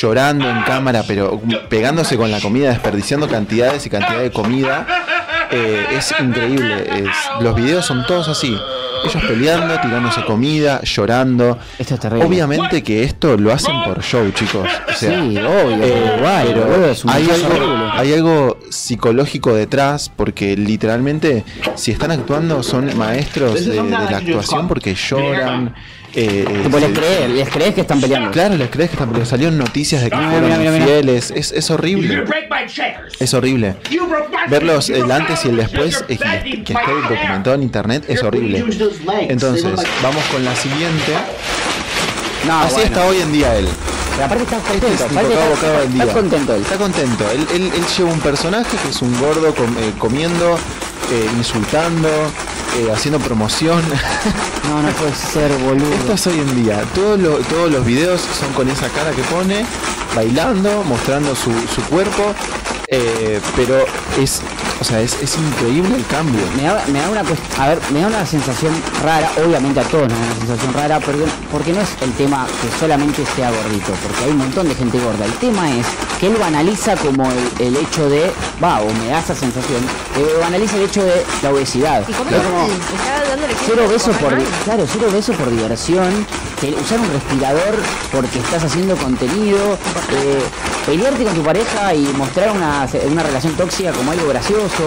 llorando 0.01 0.48
en 0.48 0.62
cámara, 0.62 1.03
pero 1.07 1.40
pegándose 1.68 2.16
con 2.16 2.31
la 2.31 2.40
comida, 2.40 2.70
desperdiciando 2.70 3.29
cantidades 3.29 3.85
y 3.87 3.90
cantidad 3.90 4.20
de 4.20 4.31
comida. 4.31 4.87
Eh, 5.50 5.87
es 5.92 6.14
increíble, 6.20 6.84
es- 7.04 7.42
los 7.42 7.54
videos 7.54 7.87
son 7.87 8.04
todos 8.06 8.28
así. 8.28 8.56
Ellos 9.04 9.22
peleando, 9.28 9.78
tirándose 9.80 10.24
comida, 10.24 10.80
llorando. 10.82 11.56
Esto 11.78 11.94
es 11.94 12.00
terrible. 12.00 12.24
Obviamente 12.26 12.82
que 12.82 13.04
esto 13.04 13.37
lo 13.37 13.52
hacen 13.52 13.72
por 13.84 14.02
show, 14.02 14.28
chicos. 14.32 14.68
O 14.88 14.92
sea, 14.92 15.11
Sí, 15.20 15.37
obvio, 15.38 15.84
eh, 15.84 16.14
igual, 16.18 16.46
pero 16.48 16.84
es 16.90 17.04
un 17.04 17.11
hay, 17.12 17.28
algo, 17.30 17.90
hay 17.92 18.12
algo 18.12 18.58
psicológico 18.70 19.54
detrás, 19.54 20.11
porque 20.14 20.56
literalmente, 20.56 21.44
si 21.76 21.92
están 21.92 22.11
actuando, 22.11 22.62
son 22.64 22.96
maestros 22.98 23.64
de, 23.66 23.70
de 23.82 23.82
la 23.90 24.16
actuación 24.18 24.66
porque 24.66 24.94
lloran. 24.96 25.74
Eh, 26.20 26.61
Tipo, 26.64 26.78
les 26.78 26.90
crees, 26.98 27.31
les 27.31 27.48
crees 27.48 27.74
que 27.74 27.81
están 27.83 28.00
peleando. 28.00 28.31
Claro, 28.31 28.57
les 28.57 28.68
crees 28.70 28.90
que 28.90 28.94
están 28.94 29.09
peleando. 29.09 29.28
Salieron 29.31 29.57
noticias 29.59 30.02
de 30.02 30.11
que 30.11 30.16
Mira, 30.16 30.31
fueron 30.31 30.48
mira, 30.48 30.59
mira, 30.59 30.70
mira. 30.72 30.85
infieles. 30.85 31.31
Es, 31.31 31.52
es 31.52 31.70
horrible. 31.70 32.24
Es 33.20 33.35
horrible. 33.35 33.76
Verlos 34.48 34.90
el 34.90 35.11
antes 35.11 35.44
y 35.44 35.48
el 35.48 35.57
después, 35.57 36.04
eh, 36.09 36.16
que, 36.18 36.64
que 36.64 36.72
esté 36.72 36.92
documentado 37.09 37.54
en 37.54 37.62
internet, 37.62 38.04
es 38.09 38.22
horrible. 38.22 38.64
Entonces, 39.28 39.64
vamos 40.02 40.24
con 40.33 40.44
la 40.44 40.54
siguiente. 40.57 41.12
No, 42.46 42.61
Así 42.61 42.74
bueno. 42.74 42.87
está 42.88 43.07
hoy 43.07 43.20
en 43.20 43.33
día 43.33 43.57
él. 43.57 43.68
Pero 44.12 44.24
aparte 44.26 44.42
está 44.44 44.59
contento. 44.59 44.87
Este 44.88 45.04
es 45.04 45.11
aparte 45.11 45.33
está, 45.35 45.83
está 46.02 46.12
contento 46.14 46.54
él. 46.54 46.62
Está 46.62 46.76
contento. 46.76 47.24
Él, 47.33 47.46
él- 47.54 47.72
él 47.74 47.83
lleva 47.96 48.11
un 48.11 48.20
personaje 48.20 48.76
que 48.83 48.88
es 48.88 49.02
un 49.02 49.20
gordo 49.20 49.54
com- 49.54 49.76
eh, 49.78 49.92
comiendo, 49.98 50.57
eh, 51.12 51.26
insultando, 51.37 52.09
eh, 52.78 52.90
haciendo 52.92 53.18
promoción. 53.18 53.82
No, 54.68 54.82
no 54.82 54.88
puede 54.90 55.14
ser, 55.14 55.50
boludo. 55.64 55.90
Esto 55.94 56.12
es 56.12 56.26
hoy 56.26 56.40
en 56.40 56.62
día. 56.62 56.82
Todos, 56.94 57.18
lo- 57.18 57.38
todos 57.38 57.70
los 57.72 57.86
videos 57.86 58.20
son 58.38 58.52
con 58.52 58.68
esa 58.68 58.86
cara 58.90 59.12
que 59.12 59.22
pone, 59.22 59.64
bailando, 60.14 60.84
mostrando 60.84 61.34
su, 61.34 61.50
su 61.74 61.80
cuerpo. 61.88 62.34
Eh, 62.90 63.40
pero 63.55 63.85
es, 64.18 64.40
o 64.81 64.85
sea, 64.85 65.01
es, 65.01 65.14
es 65.22 65.37
increíble 65.37 65.94
el 65.96 66.07
cambio. 66.07 66.40
Me 66.57 66.62
da, 66.64 66.83
me 66.92 67.01
da 67.01 67.11
una 67.11 67.22
cuest- 67.22 67.59
a 67.59 67.68
ver, 67.68 67.79
me 67.92 68.01
da 68.01 68.07
una 68.07 68.24
sensación 68.27 68.72
rara, 69.05 69.31
obviamente 69.44 69.81
a 69.81 69.85
todos 69.85 70.09
nos 70.09 70.18
da 70.18 70.24
una 70.24 70.35
sensación 70.37 70.72
rara, 70.74 71.01
porque, 71.01 71.24
porque 71.53 71.72
no 71.72 71.81
es 71.83 71.88
el 72.01 72.12
tema 72.12 72.46
que 72.46 72.79
solamente 72.81 73.22
sea 73.37 73.51
gordito, 73.51 73.92
porque 74.03 74.24
hay 74.24 74.31
un 74.31 74.38
montón 74.38 74.68
de 74.68 74.74
gente 74.74 74.98
gorda. 74.98 75.24
El 75.24 75.33
tema 75.35 75.70
es 75.70 75.87
que 76.18 76.29
él 76.29 76.37
banaliza 76.40 76.96
como 76.96 77.31
el, 77.31 77.66
el 77.66 77.77
hecho 77.77 78.09
de, 78.09 78.33
va, 78.62 78.81
o 78.81 78.87
me 78.94 79.09
da 79.09 79.18
esa 79.20 79.35
sensación, 79.35 79.81
que 80.14 80.38
banaliza 80.40 80.77
el 80.77 80.83
hecho 80.83 81.05
de 81.05 81.24
la 81.42 81.51
obesidad. 81.51 82.03
Y 82.09 82.12
como, 82.12 82.31
dándole 82.31 83.55
Cero 83.66 83.87
besos 83.88 84.16
por 84.16 84.35
claro, 84.64 84.85
cero 84.90 85.09
besos 85.12 85.37
por 85.37 85.51
diversión, 85.51 86.27
usar 86.83 86.98
un 87.01 87.12
respirador 87.12 87.77
porque 88.11 88.38
estás 88.38 88.64
haciendo 88.64 88.96
contenido, 88.96 89.59
eh, 90.11 90.42
pelearte 90.87 91.22
con 91.24 91.35
tu 91.35 91.42
pareja 91.42 91.94
y 91.94 92.01
mostrar 92.16 92.51
una, 92.51 92.77
una 93.10 93.22
relación 93.22 93.54
tóxica 93.56 93.92
como 93.92 94.12
algo 94.12 94.28
gracioso, 94.28 94.84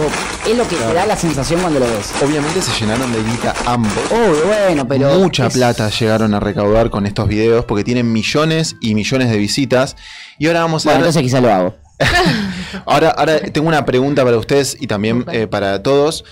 es 0.48 0.56
lo 0.56 0.66
que 0.68 0.76
te 0.76 0.94
da 0.94 1.04
la 1.06 1.16
sensación 1.16 1.60
cuando 1.60 1.80
lo 1.80 1.86
ves. 1.86 2.12
Obviamente 2.22 2.62
se 2.62 2.72
llenaron 2.80 3.12
de 3.12 3.22
guita 3.22 3.54
ambos. 3.66 3.92
Oh, 4.10 4.46
bueno, 4.46 4.86
pero 4.88 5.18
Mucha 5.18 5.46
es- 5.46 5.54
plata 5.54 5.88
llegaron 5.90 6.34
a 6.34 6.40
recaudar 6.40 6.90
con 6.90 7.06
estos 7.06 7.28
videos 7.28 7.64
porque 7.64 7.84
tienen 7.84 8.10
millones 8.12 8.76
y 8.80 8.94
millones 8.94 9.30
de 9.30 9.38
visitas. 9.38 9.96
Y 10.38 10.46
ahora 10.46 10.60
vamos 10.62 10.86
a 10.86 10.90
Bueno, 10.90 11.00
entonces 11.06 11.22
quizá 11.22 11.40
lo 11.40 11.52
hago. 11.52 11.76
Ahora, 12.86 13.10
ahora 13.10 13.38
tengo 13.40 13.68
una 13.68 13.84
pregunta 13.84 14.24
para 14.24 14.36
ustedes 14.36 14.76
y 14.80 14.86
también 14.86 15.24
eh, 15.30 15.46
para 15.46 15.82
todos. 15.82 16.24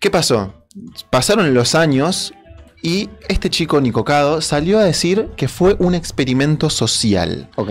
¿Qué 0.00 0.10
pasó? 0.10 0.54
Pasaron 1.10 1.52
los 1.54 1.74
años 1.74 2.32
y 2.82 3.08
este 3.28 3.50
chico 3.50 3.80
Nicocado 3.80 4.40
salió 4.40 4.78
a 4.80 4.84
decir 4.84 5.28
que 5.36 5.46
fue 5.48 5.76
un 5.78 5.94
experimento 5.94 6.70
social. 6.70 7.48
Ok. 7.56 7.70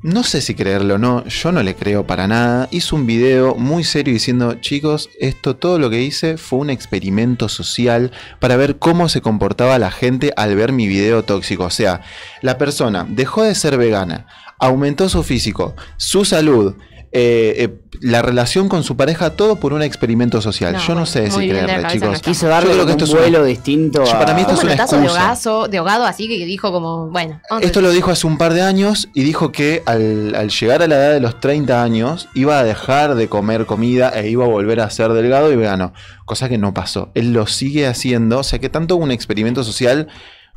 No 0.00 0.22
sé 0.22 0.40
si 0.42 0.54
creerlo 0.54 0.94
o 0.94 0.98
no, 0.98 1.24
yo 1.24 1.50
no 1.50 1.60
le 1.64 1.74
creo 1.74 2.06
para 2.06 2.28
nada. 2.28 2.68
Hizo 2.70 2.94
un 2.94 3.04
video 3.04 3.56
muy 3.56 3.82
serio 3.82 4.14
diciendo, 4.14 4.54
chicos, 4.60 5.10
esto 5.18 5.56
todo 5.56 5.80
lo 5.80 5.90
que 5.90 6.02
hice 6.02 6.38
fue 6.38 6.60
un 6.60 6.70
experimento 6.70 7.48
social 7.48 8.12
para 8.38 8.56
ver 8.56 8.78
cómo 8.78 9.08
se 9.08 9.22
comportaba 9.22 9.76
la 9.80 9.90
gente 9.90 10.32
al 10.36 10.54
ver 10.54 10.70
mi 10.70 10.86
video 10.86 11.24
tóxico. 11.24 11.64
O 11.64 11.70
sea, 11.70 12.02
la 12.42 12.58
persona 12.58 13.06
dejó 13.08 13.42
de 13.42 13.56
ser 13.56 13.76
vegana, 13.76 14.28
aumentó 14.60 15.08
su 15.08 15.24
físico, 15.24 15.74
su 15.96 16.24
salud, 16.24 16.76
eh, 17.10 17.54
eh, 17.58 17.80
la 18.00 18.20
relación 18.22 18.68
con 18.68 18.84
su 18.84 18.96
pareja, 18.96 19.30
todo 19.30 19.56
por 19.56 19.72
un 19.72 19.82
experimento 19.82 20.40
social. 20.40 20.74
No, 20.74 20.78
yo 20.80 20.94
no 20.94 21.06
sé 21.06 21.30
si 21.30 21.48
creerle, 21.48 21.78
no 21.82 21.88
chicos. 21.88 22.20
Quiso 22.20 22.46
darle 22.48 22.68
Yo 22.68 22.74
creo 22.74 22.84
como 22.84 22.96
que 22.98 23.04
esto 23.04 23.04
un 23.04 23.08
es 23.08 23.12
una- 23.14 23.20
vuelo 23.38 23.44
distinto 23.46 24.04
Yo- 24.04 24.12
para 24.18 24.34
mí 24.34 24.42
esto 24.42 24.52
Un 24.52 24.58
es 24.58 24.64
una 24.64 24.74
de 24.74 24.82
excusa. 24.82 25.68
de 25.68 25.78
ahogado 25.78 26.04
así 26.04 26.28
que 26.28 26.44
dijo 26.44 26.70
como, 26.70 27.08
bueno. 27.08 27.40
Esto 27.60 27.80
lo 27.80 27.90
dijo 27.90 28.10
hace 28.10 28.26
un 28.26 28.36
par 28.38 28.52
de 28.54 28.62
años 28.62 29.08
y 29.14 29.22
dijo 29.22 29.52
que 29.52 29.82
al, 29.86 30.34
al 30.34 30.50
llegar 30.50 30.82
a 30.82 30.86
la 30.86 30.96
edad 30.96 31.12
de 31.14 31.20
los 31.20 31.40
30 31.40 31.82
años 31.82 32.28
iba 32.34 32.58
a 32.58 32.64
dejar 32.64 33.14
de 33.14 33.28
comer 33.28 33.66
comida 33.66 34.10
e 34.10 34.28
iba 34.28 34.44
a 34.44 34.48
volver 34.48 34.80
a 34.80 34.90
ser 34.90 35.12
delgado 35.12 35.50
y 35.52 35.56
vegano. 35.56 35.92
Cosa 36.26 36.48
que 36.48 36.58
no 36.58 36.74
pasó. 36.74 37.10
Él 37.14 37.32
lo 37.32 37.46
sigue 37.46 37.86
haciendo. 37.86 38.38
O 38.40 38.44
sea 38.44 38.58
que 38.58 38.68
tanto 38.68 38.96
un 38.96 39.10
experimento 39.10 39.64
social 39.64 40.08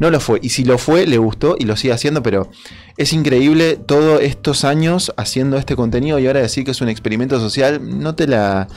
no 0.02 0.10
lo 0.10 0.20
fue. 0.20 0.40
Y 0.42 0.50
si 0.50 0.66
lo 0.66 0.80
fue, 0.80 1.06
le 1.06 1.20
gustó 1.20 1.56
y 1.60 1.66
lo 1.66 1.76
sigue 1.78 1.94
haciendo. 1.94 2.24
Pero 2.24 2.50
es 2.98 3.14
increíble 3.14 3.76
todos 3.78 4.20
estos 4.20 4.66
años 4.66 5.14
haciendo 5.16 5.58
este 5.58 5.76
contenido 5.76 6.18
y 6.18 6.26
ahora 6.26 6.42
decir 6.42 6.66
que 6.66 6.72
es 6.72 6.82
un 6.82 6.90
experimento 6.90 7.40
social, 7.40 7.80
no 8.00 8.16
te 8.16 8.26
la... 8.26 8.68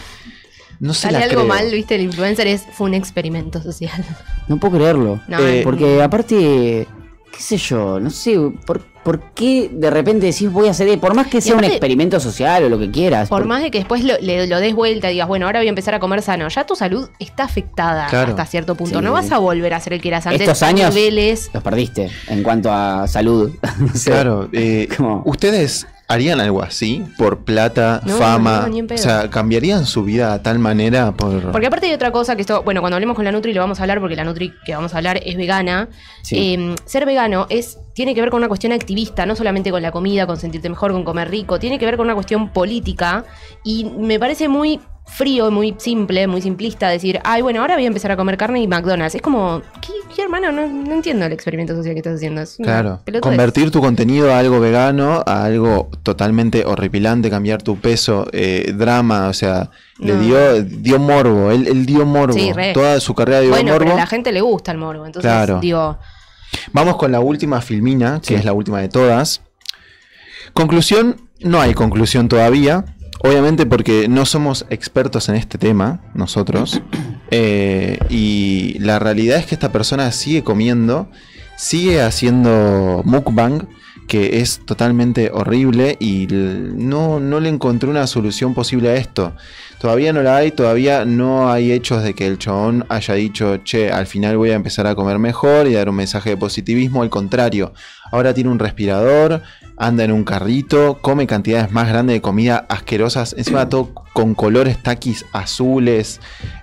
No 0.81 0.93
se 0.93 1.03
Sale 1.03 1.21
la 1.21 1.25
algo 1.25 1.37
creo. 1.37 1.47
mal, 1.47 1.71
viste, 1.71 1.95
el 1.95 2.03
influencer 2.03 2.47
es, 2.47 2.65
fue 2.73 2.89
un 2.89 2.95
experimento 2.95 3.63
social. 3.63 4.05
No 4.49 4.59
puedo 4.61 4.77
creerlo. 4.77 5.23
No, 5.27 5.39
Eh, 5.39 5.63
Porque 5.65 6.03
aparte, 6.03 6.87
qué 7.33 7.41
sé 7.41 7.57
yo, 7.57 7.99
no 7.99 8.11
sé, 8.11 8.39
¿por, 8.67 8.85
por 9.05 9.21
qué 9.35 9.71
de 9.73 9.91
repente 9.91 10.27
decís 10.27 10.51
voy 10.51 10.69
a 10.69 10.71
hacer, 10.73 10.99
por 10.99 11.15
más 11.15 11.27
que 11.29 11.41
sea 11.41 11.55
un 11.57 11.65
experimento 11.65 12.19
social 12.21 12.65
o 12.65 12.69
lo 12.69 12.79
que 12.79 12.91
quieras? 12.91 13.29
Por 13.29 13.41
por- 13.43 13.49
más 13.49 13.63
de 13.63 13.71
que 13.71 13.79
después 13.79 14.03
lo, 14.03 14.15
le- 14.21 14.47
lo 14.47 14.59
des 14.61 14.75
vuelta 14.75 15.11
y 15.11 15.15
digas, 15.15 15.29
bueno, 15.29 15.47
ahora 15.47 15.61
voy 15.61 15.67
a 15.67 15.69
empezar 15.69 15.95
a 15.95 16.01
comer 16.01 16.23
sano, 16.23 16.49
ya 16.49 16.65
tu 16.65 16.75
salud 16.75 17.09
está 17.19 17.45
afectada 17.45 18.07
Claro. 18.09 18.31
hasta 18.31 18.47
cierto 18.47 18.75
punto. 18.75 18.99
Sí. 18.99 19.05
No 19.05 19.13
vas 19.13 19.31
a 19.31 19.39
volver 19.39 19.75
a 19.75 19.81
ser 19.81 19.93
el 19.93 20.01
que 20.01 20.09
eras 20.09 20.27
antes. 20.27 20.41
Estos 20.41 20.63
años 20.63 20.95
niveles. 20.95 21.51
los 21.53 21.63
perdiste 21.63 22.11
en 22.29 22.43
cuanto 22.43 22.73
a 22.73 23.07
salud. 23.07 23.51
No 23.79 23.89
sé. 23.95 24.11
Claro, 24.11 24.49
eh, 24.53 24.89
¿ustedes 25.25 25.87
harían 26.09 26.41
algo 26.41 26.63
así 26.63 27.05
por 27.17 27.45
plata, 27.45 28.01
No, 28.05 28.17
fama? 28.19 28.69
no, 28.69 28.95
o 28.95 28.99
sea, 28.99 29.31
¿cambiarían 29.31 29.87
su 29.87 30.05
vida 30.05 30.33
a 30.35 30.43
tal 30.43 30.59
manera 30.59 31.13
por...? 31.13 31.51
Porque 31.53 31.67
aparte 31.67 31.87
hay 31.87 31.93
otra 31.93 32.13
cosa 32.13 32.37
que 32.37 32.43
esto, 32.43 32.63
bueno, 32.63 32.81
cuando 32.81 32.97
hablemos 32.97 33.17
con 33.17 33.25
la 33.25 33.33
Nutri 33.33 33.55
lo 33.55 33.61
vamos 33.61 33.81
a 33.81 33.83
hablar 33.83 34.01
porque 34.01 34.17
la 34.17 34.25
Nutri 34.25 34.53
que 34.65 34.75
vamos 34.75 34.95
a 34.95 34.99
hablar 34.99 35.21
es 35.25 35.37
vegana. 35.37 35.89
Sí. 36.23 36.37
Eh, 36.55 36.75
ser 36.85 37.07
vegano 37.07 37.47
es 37.49 37.79
tiene 37.95 38.15
que 38.15 38.21
ver 38.21 38.31
con 38.31 38.39
una 38.39 38.49
cuestión 38.49 38.73
activista, 38.73 39.25
no 39.25 39.37
solamente 39.37 39.71
con 39.71 39.81
la 39.81 39.93
comida, 39.93 40.27
con 40.27 40.37
sentirte 40.37 40.69
mejor, 40.69 40.93
con 40.93 41.05
comer 41.05 41.31
rico, 41.31 41.59
tiene 41.59 41.79
que 41.79 41.87
ver 41.87 41.97
con 41.97 42.07
una 42.07 42.15
cuestión 42.15 42.49
política 42.51 43.25
y 43.63 43.85
me 43.85 44.19
parece 44.19 44.49
muy 44.49 44.81
frío, 45.07 45.51
muy 45.51 45.75
simple, 45.79 46.27
muy 46.27 46.41
simplista 46.43 46.89
decir, 46.89 47.21
ay, 47.25 47.43
bueno, 47.43 47.61
ahora 47.61 47.75
voy 47.75 47.85
a 47.85 47.87
empezar 47.89 48.11
a 48.11 48.17
comer 48.17 48.37
carne 48.37 48.61
y 48.61 48.67
McDonald's. 48.67 49.15
Es 49.15 49.23
como, 49.23 49.63
¿qué, 49.81 49.93
qué, 50.15 50.23
hermano? 50.23 50.51
No, 50.51 50.67
no 50.67 50.93
entiendo 50.93 51.25
el 51.27 51.33
experimento 51.33 51.75
social 51.77 51.95
que 51.95 52.01
estás 52.01 52.15
haciendo. 52.17 52.41
Es 52.43 52.57
Claro, 52.57 53.01
convertir 53.21 53.71
tu 53.71 53.81
contenido 53.81 54.33
a 54.33 54.39
algo 54.39 54.59
vegano, 54.61 55.23
a 55.27 55.45
algo 55.45 55.91
totalmente 56.03 56.65
horripilante, 56.65 57.31
cambiar 57.31 57.63
tu 57.63 57.77
peso, 57.77 58.27
eh, 58.33 58.73
drama, 58.77 59.29
o 59.29 59.33
sea, 59.33 59.71
le 59.99 60.17
dio, 60.19 60.63
dio 60.63 60.99
morbo, 60.99 61.51
él, 61.53 61.67
él 61.69 61.87
dio 61.87 62.05
morbo, 62.07 62.33
Sí, 62.35 62.53
re. 62.53 62.73
toda 62.73 62.99
su 62.99 63.15
carrera 63.15 63.41
dio 63.41 63.51
Bueno, 63.51 63.73
morbo. 63.73 63.85
pero 63.85 63.97
a 63.97 64.01
la 64.01 64.07
gente 64.07 64.33
le 64.33 64.41
gusta 64.41 64.73
el 64.73 64.79
morbo, 64.79 65.07
entonces 65.07 65.31
Claro. 65.31 65.61
digo, 65.61 65.99
Vamos 66.73 66.97
con 66.97 67.11
la 67.11 67.19
última 67.19 67.61
filmina, 67.61 68.21
que 68.21 68.29
Sí. 68.29 68.35
es 68.37 68.45
la 68.45 68.53
última 68.53 68.81
de 68.81 68.89
todas. 68.89 69.43
Conclusión, 70.53 71.29
no 71.41 71.61
hay 71.61 71.75
conclusión 71.75 72.29
todavía. 72.29 72.85
Obviamente 73.25 73.65
porque 73.65 74.07
no 74.07 74.27
somos 74.27 74.67
expertos 74.69 75.31
en 75.31 75.37
este 75.37 75.57
tema, 75.57 76.01
nosotros. 76.15 76.81
Eh, 77.37 77.99
y 78.11 78.79
la 78.79 79.01
realidad 79.01 79.39
es 79.39 79.47
que 79.47 79.57
esta 79.57 79.73
persona 79.73 80.13
sigue 80.13 80.45
comiendo, 80.45 81.09
sigue 81.57 82.01
haciendo 82.01 83.03
mukbang, 83.05 83.67
que 84.07 84.41
es 84.41 84.61
totalmente 84.65 85.31
horrible 85.33 85.97
y 85.99 86.27
no, 86.31 87.21
no 87.21 87.41
le 87.41 87.49
encontré 87.49 87.89
una 87.89 88.07
solución 88.07 88.55
posible 88.55 88.91
a 88.91 88.97
esto. 88.97 89.35
Todavía 89.81 90.13
no 90.13 90.23
la 90.23 90.37
hay, 90.37 90.51
todavía 90.51 91.05
no 91.05 91.51
hay 91.51 91.73
hechos 91.73 92.03
de 92.03 92.15
que 92.15 92.27
el 92.27 92.39
chabón 92.39 92.87
haya 92.89 93.15
dicho, 93.15 93.59
che, 93.65 93.91
al 93.91 94.07
final 94.07 94.37
voy 94.37 94.51
a 94.51 94.55
empezar 94.55 94.87
a 94.87 94.95
comer 94.95 95.19
mejor 95.19 95.67
y 95.67 95.75
dar 95.75 95.89
un 95.89 95.97
mensaje 95.97 96.31
de 96.31 96.37
positivismo. 96.37 97.03
Al 97.03 97.11
contrario, 97.11 97.73
ahora 98.11 98.35
tiene 98.35 98.51
un 98.51 98.59
respirador, 98.59 99.43
anda 99.77 100.05
en 100.05 100.13
un 100.13 100.25
carrito, 100.25 100.99
come 101.01 101.27
cantidades 101.27 101.73
más 101.73 101.89
grandes 101.89 102.15
de 102.15 102.21
comida 102.21 102.67
asquerosas, 102.69 103.35
encima 103.37 103.69
todo 103.69 103.93
con 104.13 104.35
colores 104.35 104.83
taquis 104.83 105.27
azules, 105.33 106.21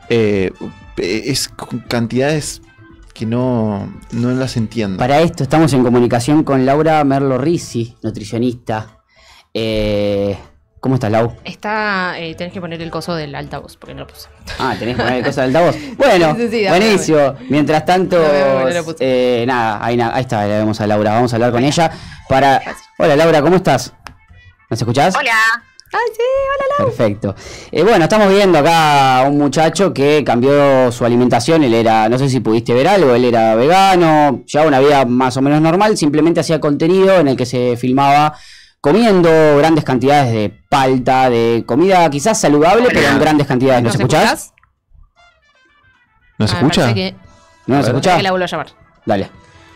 eh, 0.10 0.52
es 0.98 1.50
cantidades 1.88 2.62
que 3.14 3.26
no, 3.26 3.94
no 4.12 4.32
las 4.32 4.58
entiendo. 4.58 4.98
Para 4.98 5.20
esto 5.22 5.44
estamos 5.44 5.74
en 5.74 5.84
comunicación 5.84 6.44
con 6.44 6.66
Laura 6.66 7.04
Merlo 7.04 7.38
Risi, 7.38 7.96
nutricionista. 8.02 9.00
Eh, 9.54 10.38
¿Cómo 10.80 10.96
estás, 10.96 11.12
Lau? 11.12 11.36
está, 11.44 12.18
eh, 12.18 12.34
tenés 12.34 12.54
que 12.54 12.60
poner 12.60 12.82
el 12.82 12.90
coso 12.90 13.14
del 13.14 13.36
altavoz, 13.36 13.78
porque 13.78 13.94
no 13.94 14.02
lo 14.02 14.08
puse. 14.08 14.30
Ah, 14.58 14.76
tenés 14.80 14.96
que 14.96 15.04
poner 15.04 15.20
el 15.20 15.24
cosa 15.26 15.44
del 15.44 15.56
altavoz. 15.56 15.76
Bueno, 15.98 16.36
Sí, 16.36 16.42
sí, 16.42 16.50
sí, 16.50 16.64
dame, 16.64 16.80
buenísimo. 16.80 17.36
Mientras 17.50 17.86
tanto, 17.86 18.18
no 18.18 18.70
eh, 19.00 19.44
nada, 19.48 19.80
ahí, 19.86 20.00
está, 20.20 20.48
le 20.48 20.58
vemos 20.58 20.82
a 20.82 20.88
Laura. 20.88 21.12
Vamos 21.14 21.32
a 21.34 21.36
hablar 21.36 21.52
con 21.52 21.64
ella 21.64 21.92
para. 22.28 22.60
Hola, 22.98 23.16
Laura, 23.16 23.42
¿cómo 23.44 23.58
estás? 23.58 23.94
¿Nos 24.72 24.82
escuchás? 24.82 25.16
Hola. 25.16 25.36
Ay, 25.94 26.00
sí, 26.16 26.22
hola, 26.56 26.66
Lau. 26.80 26.88
Perfecto. 26.88 27.36
Eh, 27.72 27.84
bueno, 27.84 28.04
estamos 28.06 28.30
viendo 28.30 28.58
acá 28.60 29.20
a 29.20 29.24
un 29.28 29.38
muchacho 29.38 29.94
que 29.94 30.24
cambió 30.26 30.90
su 30.92 31.04
alimentación. 31.06 31.64
Él 31.64 31.74
era, 31.74 32.08
no 32.08 32.18
sé 32.18 32.30
si 32.30 32.40
pudiste 32.40 32.74
ver 32.74 32.88
algo, 32.88 33.14
él 33.14 33.26
era 33.26 33.56
vegano, 33.56 34.44
llevaba 34.46 34.70
una 34.70 34.80
vida 34.80 35.06
más 35.06 35.36
o 35.36 35.42
menos 35.42 35.60
normal, 35.62 35.98
simplemente 35.98 36.40
hacía 36.40 36.62
contenido 36.62 37.20
en 37.20 37.28
el 37.28 37.36
que 37.36 37.46
se 37.46 37.76
filmaba 37.76 38.36
comiendo 38.80 39.30
grandes 39.58 39.84
cantidades 39.84 40.32
de 40.32 40.50
palta, 40.70 41.30
de 41.30 41.64
comida 41.68 42.10
quizás 42.10 42.40
saludable, 42.40 42.88
pero 42.92 43.08
en 43.10 43.20
grandes 43.20 43.46
cantidades. 43.48 43.84
¿Nos, 43.84 43.96
escuchás? 43.96 44.54
¿No 46.38 46.48
se 46.48 46.56
Ah, 46.56 46.60
escucha? 46.60 46.94
que- 46.94 47.16
¿No 47.68 47.76
nos 47.76 47.86
A 47.86 47.88
ver. 47.90 47.96
escuchás? 47.98 48.18
que 48.18 48.24
la 48.24 48.32
vuelvo 48.32 48.46
a 48.46 48.48
llamar. 48.48 48.68
Dale. 49.06 49.30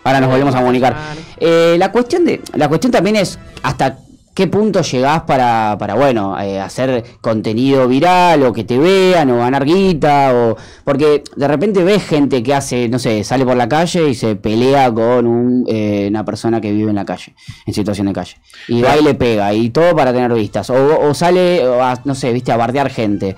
Ahora 0.03 0.21
nos 0.21 0.29
volvemos 0.29 0.55
a 0.55 0.59
comunicar. 0.59 0.95
Eh, 1.37 1.75
la 1.77 1.91
cuestión 1.91 2.25
de 2.25 2.41
la 2.53 2.67
cuestión 2.69 2.91
también 2.91 3.15
es 3.17 3.37
hasta 3.63 3.97
qué 4.35 4.47
punto 4.47 4.81
llegás 4.81 5.21
para, 5.23 5.75
para 5.79 5.95
bueno, 5.95 6.39
eh, 6.39 6.59
hacer 6.59 7.03
contenido 7.21 7.87
viral 7.87 8.43
o 8.43 8.51
que 8.53 8.63
te 8.65 8.77
vean 8.77 9.31
o 9.31 9.37
ganar 9.37 9.63
guita 9.65 10.31
o 10.35 10.57
porque 10.83 11.23
de 11.35 11.47
repente 11.47 11.83
ves 11.83 12.03
gente 12.05 12.43
que 12.43 12.53
hace, 12.53 12.89
no 12.89 12.99
sé, 12.99 13.23
sale 13.23 13.45
por 13.45 13.55
la 13.55 13.67
calle 13.69 14.09
y 14.09 14.13
se 14.13 14.35
pelea 14.35 14.91
con 14.93 15.25
un, 15.25 15.63
eh, 15.67 16.07
una 16.09 16.23
persona 16.25 16.59
que 16.61 16.71
vive 16.71 16.89
en 16.89 16.95
la 16.97 17.05
calle, 17.05 17.33
en 17.65 17.73
situación 17.73 18.07
de 18.07 18.13
calle. 18.13 18.35
Y 18.67 18.81
va 18.81 18.97
y 18.97 19.03
le 19.03 19.13
pega 19.15 19.53
y 19.53 19.69
todo 19.71 19.95
para 19.95 20.11
tener 20.13 20.31
vistas. 20.33 20.69
O, 20.69 20.99
o 20.99 21.13
sale, 21.13 21.65
o 21.65 21.81
a, 21.81 21.99
no 22.03 22.13
sé, 22.13 22.31
viste, 22.33 22.51
a 22.51 22.57
bardear 22.57 22.89
gente. 22.89 23.35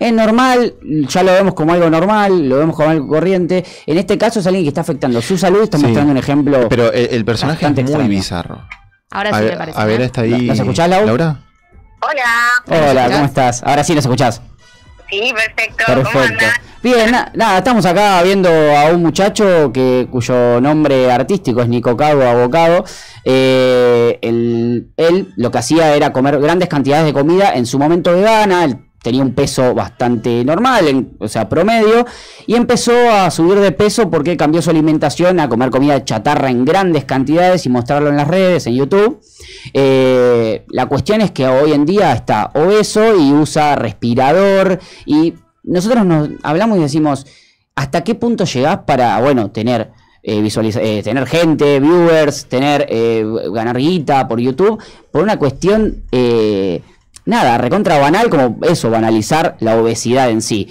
Es 0.00 0.12
normal, 0.12 0.74
ya 1.08 1.22
lo 1.22 1.32
vemos 1.32 1.54
como 1.54 1.72
algo 1.74 1.88
normal, 1.90 2.48
lo 2.48 2.56
vemos 2.58 2.74
como 2.74 2.88
algo 2.88 3.06
corriente. 3.06 3.64
En 3.86 3.98
este 3.98 4.18
caso 4.18 4.40
es 4.40 4.46
alguien 4.46 4.64
que 4.64 4.68
está 4.70 4.80
afectando 4.80 5.22
su 5.22 5.38
salud, 5.38 5.62
está 5.62 5.78
Sí. 5.78 5.84
mostrando 5.84 6.10
un 6.10 6.18
ejemplo. 6.18 6.68
Pero 6.68 6.92
el, 6.92 7.08
el 7.12 7.24
personaje 7.24 7.64
es 7.66 7.70
muy 7.72 7.80
extraño. 7.82 8.08
bizarro. 8.08 8.62
Ahora 9.10 9.38
sí 9.38 9.44
me 9.44 9.56
parece. 9.56 9.80
A 9.80 9.84
ver, 9.84 10.00
¿eh? 10.00 10.04
está 10.04 10.20
ahí. 10.22 10.46
¿Nos 10.46 10.58
escuchás, 10.58 10.88
Lau? 10.88 11.06
Laura? 11.06 11.40
Hola, 12.68 13.08
¿cómo 13.10 13.24
estás? 13.24 13.62
Ahora 13.62 13.84
sí 13.84 13.94
nos 13.94 14.04
escuchás. 14.04 14.40
Sí, 15.10 15.32
perfecto. 15.34 15.84
¿Cómo 15.86 16.02
Perfecto. 16.02 16.20
andás? 16.44 16.60
Bien, 16.82 17.10
na- 17.10 17.30
nada, 17.34 17.58
estamos 17.58 17.84
acá 17.84 18.22
viendo 18.22 18.48
a 18.48 18.86
un 18.86 19.02
muchacho 19.02 19.70
que 19.74 20.06
cuyo 20.10 20.60
nombre 20.60 21.10
artístico 21.12 21.60
es 21.60 21.68
Nico 21.68 21.96
Cago 21.96 22.22
Abocado. 22.22 22.84
Eh, 23.24 24.18
el- 24.22 24.90
él 24.96 25.32
lo 25.36 25.50
que 25.50 25.58
hacía 25.58 25.94
era 25.94 26.12
comer 26.12 26.38
grandes 26.40 26.68
cantidades 26.68 27.04
de 27.04 27.12
comida 27.12 27.52
en 27.54 27.66
su 27.66 27.78
momento 27.78 28.12
vegana. 28.12 28.64
Él 28.64 28.78
tenía 29.02 29.22
un 29.22 29.34
peso 29.34 29.74
bastante 29.74 30.44
normal, 30.44 31.08
o 31.18 31.28
sea, 31.28 31.48
promedio, 31.48 32.06
y 32.46 32.54
empezó 32.54 32.92
a 33.10 33.30
subir 33.30 33.58
de 33.58 33.72
peso 33.72 34.10
porque 34.10 34.36
cambió 34.36 34.60
su 34.60 34.70
alimentación 34.70 35.40
a 35.40 35.48
comer 35.48 35.70
comida 35.70 36.04
chatarra 36.04 36.50
en 36.50 36.64
grandes 36.64 37.04
cantidades 37.04 37.64
y 37.66 37.70
mostrarlo 37.70 38.10
en 38.10 38.16
las 38.16 38.28
redes, 38.28 38.66
en 38.66 38.74
YouTube. 38.74 39.20
Eh, 39.72 40.64
la 40.68 40.86
cuestión 40.86 41.20
es 41.22 41.30
que 41.30 41.46
hoy 41.46 41.72
en 41.72 41.86
día 41.86 42.12
está 42.12 42.50
obeso 42.54 43.16
y 43.16 43.32
usa 43.32 43.76
respirador 43.76 44.78
y 45.06 45.34
nosotros 45.62 46.04
nos 46.04 46.30
hablamos 46.42 46.78
y 46.78 46.82
decimos, 46.82 47.26
¿hasta 47.74 48.02
qué 48.04 48.14
punto 48.14 48.44
llegás 48.44 48.80
para, 48.86 49.20
bueno, 49.20 49.50
tener, 49.50 49.92
eh, 50.22 50.46
eh, 50.46 51.02
tener 51.02 51.26
gente, 51.26 51.80
viewers, 51.80 52.46
tener, 52.46 52.86
eh, 52.90 53.24
ganar 53.52 53.78
guita 53.78 54.28
por 54.28 54.40
YouTube, 54.40 54.82
por 55.10 55.22
una 55.22 55.38
cuestión, 55.38 56.04
nada, 57.24 57.58
recontra 57.58 57.98
banal 57.98 58.28
como 58.30 58.58
eso, 58.66 58.90
banalizar 58.90 59.56
la 59.60 59.76
obesidad 59.76 60.30
en 60.30 60.42
sí? 60.42 60.68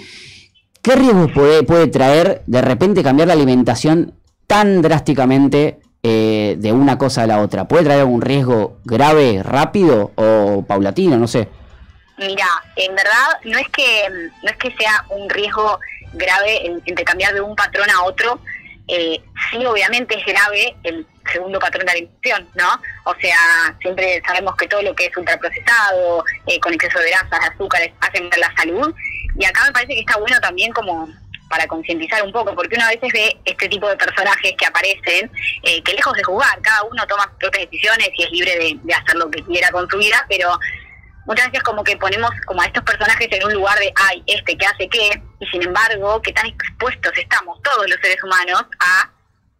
¿Qué 0.82 0.96
riesgos 0.96 1.30
puede, 1.32 1.62
puede 1.62 1.86
traer 1.88 2.42
de 2.46 2.62
repente 2.62 3.02
cambiar 3.02 3.28
la 3.28 3.34
alimentación 3.34 4.14
tan 4.46 4.80
drásticamente 4.82 5.80
eh, 6.02 6.56
de 6.58 6.72
una 6.72 6.96
cosa 6.96 7.22
a 7.22 7.26
la 7.26 7.40
otra? 7.42 7.68
¿Puede 7.68 7.84
traer 7.84 8.00
algún 8.00 8.22
riesgo 8.22 8.78
grave, 8.84 9.42
rápido 9.42 10.12
o 10.16 10.64
paulatino? 10.66 11.18
No 11.18 11.26
sé. 11.28 11.48
Mira, 12.18 12.46
en 12.76 12.94
verdad 12.94 13.28
no 13.44 13.58
es 13.58 13.68
que 13.68 14.04
no 14.42 14.50
es 14.50 14.56
que 14.56 14.74
sea 14.76 15.04
un 15.10 15.28
riesgo 15.30 15.78
grave 16.14 16.66
en- 16.66 16.82
entre 16.86 17.04
cambiar 17.04 17.32
de 17.34 17.40
un 17.40 17.54
patrón 17.56 17.88
a 17.90 18.02
otro. 18.04 18.40
Eh, 18.88 19.20
sí, 19.50 19.64
obviamente 19.64 20.18
es 20.18 20.24
grave 20.26 20.74
el 20.82 21.06
segundo 21.30 21.58
patrón 21.58 21.86
de 21.86 21.92
alimentación, 21.92 22.48
¿no? 22.54 22.80
O 23.04 23.14
sea, 23.20 23.76
siempre 23.80 24.22
sabemos 24.26 24.56
que 24.56 24.68
todo 24.68 24.82
lo 24.82 24.94
que 24.94 25.06
es 25.06 25.16
ultraprocesado, 25.16 26.24
eh, 26.46 26.60
con 26.60 26.74
exceso 26.74 26.98
de 26.98 27.10
grasas, 27.10 27.50
azúcares, 27.50 27.92
hacen 28.00 28.28
mal 28.28 28.40
la 28.40 28.54
salud. 28.56 28.94
Y 29.38 29.44
acá 29.44 29.64
me 29.66 29.72
parece 29.72 29.94
que 29.94 30.00
está 30.00 30.18
bueno 30.18 30.40
también 30.40 30.72
como 30.72 31.08
para 31.48 31.66
concientizar 31.66 32.22
un 32.22 32.32
poco, 32.32 32.54
porque 32.54 32.76
uno 32.76 32.84
a 32.84 32.90
veces 32.90 33.12
ve 33.12 33.36
este 33.44 33.68
tipo 33.68 33.88
de 33.88 33.96
personajes 33.96 34.54
que 34.56 34.66
aparecen, 34.66 35.30
eh, 35.64 35.82
que 35.82 35.94
lejos 35.94 36.14
de 36.14 36.22
jugar, 36.22 36.60
cada 36.62 36.84
uno 36.84 37.04
toma 37.08 37.24
sus 37.24 37.38
propias 37.38 37.68
decisiones 37.68 38.08
y 38.14 38.22
es 38.22 38.30
libre 38.30 38.56
de, 38.56 38.78
de 38.80 38.94
hacer 38.94 39.16
lo 39.16 39.28
que 39.28 39.42
quiera 39.42 39.68
con 39.72 39.90
su 39.90 39.98
vida, 39.98 40.24
pero 40.28 40.56
muchas 41.26 41.46
veces 41.46 41.62
como 41.64 41.82
que 41.82 41.96
ponemos 41.96 42.30
como 42.46 42.62
a 42.62 42.66
estos 42.66 42.84
personajes 42.84 43.28
en 43.30 43.44
un 43.44 43.52
lugar 43.54 43.78
de, 43.78 43.92
ay, 43.96 44.22
este 44.26 44.56
que 44.56 44.66
hace 44.66 44.88
qué, 44.88 45.20
y 45.40 45.46
sin 45.46 45.62
embargo, 45.62 46.22
que 46.22 46.32
tan 46.32 46.46
expuestos 46.46 47.12
estamos 47.16 47.60
todos 47.62 47.88
los 47.88 47.98
seres 48.00 48.22
humanos 48.22 48.64
a 48.78 49.10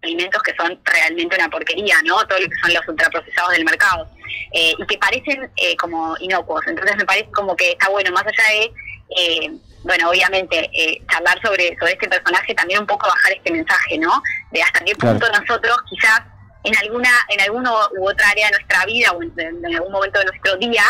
alimentos 0.02 0.42
que 0.42 0.54
son 0.56 0.78
realmente 0.84 1.36
una 1.36 1.48
porquería, 1.48 1.96
¿no? 2.04 2.24
Todo 2.26 2.38
lo 2.40 2.48
que 2.48 2.56
son 2.62 2.72
los 2.72 2.88
ultraprocesados 2.88 3.52
del 3.52 3.64
mercado, 3.64 4.08
eh, 4.52 4.74
y 4.78 4.86
que 4.86 4.98
parecen 4.98 5.50
eh, 5.56 5.76
como 5.76 6.16
inocuos. 6.20 6.66
Entonces 6.66 6.96
me 6.96 7.04
parece 7.04 7.30
como 7.32 7.54
que 7.56 7.72
está 7.72 7.88
bueno, 7.90 8.10
más 8.12 8.24
allá 8.26 8.44
de, 8.52 8.72
eh, 9.16 9.50
bueno, 9.82 10.10
obviamente, 10.10 10.70
eh, 10.72 11.02
charlar 11.10 11.40
sobre, 11.42 11.76
sobre 11.78 11.92
este 11.92 12.08
personaje, 12.08 12.54
también 12.54 12.80
un 12.80 12.86
poco 12.86 13.06
bajar 13.08 13.32
este 13.32 13.50
mensaje, 13.50 13.98
¿no? 13.98 14.22
De 14.50 14.62
hasta 14.62 14.80
qué 14.80 14.92
Claro. 14.92 15.18
punto 15.18 15.38
nosotros 15.40 15.76
quizás 15.88 16.22
en 16.64 16.76
alguna 16.76 17.10
en 17.28 17.40
alguno 17.40 17.74
u 17.98 18.08
otra 18.08 18.28
área 18.28 18.48
de 18.48 18.52
nuestra 18.58 18.84
vida 18.84 19.12
o 19.12 19.22
en, 19.22 19.32
en 19.38 19.74
algún 19.76 19.92
momento 19.92 20.18
de 20.18 20.26
nuestro 20.26 20.56
día 20.56 20.84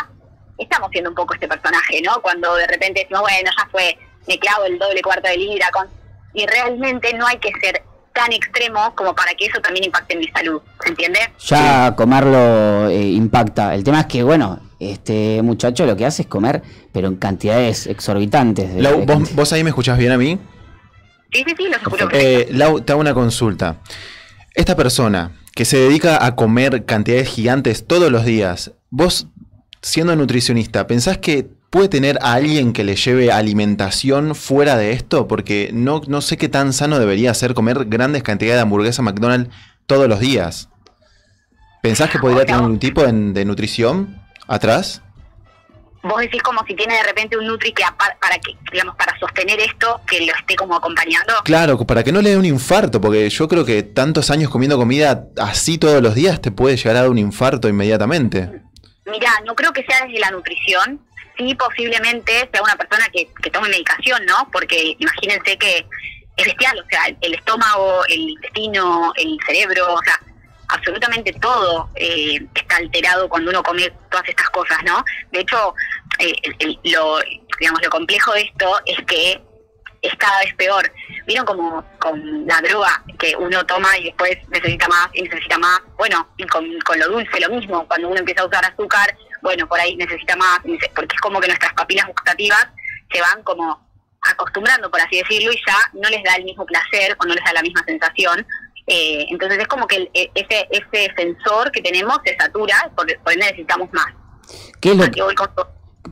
estamos 0.59 0.91
siendo 0.91 1.11
un 1.11 1.17
poco 1.17 1.35
este 1.35 1.47
personaje, 1.49 2.01
¿no? 2.03 2.21
Cuando 2.23 2.55
de 2.57 2.67
repente 2.67 3.01
decimos, 3.01 3.23
bueno, 3.23 3.51
ya 3.57 3.69
fue, 3.71 3.97
me 4.27 4.39
clavo 4.39 4.65
el 4.65 4.79
doble 4.79 5.01
cuarto 5.01 5.29
de 5.29 5.37
libra, 5.37 5.71
con... 5.71 5.89
y 6.35 6.47
realmente 6.47 7.15
no 7.15 7.27
hay 7.27 7.39
que 7.39 7.51
ser 7.63 7.83
tan 8.21 8.33
extremo 8.35 8.95
como 8.95 9.15
para 9.15 9.33
que 9.35 9.47
eso 9.47 9.59
también 9.63 9.87
impacte 9.87 10.13
en 10.13 10.21
mi 10.21 10.29
salud, 10.29 10.61
¿se 10.83 10.91
entiende? 10.91 11.19
Ya 11.47 11.95
comerlo 11.97 12.91
eh, 12.91 13.03
impacta. 13.13 13.75
El 13.75 13.83
tema 13.83 14.01
es 14.01 14.07
que, 14.07 14.23
bueno, 14.23 14.61
este 14.79 15.41
muchacho 15.43 15.87
lo 15.87 15.97
que 15.97 16.05
hace 16.05 16.23
es 16.23 16.29
comer, 16.29 16.63
pero 16.93 17.09
en 17.09 17.17
cantidades 17.17 17.87
exorbitantes. 17.87 18.75
de- 18.75 18.83
Lau, 18.83 19.01
de- 19.01 19.07
¿vos, 19.07 19.35
vos 19.35 19.53
ahí 19.55 19.65
me 19.65 19.71
escuchás 19.71 19.97
bien 19.97 20.13
a 20.13 20.19
mí? 20.19 20.39
Sí, 21.33 21.45
sí, 21.47 21.55
sí, 21.57 21.65
los 21.69 21.77
escucho. 21.81 22.09
Eh, 22.13 22.49
Lau, 22.51 22.83
te 22.83 22.93
hago 22.93 23.01
una 23.01 23.15
consulta. 23.15 23.79
Esta 24.55 24.77
persona 24.77 25.33
que 25.55 25.65
se 25.65 25.79
dedica 25.79 26.23
a 26.25 26.37
comer 26.37 26.85
cantidades 26.85 27.29
gigantes 27.29 27.87
todos 27.87 28.13
los 28.13 28.27
días, 28.27 28.73
vos, 28.91 29.29
siendo 29.81 30.15
nutricionista, 30.15 30.87
¿pensás 30.87 31.17
que 31.19 31.49
puede 31.71 31.89
tener 31.89 32.19
a 32.21 32.35
alguien 32.35 32.73
que 32.73 32.85
le 32.85 32.97
lleve 32.97 33.33
alimentación 33.33 34.35
fuera 34.35 34.77
de 34.77 34.93
esto? 34.93 35.27
Porque 35.29 35.71
no, 35.73 36.03
no 36.07 36.21
sé 36.21 36.37
qué 36.37 36.49
tan 36.49 36.73
sano 36.73 36.99
debería 36.99 37.33
ser 37.33 37.55
comer 37.55 37.87
grandes 37.87 38.23
cantidades 38.23 38.59
de 38.59 38.63
hamburguesa 38.63 39.03
McDonald's 39.03 39.55
todos 39.87 40.09
los 40.09 40.21
días. 40.21 40.69
¿Pensás 41.83 42.11
que 42.11 42.19
podría 42.19 42.45
tener 42.45 42.61
un 42.61 42.79
tipo 42.79 43.03
de, 43.03 43.13
de 43.33 43.45
nutrición 43.45 44.21
atrás? 44.47 45.03
Vos 46.03 46.19
decís 46.21 46.43
como 46.43 46.65
si 46.67 46.75
tiene 46.75 46.95
de 46.95 47.03
repente 47.03 47.37
un 47.37 47.47
Nutri 47.47 47.73
que 47.73 47.85
para 47.99 48.39
que, 48.39 48.57
digamos, 48.73 48.97
para 48.97 49.19
sostener 49.19 49.61
esto, 49.61 50.01
que 50.07 50.25
lo 50.25 50.33
esté 50.35 50.57
como 50.57 50.75
acompañando. 50.75 51.35
Claro, 51.45 51.79
para 51.87 52.03
que 52.03 52.11
no 52.11 52.23
le 52.23 52.31
dé 52.31 52.37
un 52.39 52.47
infarto, 52.47 53.01
porque 53.01 53.29
yo 53.29 53.49
creo 53.49 53.67
que 53.67 53.83
tantos 53.83 54.31
años 54.31 54.49
comiendo 54.51 54.79
comida 54.79 55.27
así 55.37 55.77
todos 55.77 56.03
los 56.03 56.15
días 56.15 56.41
te 56.41 56.51
puede 56.51 56.77
llegar 56.77 56.97
a 56.97 57.01
dar 57.03 57.11
un 57.11 57.19
infarto 57.19 57.69
inmediatamente. 57.69 58.63
Mira, 59.11 59.31
no 59.45 59.55
creo 59.55 59.73
que 59.73 59.85
sea 59.85 60.07
desde 60.07 60.21
la 60.21 60.31
nutrición, 60.31 61.01
sí 61.37 61.55
posiblemente 61.55 62.49
sea 62.53 62.63
una 62.63 62.77
persona 62.77 63.07
que, 63.13 63.29
que 63.43 63.51
tome 63.51 63.69
medicación, 63.69 64.25
¿no? 64.27 64.49
Porque 64.53 64.97
imagínense 64.99 65.57
que 65.59 65.87
es 66.37 66.45
bestial, 66.47 66.79
o 66.79 66.87
sea, 66.91 67.03
el 67.21 67.35
estómago, 67.35 68.05
el 68.09 68.21
intestino, 68.31 69.13
el 69.17 69.39
cerebro, 69.47 69.95
o 69.95 70.03
sea, 70.03 70.19
absolutamente 70.69 71.33
todo 71.35 71.91
eh, 71.97 72.39
está 72.55 72.77
alterado 72.77 73.29
cuando 73.29 73.51
uno 73.51 73.63
come 73.63 73.91
todas 74.11 74.29
estas 74.29 74.49
cosas, 74.51 74.79
¿no? 74.85 75.05
De 75.33 75.41
hecho, 75.41 75.75
eh, 76.19 76.33
el- 76.61 76.79
lo, 76.85 77.19
digamos, 77.59 77.83
lo 77.83 77.91
complejo 77.91 78.33
de 78.33 78.43
esto 78.43 78.81
es 78.87 78.99
que 79.07 79.41
es 80.03 80.15
cada 80.17 80.39
vez 80.41 80.55
peor. 80.55 80.91
¿Vieron 81.27 81.45
como 81.45 81.85
con 81.99 82.47
la 82.47 82.59
droga 82.63 83.03
que 83.19 83.37
uno 83.37 83.67
toma 83.67 83.99
y 83.99 84.05
después 84.05 84.39
necesita 84.49 84.89
más 84.89 85.09
y 85.13 85.23
necesita 85.23 85.59
más? 85.59 85.79
Bueno, 85.99 86.27
y 86.39 86.47
con, 86.47 86.67
con 86.87 86.99
lo 86.99 87.09
dulce 87.09 87.39
lo 87.41 87.51
mismo. 87.51 87.87
Cuando 87.87 88.09
uno 88.09 88.19
empieza 88.19 88.41
a 88.43 88.47
usar 88.47 88.65
azúcar, 88.65 89.15
bueno, 89.43 89.67
por 89.69 89.81
ahí 89.81 89.97
necesita 89.97 90.37
más, 90.37 90.61
porque 90.95 91.15
es 91.15 91.21
como 91.21 91.41
que 91.41 91.49
nuestras 91.49 91.73
papilas 91.75 92.07
gustativas 92.07 92.67
se 93.13 93.21
van 93.21 93.43
como 93.43 93.89
acostumbrando, 94.23 94.91
por 94.91 95.01
así 95.01 95.17
decirlo, 95.17 95.51
y 95.53 95.57
ya 95.67 95.77
no 95.95 96.09
les 96.11 96.23
da 96.23 96.35
el 96.37 96.45
mismo 96.45 96.65
placer 96.67 97.17
o 97.19 97.25
no 97.27 97.35
les 97.35 97.45
da 97.45 97.53
la 97.55 97.63
misma 97.63 97.83
sensación. 97.87 98.47
Eh, 98.87 99.27
entonces 99.31 99.59
es 99.59 99.67
como 99.69 99.87
que 99.87 99.97
el- 99.97 100.11
e- 100.15 100.31
ese, 100.35 100.67
ese 100.71 101.13
sensor 101.17 101.71
que 101.71 101.81
tenemos 101.81 102.19
se 102.25 102.37
satura, 102.37 102.91
por, 102.97 103.07
por 103.23 103.33
ende 103.33 103.47
necesitamos 103.47 103.89
más. 103.93 104.07
¿Qué 104.81 104.91
es 104.93 104.97
lo 104.97 105.05
que, 105.11 105.23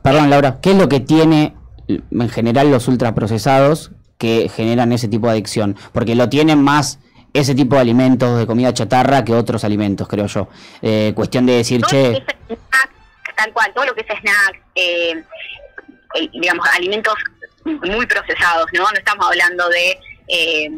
perdón, 0.01 0.29
Laura, 0.29 0.59
¿qué 0.61 0.71
es 0.71 0.77
lo 0.77 0.87
que 0.87 0.99
tiene 0.99 1.55
en 1.87 2.29
general 2.29 2.71
los 2.71 2.87
ultraprocesados 2.87 3.91
que 4.17 4.49
generan 4.49 4.91
ese 4.93 5.07
tipo 5.07 5.27
de 5.27 5.33
adicción? 5.33 5.75
Porque 5.91 6.15
lo 6.15 6.29
tienen 6.29 6.63
más 6.63 6.99
ese 7.33 7.53
tipo 7.53 7.75
de 7.75 7.81
alimentos 7.81 8.39
de 8.39 8.47
comida 8.47 8.73
chatarra 8.73 9.23
que 9.23 9.33
otros 9.35 9.63
alimentos, 9.63 10.07
creo 10.07 10.25
yo. 10.27 10.47
Eh, 10.81 11.11
cuestión 11.15 11.45
de 11.45 11.53
decir, 11.57 11.81
che, 11.83 12.23
tal 13.43 13.53
cual, 13.53 13.73
todo 13.73 13.85
lo 13.85 13.95
que 13.95 14.01
es 14.01 14.19
snack, 14.19 14.61
eh, 14.75 15.23
eh, 16.15 16.29
digamos, 16.33 16.67
alimentos 16.69 17.13
muy 17.65 18.05
procesados, 18.05 18.65
¿no? 18.73 18.83
No 18.83 18.97
estamos 18.97 19.25
hablando 19.27 19.69
de, 19.69 19.99
eh, 20.27 20.69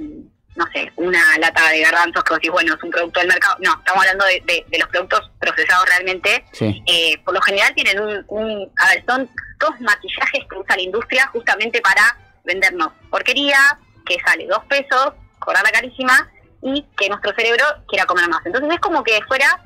no 0.55 0.65
sé, 0.73 0.91
una 0.97 1.37
lata 1.39 1.69
de 1.69 1.79
garbanzos 1.81 2.23
que 2.23 2.29
vos 2.33 2.37
decís, 2.39 2.51
bueno, 2.51 2.73
es 2.75 2.83
un 2.83 2.91
producto 2.91 3.19
del 3.19 3.29
mercado. 3.29 3.55
No, 3.61 3.73
estamos 3.79 4.01
hablando 4.03 4.25
de, 4.25 4.41
de- 4.45 4.65
de 4.67 4.77
los 4.79 4.89
productos 4.89 5.31
procesados 5.39 5.85
realmente. 5.87 6.43
Sí. 6.51 6.83
Eh, 6.85 7.17
por 7.23 7.33
lo 7.33 7.41
general 7.41 7.73
tienen 7.73 7.99
un, 7.99 8.25
un- 8.27 8.71
a 8.77 8.89
ver, 8.89 9.03
son 9.07 9.29
todos 9.59 9.79
maquillajes 9.79 10.41
que 10.49 10.57
usa 10.57 10.75
la 10.75 10.81
industria 10.81 11.27
justamente 11.27 11.81
para 11.81 12.17
vendernos 12.43 12.91
porquería, 13.09 13.59
que 14.05 14.17
sale 14.25 14.45
dos 14.47 14.63
pesos, 14.65 15.13
cobrarla 15.39 15.71
carísima, 15.71 16.29
y 16.63 16.85
que 16.97 17.07
nuestro 17.09 17.33
cerebro 17.33 17.63
quiera 17.87 18.05
comer 18.05 18.27
más. 18.27 18.45
Entonces 18.45 18.69
es 18.73 18.79
como 18.79 19.03
que 19.03 19.19
fuera 19.27 19.63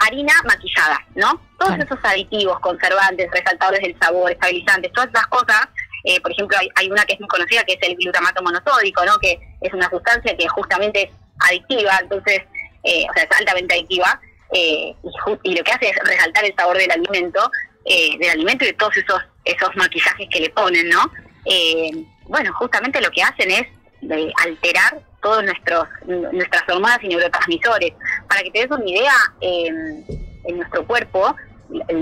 harina 0.00 0.34
maquillada, 0.44 0.98
¿no? 1.14 1.40
Todos 1.58 1.78
esos 1.78 1.98
aditivos, 2.02 2.60
conservantes, 2.60 3.30
resaltadores 3.30 3.82
del 3.82 3.98
sabor, 3.98 4.30
estabilizantes, 4.30 4.92
todas 4.92 5.08
esas 5.08 5.26
cosas, 5.28 5.68
eh, 6.04 6.20
por 6.20 6.32
ejemplo, 6.32 6.56
hay, 6.60 6.68
hay 6.76 6.90
una 6.90 7.04
que 7.04 7.14
es 7.14 7.20
muy 7.20 7.28
conocida 7.28 7.64
que 7.64 7.74
es 7.74 7.88
el 7.88 7.96
glutamato 7.96 8.42
monosódico, 8.42 9.04
¿no? 9.04 9.18
Que 9.18 9.38
es 9.60 9.72
una 9.72 9.88
sustancia 9.90 10.36
que 10.36 10.46
justamente 10.48 11.02
es 11.04 11.10
adictiva, 11.40 11.98
entonces, 12.00 12.42
eh, 12.84 13.06
o 13.08 13.14
sea, 13.14 13.24
es 13.24 13.38
altamente 13.38 13.74
adictiva, 13.74 14.20
eh, 14.52 14.94
y, 15.42 15.54
lo 15.56 15.64
que 15.64 15.72
hace 15.72 15.88
es 15.88 15.96
resaltar 16.04 16.44
el 16.44 16.54
sabor 16.54 16.76
del 16.76 16.90
alimento, 16.90 17.50
eh, 17.84 18.16
del 18.18 18.30
alimento 18.30 18.64
y 18.64 18.68
de 18.68 18.72
todos 18.74 18.96
esos, 18.96 19.20
esos 19.44 19.74
maquillajes 19.76 20.28
que 20.30 20.40
le 20.40 20.50
ponen, 20.50 20.88
¿no? 20.88 21.10
Eh, 21.44 21.90
bueno, 22.24 22.52
justamente 22.54 23.00
lo 23.00 23.10
que 23.10 23.22
hacen 23.22 23.50
es 23.50 23.66
de 24.02 24.32
alterar 24.44 25.00
todos 25.22 25.42
nuestros 25.42 25.88
nuestras 26.06 26.62
hormonas 26.68 26.98
y 27.02 27.08
neurotransmisores. 27.08 27.92
Para 28.28 28.42
que 28.42 28.50
te 28.50 28.60
des 28.60 28.70
una 28.70 28.88
idea, 28.88 29.14
eh, 29.40 29.70
en 30.46 30.56
nuestro 30.58 30.86
cuerpo, 30.86 31.34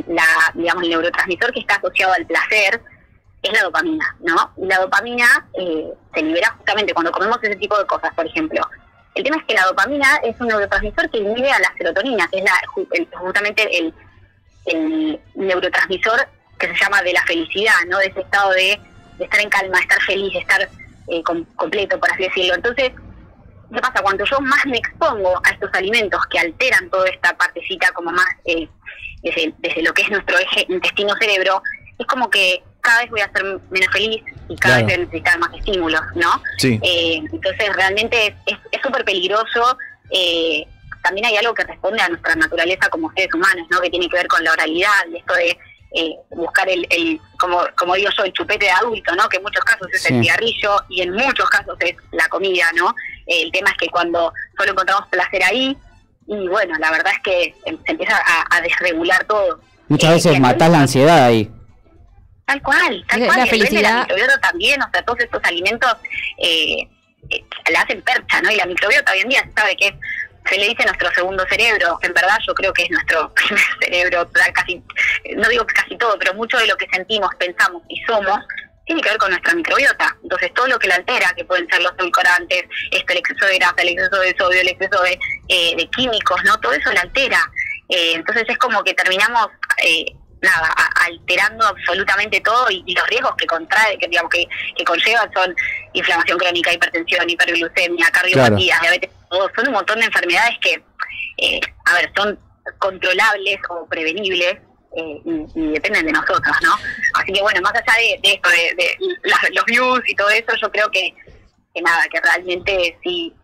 la, 0.09 0.27
digamos, 0.55 0.83
el 0.85 0.91
neurotransmisor 0.91 1.53
que 1.53 1.61
está 1.61 1.77
asociado 1.77 2.13
al 2.15 2.27
placer 2.27 2.81
es 3.43 3.53
la 3.53 3.63
dopamina, 3.63 4.17
¿no? 4.21 4.53
Y 4.57 4.67
la 4.67 4.79
dopamina 4.79 5.47
eh, 5.55 5.93
se 6.15 6.23
libera 6.23 6.51
justamente 6.59 6.95
cuando 6.95 7.13
comemos 7.13 7.39
ese 7.43 7.57
tipo 7.57 7.79
de 7.79 7.87
cosas, 7.87 8.13
por 8.15 8.27
ejemplo. 8.27 8.61
El 9.15 9.23
tema 9.25 9.37
es 9.37 9.45
que 9.45 9.55
la 9.55 9.65
dopamina 9.67 10.17
es 10.25 10.39
un 10.41 10.49
neurotransmisor 10.49 11.11
que 11.11 11.19
inhibe 11.19 11.51
a 11.51 11.59
la 11.61 11.73
serotonina, 11.79 12.29
es 12.33 12.43
la, 12.43 12.53
el- 12.93 13.09
justamente 13.13 13.79
el, 13.79 13.95
neurotransmisor 15.35 16.27
que 16.59 16.69
se 16.69 16.75
llama 16.85 17.03
de 17.03 17.13
la 17.13 17.23
felicidad, 17.25 17.75
¿no? 17.89 17.99
De 17.99 18.07
ese 18.07 18.21
estado 18.21 18.51
de, 18.53 18.81
de 19.19 19.25
estar 19.25 19.41
en 19.41 19.49
calma, 19.51 19.79
estar 19.79 20.01
feliz, 20.03 20.35
estar 20.37 20.69
eh, 21.09 21.23
com- 21.23 21.45
completo, 21.57 21.99
por 21.99 22.11
así 22.13 22.23
decirlo. 22.25 22.55
Entonces, 22.55 22.93
¿qué 23.75 23.81
pasa? 23.81 24.03
Cuando 24.03 24.25
yo 24.25 24.41
más 24.41 24.65
me 24.67 24.79
expongo 24.79 25.41
a 25.45 25.51
estos 25.51 25.71
alimentos 25.75 26.21
que 26.31 26.39
alteran 26.39 26.89
toda 26.91 27.09
esta 27.09 27.37
partecita 27.37 27.91
como 27.93 28.11
más 28.13 28.27
eh, 28.45 28.69
desde, 29.23 29.55
desde 29.59 29.83
lo 29.83 29.93
que 29.93 30.03
es 30.03 30.11
nuestro 30.11 30.39
eje 30.39 30.67
intestino-cerebro, 30.69 31.63
es 31.99 32.07
como 32.07 32.29
que 32.31 32.63
cada 32.81 33.01
vez 33.03 33.11
voy 33.11 33.21
a 33.21 33.33
ser 33.33 33.45
menos 33.71 33.93
feliz 33.93 34.23
y 34.49 34.57
cada 34.57 34.77
Claro. 34.77 34.87
vez 34.87 34.87
voy 34.87 34.95
a 34.95 34.99
necesitar 35.07 35.39
más 35.39 35.55
estímulos, 35.55 36.03
¿no? 36.17 36.43
Sí. 36.59 36.79
Eh, 36.83 37.17
entonces 37.33 37.73
realmente 37.75 38.27
es- 38.27 38.35
es 38.47 38.59
es 38.73 38.81
súper 38.83 39.05
peligroso. 39.05 39.79
eh, 40.11 40.67
también 41.03 41.27
hay 41.27 41.37
algo 41.39 41.55
que 41.55 41.65
responde 41.65 42.01
a 42.03 42.09
nuestra 42.09 42.35
naturaleza 42.35 42.89
como 42.91 43.11
seres 43.13 43.33
humanos, 43.35 43.67
¿no? 43.71 43.81
Que 43.81 43.91
tiene 43.91 44.09
que 44.09 44.17
ver 44.17 44.27
con 44.29 44.43
la 44.45 44.53
oralidad 44.53 44.91
y 45.11 45.17
esto 45.17 45.35
de 45.35 45.59
eh, 45.97 46.17
buscar 46.31 46.69
el, 46.69 46.87
el 46.91 47.21
como, 47.39 47.63
como 47.77 47.95
digo 47.95 48.11
yo, 48.17 48.25
el 48.25 48.33
chupete 48.33 48.65
de 48.67 48.71
adulto, 48.71 49.15
¿no? 49.15 49.29
Que 49.29 49.37
en 49.39 49.45
muchos 49.45 49.65
casos 49.65 49.87
es 49.93 50.03
Sí. 50.03 50.13
el 50.15 50.23
cigarrillo 50.23 50.77
y 50.89 51.03
en 51.03 51.13
muchos 51.13 51.49
casos 51.49 51.77
es 51.81 51.95
la 52.13 52.29
comida, 52.29 52.67
¿no? 52.75 52.95
El 53.27 53.51
tema 53.53 53.71
es 53.71 53.77
que 53.77 53.89
cuando 53.89 54.33
solo 54.59 54.73
encontramos 54.73 55.09
placer 55.09 55.43
ahí, 55.45 55.77
y 56.27 56.49
bueno, 56.49 56.75
la 56.79 56.91
verdad 56.91 57.13
es 57.13 57.21
que 57.21 57.55
se 57.65 57.79
empieza 57.93 58.17
a, 58.17 58.57
a 58.57 58.61
desregular 58.61 59.25
todo. 59.25 59.61
Muchas 59.89 60.11
Eh, 60.11 60.15
veces 60.15 60.41
matás 60.41 60.71
la 60.71 60.81
ansiedad 60.81 61.25
ahí. 61.25 61.51
Tal 62.47 62.63
cual, 62.63 63.05
tal 63.09 63.21
La- 63.21 63.27
cual. 63.27 63.39
la 63.41 63.47
felicidad- 63.47 63.93
La 63.93 64.01
microbiota 64.01 64.41
también, 64.41 64.83
o 64.83 64.91
sea, 64.93 65.03
todos 65.03 65.21
estos 65.21 65.41
alimentos 65.45 65.97
eh, 66.39 66.77
eh, 67.31 67.45
la 67.73 67.81
hacen 67.81 68.03
percha, 68.03 68.41
¿no? 68.43 68.51
Y 68.51 68.57
la 68.57 68.67
microbiota 68.67 69.13
hoy 69.13 69.21
en 69.21 69.29
día 69.31 69.49
sabe 69.57 69.77
que 69.77 69.89
es- 69.89 69.95
se 70.51 70.59
le 70.59 70.69
dice 70.69 70.85
nuestro 70.85 71.11
segundo 71.15 71.43
cerebro. 71.49 71.99
En 72.03 72.13
verdad, 72.13 72.37
yo 72.47 72.55
creo 72.55 72.71
que 72.75 72.83
es 72.83 72.91
nuestro 72.91 73.33
primer 73.35 73.65
cerebro. 73.83 74.29
Casi, 74.53 74.83
no 75.37 75.49
digo 75.49 75.67
que 75.67 75.75
casi 75.75 75.97
todo, 75.97 76.19
pero 76.19 76.35
mucho 76.35 76.59
de 76.59 76.67
lo 76.67 76.77
que 76.77 76.87
sentimos, 76.93 77.31
pensamos 77.39 77.83
y 77.89 77.99
somos 78.05 78.39
tiene 78.87 79.01
que 79.01 79.09
ver 79.09 79.19
con 79.19 79.31
nuestra 79.31 79.55
microbiota. 79.55 80.17
Entonces, 80.23 80.53
todo 80.55 80.67
lo 80.69 80.79
que 80.79 80.89
la 80.89 80.97
altera, 80.97 81.33
que 81.37 81.45
pueden 81.45 81.67
ser 81.69 81.83
los 81.83 81.93
edulcorantes, 81.99 82.65
esto, 82.91 83.13
el 83.13 83.19
exceso 83.19 83.47
de 83.47 83.59
grasa, 83.59 83.75
el 83.79 83.89
exceso 83.89 84.21
de 84.21 84.37
sodio, 84.37 84.61
el 84.61 84.69
exceso 84.69 85.03
de, 85.03 85.19
eh, 85.49 85.77
de 85.77 85.87
químicos, 85.91 86.43
¿no? 86.45 86.59
Todo 86.61 86.73
eso 86.73 86.93
la 86.93 87.03
altera. 87.03 87.41
Eh, 87.89 88.13
entonces, 88.15 88.45
es 88.49 88.59
como 88.59 88.83
que 88.85 88.95
terminamos, 88.95 89.49
eh, 89.83 90.05
nada, 90.43 90.69
alterando 91.07 91.67
absolutamente 91.67 92.41
todo 92.41 92.71
y, 92.71 92.83
y 92.87 92.95
los 92.95 93.07
riesgos 93.09 93.35
que 93.37 93.47
contrae, 93.47 93.99
que 93.99 94.09
digamos 94.09 94.31
que, 94.31 94.47
que 94.77 94.85
conlleva 94.85 95.29
son 95.35 95.55
inflamación 95.95 96.39
crónica, 96.39 96.73
hipertensión, 96.73 97.31
hiperglucemia, 97.31 98.11
cardiopatías, 98.11 98.81
diabetes, 98.81 99.11
todo. 99.31 99.51
son 99.57 99.69
un 99.69 99.75
montón 99.75 100.01
de 100.01 100.07
enfermedades 100.07 100.59
que, 100.61 100.83
eh, 101.39 101.61
a 101.87 101.95
ver, 101.95 102.13
son 102.15 102.39
controlables 102.79 103.59
o 103.71 103.87
prevenibles 103.87 104.59
eh, 104.97 105.21
y, 105.25 105.47
y 105.61 105.73
dependen 105.73 106.07
de 106.07 106.13
nosotros, 106.13 106.57
¿no? 106.63 106.75
Así 107.15 107.33
que 107.33 107.43
bueno, 107.43 107.61
más 107.63 107.73
allá 107.75 107.95
de, 107.99 108.21
de 108.29 108.35
esto, 108.35 108.49
de, 108.49 108.75
de 108.77 108.97
las- 109.25 109.51
los 109.55 109.65
views 109.65 110.01
y 110.07 110.15
todo 110.15 110.31
eso, 110.31 110.53
yo 110.61 110.71
creo 110.71 110.91
que, 110.91 111.15
que 111.75 111.83
nada, 111.83 112.03
que 112.13 112.21
realmente 112.21 112.99
sí, 113.03 113.35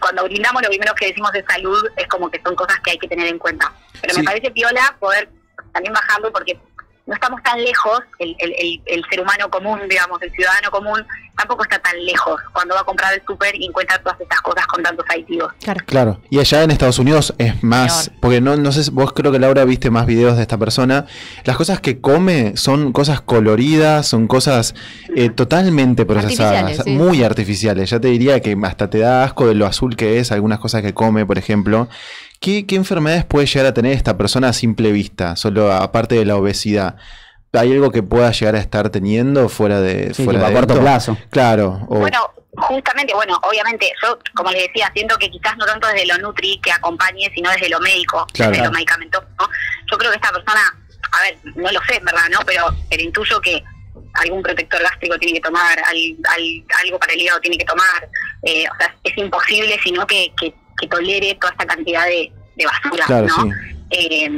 cuando 0.00 0.24
brindamos 0.24 0.62
lo 0.62 0.68
primero 0.68 0.94
que 0.94 1.06
decimos 1.08 1.32
de 1.32 1.44
salud 1.44 1.84
es 1.96 2.06
como 2.08 2.30
que 2.30 2.40
son 2.44 2.54
cosas 2.54 2.78
que 2.80 2.92
hay 2.92 2.98
que 2.98 3.08
tener 3.08 3.26
en 3.26 3.38
cuenta. 3.38 3.72
Pero 4.00 4.14
Sí. 4.14 4.20
me 4.20 4.24
parece 4.24 4.50
piola 4.50 4.96
poder 5.00 5.28
también 5.72 5.92
bajarlo 5.92 6.32
porque 6.32 6.58
no 7.10 7.14
estamos 7.14 7.42
tan 7.42 7.60
lejos, 7.60 8.00
el, 8.20 8.36
el, 8.38 8.54
el, 8.56 8.82
el 8.86 9.04
ser 9.10 9.20
humano 9.20 9.50
común, 9.50 9.80
digamos, 9.88 10.22
el 10.22 10.30
ciudadano 10.30 10.70
común, 10.70 11.04
tampoco 11.36 11.64
está 11.64 11.80
tan 11.80 12.04
lejos 12.04 12.40
cuando 12.52 12.76
va 12.76 12.82
a 12.82 12.84
comprar 12.84 13.12
el 13.12 13.20
súper 13.26 13.56
y 13.56 13.66
encuentra 13.66 13.98
todas 13.98 14.20
estas 14.20 14.40
cosas 14.40 14.64
con 14.68 14.80
tantos 14.84 15.04
aditivos. 15.10 15.52
Claro. 15.86 16.20
Y 16.30 16.38
allá 16.38 16.62
en 16.62 16.70
Estados 16.70 17.00
Unidos 17.00 17.34
es 17.38 17.64
más, 17.64 18.12
porque 18.20 18.40
no, 18.40 18.56
no 18.56 18.70
sé, 18.70 18.88
vos 18.92 19.12
creo 19.12 19.32
que 19.32 19.40
Laura 19.40 19.64
viste 19.64 19.90
más 19.90 20.06
videos 20.06 20.36
de 20.36 20.42
esta 20.42 20.56
persona. 20.56 21.06
Las 21.42 21.56
cosas 21.56 21.80
que 21.80 22.00
come 22.00 22.56
son 22.56 22.92
cosas 22.92 23.20
coloridas, 23.20 24.06
son 24.06 24.28
cosas 24.28 24.76
eh, 25.16 25.30
totalmente 25.30 26.06
procesadas, 26.06 26.62
Artificiales, 26.62 26.84
sí. 26.84 26.90
muy 26.92 27.24
artificiales. 27.24 27.90
Ya 27.90 27.98
te 27.98 28.06
diría 28.06 28.38
que 28.38 28.56
hasta 28.62 28.88
te 28.88 28.98
da 28.98 29.24
asco 29.24 29.48
de 29.48 29.56
lo 29.56 29.66
azul 29.66 29.96
que 29.96 30.20
es, 30.20 30.30
algunas 30.30 30.60
cosas 30.60 30.82
que 30.82 30.94
come, 30.94 31.26
por 31.26 31.38
ejemplo. 31.38 31.88
¿Qué, 32.40 32.66
qué 32.66 32.76
enfermedades 32.76 33.26
puede 33.26 33.46
llegar 33.46 33.66
a 33.66 33.74
tener 33.74 33.92
esta 33.92 34.16
persona 34.16 34.48
a 34.48 34.52
simple 34.54 34.92
vista? 34.92 35.36
Solo 35.36 35.70
aparte 35.72 36.14
de 36.14 36.24
la 36.24 36.36
obesidad. 36.36 36.96
¿Hay 37.52 37.70
algo 37.72 37.90
que 37.90 38.02
pueda 38.02 38.30
llegar 38.32 38.54
a 38.54 38.58
estar 38.60 38.88
teniendo 38.88 39.48
fuera 39.50 39.80
de, 39.80 40.14
Sí, 40.14 40.24
fuera 40.24 40.38
tipo 40.38 40.46
a 40.46 40.48
de 40.48 40.54
corto 40.54 40.72
esto? 40.74 40.82
plazo. 40.82 41.18
Claro. 41.30 41.86
o- 41.90 41.98
Bueno, 41.98 42.18
justamente, 42.56 43.12
bueno, 43.12 43.38
obviamente, 43.42 43.92
yo, 44.02 44.18
como 44.34 44.50
les 44.52 44.62
decía, 44.68 44.90
siento 44.94 45.18
que 45.18 45.30
quizás 45.30 45.54
no 45.58 45.66
tanto 45.66 45.86
desde 45.88 46.06
lo 46.06 46.16
nutri 46.18 46.58
que 46.62 46.72
acompañe, 46.72 47.30
sino 47.34 47.50
desde 47.50 47.68
lo 47.68 47.78
médico, 47.80 48.26
Claro. 48.32 48.52
desde 48.52 48.64
lo 48.64 48.70
medicamentoso, 48.72 49.26
¿no? 49.38 49.46
Yo 49.90 49.98
creo 49.98 50.10
que 50.10 50.16
esta 50.16 50.32
persona, 50.32 50.60
a 51.12 51.22
ver, 51.22 51.38
no 51.56 51.70
lo 51.70 51.80
sé, 51.86 51.96
en 51.96 52.04
verdad, 52.06 52.28
¿no? 52.30 52.38
Pero, 52.46 52.74
pero 52.88 53.02
intuyo 53.02 53.38
que 53.42 53.62
algún 54.14 54.42
protector 54.42 54.80
gástrico 54.80 55.18
tiene 55.18 55.34
que 55.34 55.40
tomar, 55.46 55.78
al- 55.78 56.16
al- 56.30 56.64
algo 56.84 56.98
para 56.98 57.12
el 57.12 57.20
hígado 57.20 57.40
tiene 57.40 57.58
que 57.58 57.64
tomar, 57.66 58.08
eh, 58.44 58.64
o 58.72 58.76
sea, 58.78 58.94
es 59.04 59.18
imposible 59.18 59.78
sino 59.84 60.06
que, 60.06 60.32
que, 60.40 60.54
que 60.80 60.88
tolere 60.88 61.34
toda 61.40 61.52
esta 61.52 61.66
cantidad 61.66 62.06
de, 62.06 62.32
de 62.56 62.66
basura, 62.66 63.04
Claro, 63.06 63.26
¿no? 63.26 63.42
sí. 63.44 63.50
Eh, 63.90 64.30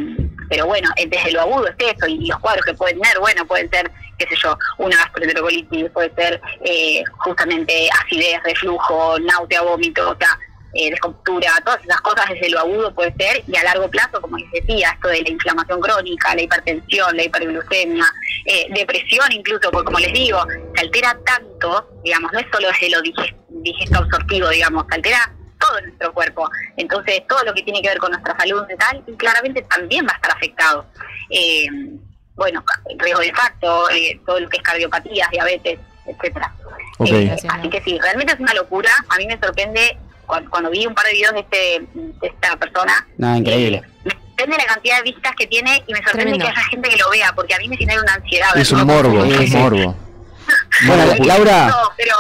pero 0.49 0.67
bueno, 0.67 0.91
eh, 0.97 1.07
desde 1.07 1.33
lo 1.33 1.43
agudo 1.43 1.67
es 1.69 1.75
eso, 1.79 2.07
y 2.07 2.27
los 2.27 2.39
cuadros 2.41 2.65
que 2.67 2.75
pueden 2.75 3.01
tener, 3.01 3.19
bueno, 3.21 3.47
pueden 3.47 3.71
ser, 3.71 3.91
qué 4.19 4.27
sé 4.27 4.35
yo, 4.43 4.57
una 4.79 4.97
gastroenterocolitis, 4.97 5.91
puede 5.91 6.13
ser 6.15 6.41
eh, 6.65 7.03
justamente 7.19 7.89
acidez, 8.05 8.43
reflujo, 8.45 9.19
náusea, 9.21 9.63
vómito, 9.63 10.11
o 10.11 10.17
sea, 10.19 10.39
eh, 10.75 10.91
descompostura, 10.91 11.53
todas 11.65 11.83
esas 11.85 12.01
cosas 12.01 12.29
desde 12.31 12.49
lo 12.51 12.61
agudo 12.61 12.95
puede 12.95 13.15
ser, 13.19 13.43
y 13.47 13.57
a 13.57 13.63
largo 13.65 13.91
plazo, 13.91 14.21
como 14.23 14.37
les 14.39 14.51
decía, 14.53 14.91
esto 14.95 15.09
de 15.09 15.23
la 15.23 15.31
inflamación 15.31 15.81
crónica, 15.81 16.35
la 16.35 16.43
hipertensión, 16.43 17.17
la 17.17 17.25
hiperglucemia, 17.25 18.05
eh, 18.47 18.67
depresión 18.75 19.31
incluso, 19.33 19.71
porque 19.71 19.85
como 19.87 19.99
les 20.01 20.13
digo, 20.15 20.39
se 20.75 20.81
altera 20.81 21.19
tanto, 21.27 21.89
digamos, 22.05 22.33
no 22.33 22.39
es 22.39 22.47
solo 22.53 22.69
desde 22.69 22.91
lo 22.91 23.03
diges- 23.03 23.35
digesto 23.49 23.99
absortivo, 23.99 24.49
digamos, 24.49 24.85
se 24.89 24.95
altera 24.97 25.33
todo 25.63 25.79
en 25.79 25.85
nuestro 25.87 26.13
cuerpo. 26.13 26.49
Entonces, 26.77 27.23
todo 27.29 27.43
lo 27.45 27.55
que 27.55 27.63
tiene 27.63 27.81
que 27.83 27.89
ver 27.89 27.99
con 27.99 28.11
nuestra 28.11 28.37
salud 28.37 28.67
mental 28.67 29.03
claramente 29.17 29.63
también 29.63 30.07
va 30.07 30.13
a 30.13 30.17
estar 30.17 30.33
afectado. 30.33 30.87
Eh, 31.31 31.67
bueno, 32.35 32.65
riesgo 32.99 33.21
de 33.21 33.29
infarto, 33.29 33.91
eh, 33.91 34.21
todo 34.27 34.41
lo 34.41 34.49
que 34.49 34.57
es 34.57 34.63
cardiopatías, 34.63 35.31
diabetes, 35.31 35.79
etcétera. 36.07 36.53
Eh, 37.07 37.37
así 37.49 37.69
que 37.69 37.83
sí, 37.83 37.99
realmente 38.01 38.33
es 38.35 38.41
una 38.41 38.55
locura. 38.55 38.91
A 39.09 39.17
mí 39.17 39.27
me 39.27 39.39
sorprende 39.39 39.97
cuando, 40.27 40.51
cuando 40.51 40.71
vi 40.71 40.87
un 40.87 40.95
par 40.95 41.05
de 41.07 41.13
videos 41.13 41.33
de, 41.35 41.41
este, 41.41 41.87
de 41.95 42.27
esta 42.27 42.57
persona. 42.57 43.07
Nada, 43.19 43.37
increíble. 43.39 43.83
Me 44.05 44.13
sorprende 44.13 44.57
la 44.57 44.65
cantidad 44.67 44.97
de 44.99 45.03
vistas 45.03 45.33
que 45.37 45.47
tiene 45.47 45.83
y 45.87 45.93
me 45.93 45.99
sorprende 45.99 46.33
Tremendo. 46.33 46.45
que 46.47 46.51
haya 46.51 46.69
gente 46.69 46.89
que 46.89 46.97
lo 46.97 47.11
vea, 47.11 47.33
porque 47.35 47.55
a 47.55 47.59
mí 47.59 47.69
me 47.69 47.77
genera 47.77 48.01
una 48.01 48.15
ansiedad. 48.15 48.57
Es 48.57 48.73
un 48.73 48.87
morbo, 48.87 49.25
es 49.25 49.53
un 49.55 49.61
morbo. 49.61 49.97
Bueno. 50.87 51.15
Laura, 51.25 51.67
No, 51.69 51.93
pero 51.97 52.15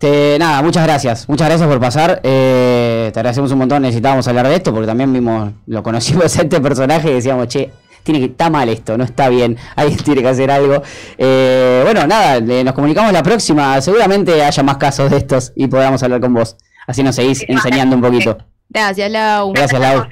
te- 0.00 0.36
nada, 0.38 0.62
muchas 0.62 0.82
gracias. 0.84 1.28
Muchas 1.28 1.46
gracias 1.48 1.68
por 1.68 1.78
pasar. 1.78 2.20
Eh, 2.24 3.10
te 3.12 3.18
agradecemos 3.20 3.52
un 3.52 3.58
montón. 3.58 3.82
Necesitábamos 3.82 4.26
hablar 4.26 4.48
de 4.48 4.56
esto 4.56 4.72
porque 4.72 4.86
también 4.86 5.12
vimos, 5.12 5.52
lo 5.66 5.82
conocimos 5.82 6.36
a 6.38 6.42
este 6.42 6.60
personaje 6.60 7.10
y 7.10 7.14
decíamos, 7.14 7.46
che, 7.48 7.70
tiene 8.02 8.18
que, 8.18 8.26
está 8.26 8.48
mal 8.50 8.68
esto, 8.70 8.96
no 8.96 9.04
está 9.04 9.28
bien. 9.28 9.56
Alguien 9.76 9.98
tiene 9.98 10.22
que 10.22 10.28
hacer 10.28 10.50
algo. 10.50 10.82
Eh, 11.18 11.82
bueno, 11.84 12.06
nada, 12.06 12.40
nos 12.40 12.74
comunicamos 12.74 13.12
la 13.12 13.22
próxima. 13.22 13.80
Seguramente 13.80 14.42
haya 14.42 14.62
más 14.62 14.78
casos 14.78 15.10
de 15.10 15.18
estos 15.18 15.52
y 15.54 15.66
podamos 15.68 16.02
hablar 16.02 16.20
con 16.20 16.34
vos. 16.34 16.56
Así 16.86 17.02
nos 17.02 17.14
seguís 17.14 17.44
enseñando 17.46 17.94
un 17.94 18.02
poquito. 18.02 18.38
Gracias, 18.68 19.10
Lau. 19.10 19.52
Gracias, 19.52 19.80
Lau. 19.80 20.06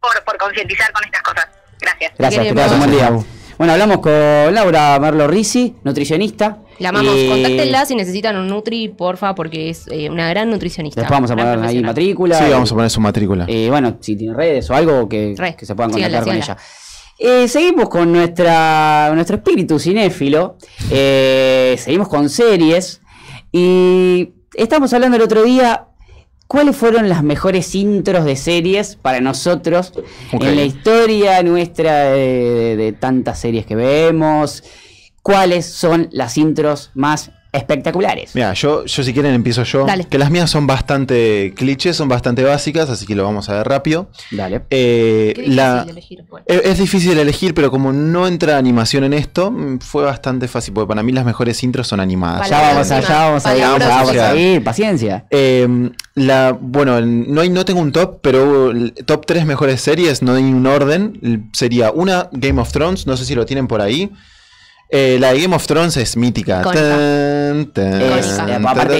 por, 0.00 0.24
por 0.24 0.38
concientizar 0.38 0.90
con 0.92 1.04
estas 1.04 1.22
cosas. 1.22 1.48
Gracias. 1.80 2.12
Gracias, 2.16 2.42
que 2.44 2.48
tengas 2.50 2.72
un 2.72 2.78
buen 2.78 2.90
día. 2.92 3.10
Bueno, 3.58 3.72
hablamos 3.72 3.98
con 3.98 4.12
Laura 4.54 4.98
Merlo 4.98 5.26
Risi, 5.26 5.76
nutricionista. 5.84 6.58
La 6.78 6.88
amamos. 6.90 7.14
Y 7.16 7.28
Contáctenla 7.28 7.86
si 7.86 7.94
necesitan 7.94 8.36
un 8.36 8.48
Nutri, 8.48 8.88
porfa, 8.88 9.34
porque 9.34 9.70
es 9.70 9.86
eh, 9.90 10.10
una 10.10 10.28
gran 10.28 10.50
nutricionista. 10.50 11.00
Después 11.02 11.16
vamos 11.16 11.30
a 11.30 11.36
poner 11.36 11.58
ahí 11.60 11.82
matrícula. 11.82 12.38
Sí, 12.38 12.44
vamos 12.50 12.70
a 12.72 12.74
poner 12.74 12.90
su 12.90 13.00
matrícula. 13.00 13.44
Y 13.48 13.68
bueno, 13.68 13.96
si 14.00 14.16
tiene 14.16 14.34
redes 14.34 14.68
o 14.70 14.74
algo 14.74 15.08
que, 15.08 15.34
Re. 15.36 15.54
que 15.56 15.66
se 15.66 15.74
puedan 15.74 15.92
Síganla, 15.92 16.18
contactar 16.18 16.36
con 16.36 16.42
síganla. 16.44 16.62
ella. 16.62 17.42
Eh, 17.44 17.48
seguimos 17.48 17.88
con 17.88 18.12
nuestra, 18.12 19.10
nuestro 19.14 19.36
espíritu 19.36 19.78
cinéfilo. 19.78 20.56
Eh, 20.90 21.76
seguimos 21.78 22.08
con 22.08 22.28
series. 22.28 23.00
Y 23.52 24.32
estamos 24.54 24.92
hablando 24.92 25.16
el 25.16 25.22
otro 25.22 25.42
día. 25.44 25.86
¿Cuáles 26.46 26.76
fueron 26.76 27.08
las 27.08 27.22
mejores 27.22 27.74
intros 27.74 28.24
de 28.26 28.36
series 28.36 28.96
para 28.96 29.20
nosotros 29.20 29.92
en 30.32 30.56
la 30.56 30.62
historia 30.64 31.42
nuestra 31.42 32.10
de, 32.10 32.76
de 32.76 32.92
tantas 32.92 33.38
series 33.40 33.64
que 33.64 33.74
vemos? 33.74 34.62
¿Cuáles 35.24 35.64
son 35.64 36.10
las 36.12 36.36
intros 36.36 36.90
más 36.92 37.30
espectaculares? 37.50 38.34
Mira, 38.34 38.52
yo, 38.52 38.84
yo 38.84 39.02
si 39.02 39.14
quieren 39.14 39.32
empiezo 39.32 39.62
yo. 39.62 39.86
Dale. 39.86 40.04
Que 40.04 40.18
las 40.18 40.30
mías 40.30 40.50
son 40.50 40.66
bastante 40.66 41.54
clichés, 41.56 41.96
son 41.96 42.10
bastante 42.10 42.44
básicas, 42.44 42.90
así 42.90 43.06
que 43.06 43.14
lo 43.14 43.24
vamos 43.24 43.48
a 43.48 43.54
ver 43.54 43.66
rápido. 43.66 44.10
Dale. 44.32 44.60
Eh, 44.68 45.32
Qué 45.34 45.40
difícil 45.40 45.56
la, 45.56 45.86
elegir. 45.88 46.24
Bueno. 46.28 46.44
es, 46.46 46.60
es 46.62 46.78
difícil 46.78 47.18
elegir, 47.18 47.54
pero 47.54 47.70
como 47.70 47.90
no 47.90 48.28
entra 48.28 48.58
animación 48.58 49.02
en 49.04 49.14
esto, 49.14 49.50
mm, 49.50 49.78
fue 49.78 50.04
bastante 50.04 50.46
fácil, 50.46 50.74
porque 50.74 50.88
para 50.88 51.02
mí 51.02 51.10
las 51.10 51.24
mejores 51.24 51.62
intros 51.62 51.88
son 51.88 52.00
animadas. 52.00 52.50
Ya 52.50 52.60
vamos 52.60 52.90
a, 52.90 53.00
ya 53.00 53.24
vamos 53.24 53.46
a 53.46 53.56
ir, 53.56 53.62
Palabras 53.62 53.88
ya 53.88 53.96
vamos 53.96 54.16
a 54.18 54.36
ir, 54.36 54.62
paciencia. 54.62 55.24
Eh, 55.30 55.90
la, 56.16 56.54
bueno, 56.60 57.00
no, 57.00 57.40
hay, 57.40 57.48
no 57.48 57.64
tengo 57.64 57.80
un 57.80 57.92
top, 57.92 58.18
pero 58.20 58.74
top 59.06 59.24
3 59.24 59.46
mejores 59.46 59.80
series, 59.80 60.20
no 60.20 60.34
hay 60.34 60.42
un 60.42 60.66
orden. 60.66 61.48
Sería 61.54 61.92
una 61.92 62.28
Game 62.30 62.60
of 62.60 62.70
Thrones, 62.72 63.06
no 63.06 63.16
sé 63.16 63.24
si 63.24 63.34
lo 63.34 63.46
tienen 63.46 63.68
por 63.68 63.80
ahí. 63.80 64.12
Eh, 64.96 65.18
la 65.18 65.32
de 65.32 65.40
Game 65.42 65.56
of 65.56 65.66
Thrones 65.66 65.96
es 65.96 66.16
mítica. 66.16 66.60
Icónica. 66.60 66.82
Tan, 66.88 67.66
tan, 67.72 68.00
Es, 68.00 68.36
tan, 68.36 68.64
aparte- 68.64 68.98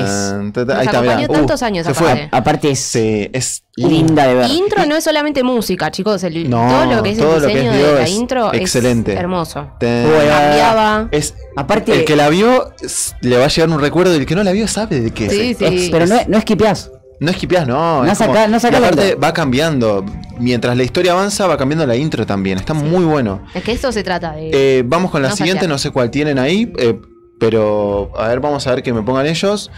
es- 0.00 0.32
Nos 0.56 0.56
ahí 0.56 0.86
está, 0.86 0.98
acompañó 1.00 1.28
tantos 1.28 1.62
años 1.62 1.86
se 1.86 1.92
fue. 1.92 2.28
aparte. 2.32 2.70
Es 2.70 2.78
Sí, 2.78 3.28
es 3.34 3.62
linda 3.76 4.26
de 4.26 4.34
ver. 4.34 4.50
Intro 4.50 4.86
no 4.86 4.96
es 4.96 5.04
solamente 5.04 5.42
música, 5.42 5.90
chicos. 5.90 6.24
el- 6.24 6.48
No, 6.48 6.66
todo 6.68 6.96
lo 6.96 7.02
que 7.02 7.10
es 7.10 7.18
todo 7.18 7.36
el 7.36 7.42
lo 7.42 7.48
que 7.48 7.54
diseño 7.54 7.72
es 7.72 7.76
de 7.86 7.92
la 7.94 8.02
es 8.02 8.10
intro 8.10 8.54
excelente. 8.54 9.12
es 9.12 9.18
hermoso. 9.20 9.68
Cambiaba. 9.78 11.08
Es, 11.10 11.34
Aparte, 11.56 11.92
el 11.92 12.04
que 12.04 12.16
la 12.16 12.28
vio 12.30 12.72
le 13.20 13.36
va 13.36 13.44
a 13.44 13.48
llegar 13.48 13.68
un 13.68 13.80
recuerdo 13.80 14.14
y 14.14 14.18
el 14.18 14.26
que 14.26 14.34
no 14.36 14.42
la 14.42 14.52
vio 14.52 14.66
sabe 14.68 15.00
de 15.00 15.10
qué 15.10 15.28
Sí, 15.28 15.50
es. 15.50 15.58
sí. 15.58 15.88
Pero 15.92 16.04
es- 16.04 16.10
no, 16.10 16.16
no 16.28 16.38
esquipeás. 16.38 16.90
No 17.20 17.30
esquipeás, 17.30 17.66
no. 17.66 18.04
No 18.04 18.10
es 18.12 18.18
saca- 18.18 18.32
como- 18.32 18.48
no 18.48 18.60
saca 18.60 18.78
y 18.78 18.82
aparte 18.84 19.14
va 19.16 19.32
cambiando. 19.32 20.04
Mientras 20.38 20.76
la 20.76 20.84
historia 20.84 21.12
avanza, 21.12 21.46
va 21.48 21.56
cambiando 21.56 21.84
la 21.86 21.96
intro 21.96 22.24
también. 22.26 22.58
Está 22.58 22.74
muy 22.74 23.04
bueno. 23.04 23.42
Es 23.54 23.62
que 23.64 23.72
esto 23.72 23.90
se 23.90 24.04
trata 24.04 24.32
de. 24.32 24.50
Eh, 24.52 24.82
vamos 24.86 25.10
con 25.10 25.22
la 25.22 25.30
No 25.30 25.36
siguiente, 25.36 25.66
no 25.66 25.78
sé 25.78 25.90
cuál 25.90 26.10
tienen 26.10 26.38
ahí. 26.38 26.72
eh, 26.78 26.98
pero 27.40 28.10
a 28.18 28.28
ver, 28.28 28.40
vamos 28.40 28.66
a 28.66 28.70
ver 28.74 28.82
que 28.82 28.92
me 28.92 29.02
pongan 29.02 29.26
ellos. 29.26 29.70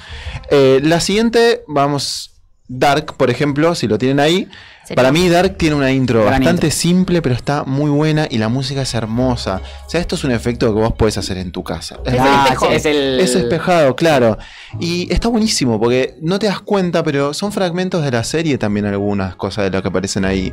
Eh, 0.50 0.80
la 0.82 1.00
siguiente, 1.00 1.62
vamos. 1.68 2.26
Dark, 2.72 3.14
por 3.16 3.30
ejemplo, 3.30 3.74
si 3.74 3.88
lo 3.88 3.98
tienen 3.98 4.20
ahí. 4.20 4.48
Sería- 4.90 4.96
Para 4.96 5.12
mí, 5.12 5.28
Dark 5.28 5.56
tiene 5.56 5.76
una 5.76 5.92
intro 5.92 6.22
Gran 6.24 6.40
bastante 6.40 6.66
intro. 6.66 6.78
simple, 6.80 7.22
pero 7.22 7.36
está 7.36 7.62
muy 7.62 7.90
buena 7.90 8.26
y 8.28 8.38
la 8.38 8.48
música 8.48 8.82
es 8.82 8.92
hermosa. 8.94 9.62
O 9.86 9.88
sea, 9.88 10.00
esto 10.00 10.16
es 10.16 10.24
un 10.24 10.32
efecto 10.32 10.66
que 10.74 10.80
vos 10.80 10.92
podés 10.94 11.16
hacer 11.16 11.38
en 11.38 11.52
tu 11.52 11.62
casa. 11.62 12.00
Es 12.04 12.14
Ah, 12.18 12.42
espejo. 12.48 12.66
es 12.70 12.84
el. 12.86 13.20
es 13.20 13.36
espejado, 13.36 13.94
claro. 13.94 14.36
Y 14.80 15.06
está 15.12 15.28
buenísimo 15.28 15.78
porque 15.78 16.16
no 16.20 16.40
te 16.40 16.48
das 16.48 16.58
cuenta, 16.60 17.04
pero 17.04 17.32
son 17.34 17.52
fragmentos 17.52 18.02
de 18.04 18.10
la 18.10 18.24
serie 18.24 18.58
también 18.58 18.84
algunas 18.84 19.36
cosas 19.36 19.62
de 19.64 19.70
lo 19.70 19.80
que 19.80 19.88
aparecen 19.88 20.24
ahí. 20.24 20.52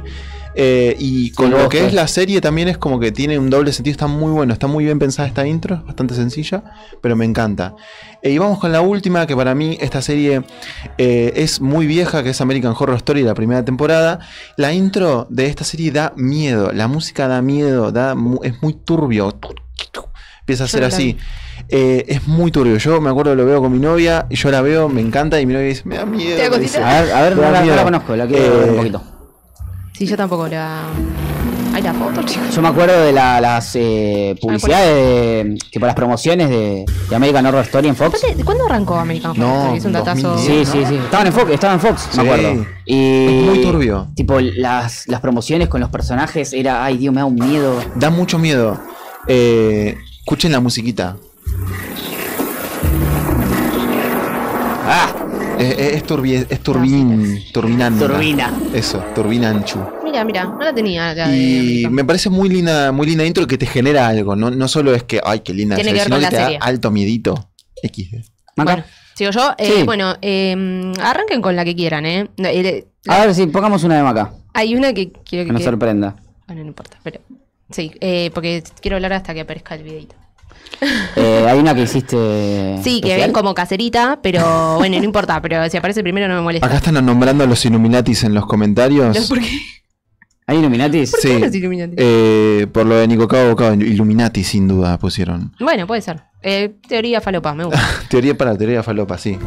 Eh, 0.59 0.95
y 0.99 1.31
con 1.31 1.51
lo 1.51 1.69
que 1.69 1.85
es 1.85 1.93
la 1.93 2.07
serie 2.07 2.39
también 2.41 2.67
es 2.67 2.77
como 2.79 2.99
que 2.99 3.11
tiene 3.11 3.37
un 3.37 3.49
doble 3.51 3.71
sentido, 3.73 3.91
está 3.91 4.07
muy 4.07 4.31
bueno, 4.31 4.53
está 4.53 4.65
muy 4.65 4.85
bien 4.85 4.97
pensada 4.97 5.27
esta 5.27 5.45
intro, 5.45 5.75
es 5.75 5.85
bastante 5.85 6.15
sencilla, 6.15 6.63
pero 6.99 7.15
me 7.15 7.25
encanta. 7.25 7.75
Eh, 8.23 8.31
y 8.31 8.37
vamos 8.39 8.57
con 8.59 8.71
la 8.71 8.81
última, 8.81 9.27
que 9.27 9.35
para 9.35 9.53
mí 9.53 9.77
esta 9.79 10.01
serie 10.01 10.41
eh, 10.97 11.33
es 11.35 11.61
muy 11.61 11.85
vieja, 11.85 12.23
que 12.23 12.31
es 12.31 12.41
American 12.41 12.73
Horror 12.77 12.95
Story, 12.97 13.21
la 13.21 13.35
primera 13.35 13.63
temporada. 13.63 14.19
La 14.55 14.73
intro 14.73 15.27
de 15.29 15.47
esta 15.47 15.63
serie 15.63 15.91
da 15.91 16.13
miedo, 16.15 16.71
la 16.73 16.87
música 16.87 17.27
da 17.27 17.41
miedo, 17.41 17.91
da, 17.91 18.15
mu- 18.15 18.39
es 18.43 18.61
muy 18.61 18.73
turbio. 18.73 19.37
Empieza 20.41 20.63
a 20.63 20.67
ser 20.67 20.83
así. 20.85 21.17
Eh, 21.69 22.05
es 22.07 22.25
muy 22.27 22.51
turbio. 22.51 22.77
Yo 22.77 23.01
me 23.01 23.09
acuerdo, 23.09 23.35
lo 23.35 23.45
veo 23.45 23.61
con 23.61 23.71
mi 23.71 23.79
novia 23.79 24.25
y 24.29 24.35
yo 24.35 24.49
la 24.49 24.61
veo, 24.61 24.87
me 24.87 25.01
encanta 25.01 25.41
y 25.41 25.45
mi 25.45 25.53
novia 25.53 25.67
dice, 25.67 25.81
me 25.85 25.97
da 25.97 26.05
miedo. 26.05 26.37
A 26.85 27.01
ver, 27.01 27.11
a 27.11 27.21
ver, 27.21 27.35
Me 27.35 27.41
no 27.41 27.75
la 27.75 27.83
conozco, 27.83 28.15
la 28.15 28.27
quiero 28.27 28.59
ver 28.59 28.69
un 28.69 28.73
Eh, 28.75 28.77
poquito. 28.77 29.03
Sí, 29.93 30.05
yo 30.05 30.15
tampoco 30.15 30.47
la. 30.47 30.83
Hay 31.77 31.83
la 31.83 31.93
foto, 31.93 32.23
chicos. 32.23 32.55
Yo 32.55 32.61
me 32.63 32.69
acuerdo 32.69 32.99
de 33.03 33.13
la- 33.13 33.39
las 33.39 33.75
eh, 33.75 34.35
publicidades 34.41 34.95
de- 35.45 35.57
que 35.71 35.79
por 35.79 35.85
las 35.85 35.95
promociones 35.95 36.49
de, 36.49 36.85
de 37.07 37.15
American 37.15 37.45
Horror 37.45 37.61
Story 37.65 37.87
en 37.89 37.95
Fox. 37.95 38.19
Aparte, 38.23 38.43
¿Cuándo 38.43 38.65
arrancó 38.65 38.95
American 38.95 39.29
Horror 39.31 39.45
No, 39.45 39.61
Story? 39.61 39.77
Es 39.77 39.85
un 39.85 39.91
datazo. 39.91 40.29
2010. 40.29 40.67
Sí, 40.69 40.79
sí, 40.79 40.85
sí. 40.87 40.95
Estaban 40.95 41.27
en 41.27 41.33
Fox, 41.33 41.51
estaban 41.51 41.75
en 41.75 41.81
Fox, 41.81 42.07
Sí. 42.09 42.17
me 42.19 42.23
acuerdo. 42.31 42.65
Y 42.83 43.25
Es 43.27 43.45
muy 43.45 43.61
turbio. 43.61 44.07
Tipo, 44.15 44.39
las, 44.39 45.07
las 45.07 45.21
promociones 45.21 45.67
con 45.69 45.79
los 45.79 45.91
personajes 45.91 46.51
era, 46.51 46.83
ay 46.83 46.97
Dios, 46.97 47.13
me 47.13 47.21
da 47.21 47.25
un 47.25 47.35
miedo. 47.35 47.79
Da 47.93 48.09
mucho 48.09 48.39
miedo. 48.39 48.79
Eh, 49.27 49.95
escuchen 50.21 50.51
la 50.53 50.59
musiquita. 50.59 51.15
Ah, 54.89 55.13
Eh, 55.59 55.75
eh, 55.77 55.91
es, 55.95 56.05
turbi- 56.05 56.45
es 56.49 56.59
turbín, 56.61 57.39
turbinanda. 57.51 58.07
Turbina. 58.07 58.53
Eso, 58.73 59.03
turbinanchu. 59.15 59.79
Mira, 60.03 60.23
mira, 60.23 60.43
no 60.45 60.59
la 60.59 60.73
tenía 60.73 61.13
la 61.15 61.35
Y 61.35 61.87
me 61.89 62.03
parece 62.05 62.29
muy 62.29 62.47
linda, 62.49 62.91
muy 62.91 63.07
linda 63.07 63.25
intro 63.25 63.47
que 63.47 63.57
te 63.57 63.65
genera 63.65 64.07
algo. 64.07 64.35
No, 64.35 64.51
no 64.51 64.67
solo 64.67 64.93
es 64.93 65.03
que, 65.03 65.19
ay, 65.23 65.39
qué 65.41 65.53
linda 65.53 65.75
Tiene 65.75 65.89
que 65.91 65.93
ver 65.95 66.03
sino 66.03 66.15
con 66.15 66.19
que 66.19 66.23
la 66.25 66.29
te 66.29 66.37
serie. 66.43 66.59
da 66.59 66.65
alto 66.65 66.91
miedito. 66.91 67.49
XD. 67.83 68.15
Maca. 68.55 68.71
Bueno, 68.73 68.83
sigo 69.15 69.31
yo. 69.31 69.51
Eh, 69.57 69.73
Sí. 69.77 69.83
Bueno, 69.83 70.15
eh, 70.21 70.93
arranquen 71.01 71.41
con 71.41 71.55
la 71.55 71.65
que 71.65 71.75
quieran, 71.75 72.05
¿eh? 72.05 72.29
No, 72.37 72.47
eh, 72.49 72.87
A 73.07 73.25
ver, 73.25 73.33
sí, 73.35 73.47
pongamos 73.47 73.83
una 73.83 73.97
de 73.97 74.03
Maca, 74.03 74.33
Hay 74.53 74.75
una 74.75 74.93
que 74.93 75.11
quiero 75.11 75.43
que 75.43 75.45
que. 75.47 75.51
nos 75.53 75.61
quede- 75.61 75.65
sorprenda. 75.69 76.15
Bueno, 76.47 76.61
no 76.63 76.67
importa, 76.69 76.97
pero. 77.03 77.19
Sí, 77.69 77.91
eh, 77.99 78.31
porque 78.33 78.63
quiero 78.81 78.95
hablar 78.97 79.13
hasta 79.13 79.33
que 79.33 79.41
aparezca 79.41 79.75
el 79.75 79.83
videito. 79.83 80.15
Eh, 81.15 81.45
hay 81.49 81.57
una 81.57 81.73
que 81.73 81.81
hiciste. 81.81 82.77
Sí, 82.83 83.01
que 83.01 83.15
ven 83.15 83.31
como 83.31 83.55
caserita, 83.55 84.19
pero 84.21 84.75
bueno, 84.77 84.97
no 84.99 85.03
importa, 85.03 85.41
pero 85.41 85.67
si 85.69 85.77
aparece 85.77 86.03
primero 86.03 86.27
no 86.27 86.35
me 86.35 86.41
molesta. 86.41 86.67
Acá 86.67 86.77
están 86.77 87.03
nombrando 87.03 87.43
a 87.43 87.47
los 87.47 87.65
Illuminatis 87.65 88.23
en 88.23 88.35
los 88.35 88.45
comentarios. 88.45 89.19
No, 89.19 89.27
¿Por 89.27 89.39
qué? 89.39 89.49
¿Hay 90.45 90.59
Illuminatis? 90.59 91.11
¿Por 91.11 91.21
qué 91.21 91.27
Sí. 91.27 91.39
los 91.39 91.55
Illuminati? 91.55 91.95
Eh, 91.97 92.67
por 92.71 92.85
lo 92.85 92.95
de 92.95 93.07
Nico 93.07 93.27
Cabo, 93.27 93.55
Cabo, 93.55 93.73
Illuminati 93.73 94.43
sin 94.43 94.67
duda 94.67 94.97
pusieron. 94.99 95.51
Bueno, 95.59 95.87
puede 95.87 96.01
ser. 96.01 96.21
Eh, 96.43 96.75
teoría 96.87 97.19
falopa, 97.19 97.55
me 97.55 97.63
gusta. 97.63 97.81
Teoría 98.09 98.37
para 98.37 98.55
teoría 98.55 98.83
falopa, 98.83 99.17
sí. 99.17 99.39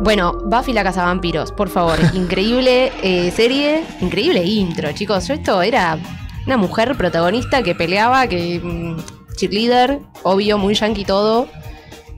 Bueno, 0.00 0.32
Buffy 0.44 0.72
la 0.72 0.82
Casa 0.82 1.04
Vampiros, 1.04 1.52
por 1.52 1.68
favor. 1.68 1.98
Increíble 2.14 2.90
eh, 3.02 3.30
serie, 3.30 3.84
increíble 4.00 4.44
intro, 4.44 4.90
chicos. 4.92 5.28
Yo 5.28 5.34
esto 5.34 5.62
era 5.62 5.98
una 6.46 6.56
mujer 6.56 6.96
protagonista 6.96 7.62
que 7.62 7.74
peleaba, 7.74 8.26
que 8.26 8.60
mm, 8.62 8.96
cheerleader, 9.38 10.00
obvio, 10.24 10.58
muy 10.58 10.74
yankee 10.74 11.04
todo. 11.04 11.48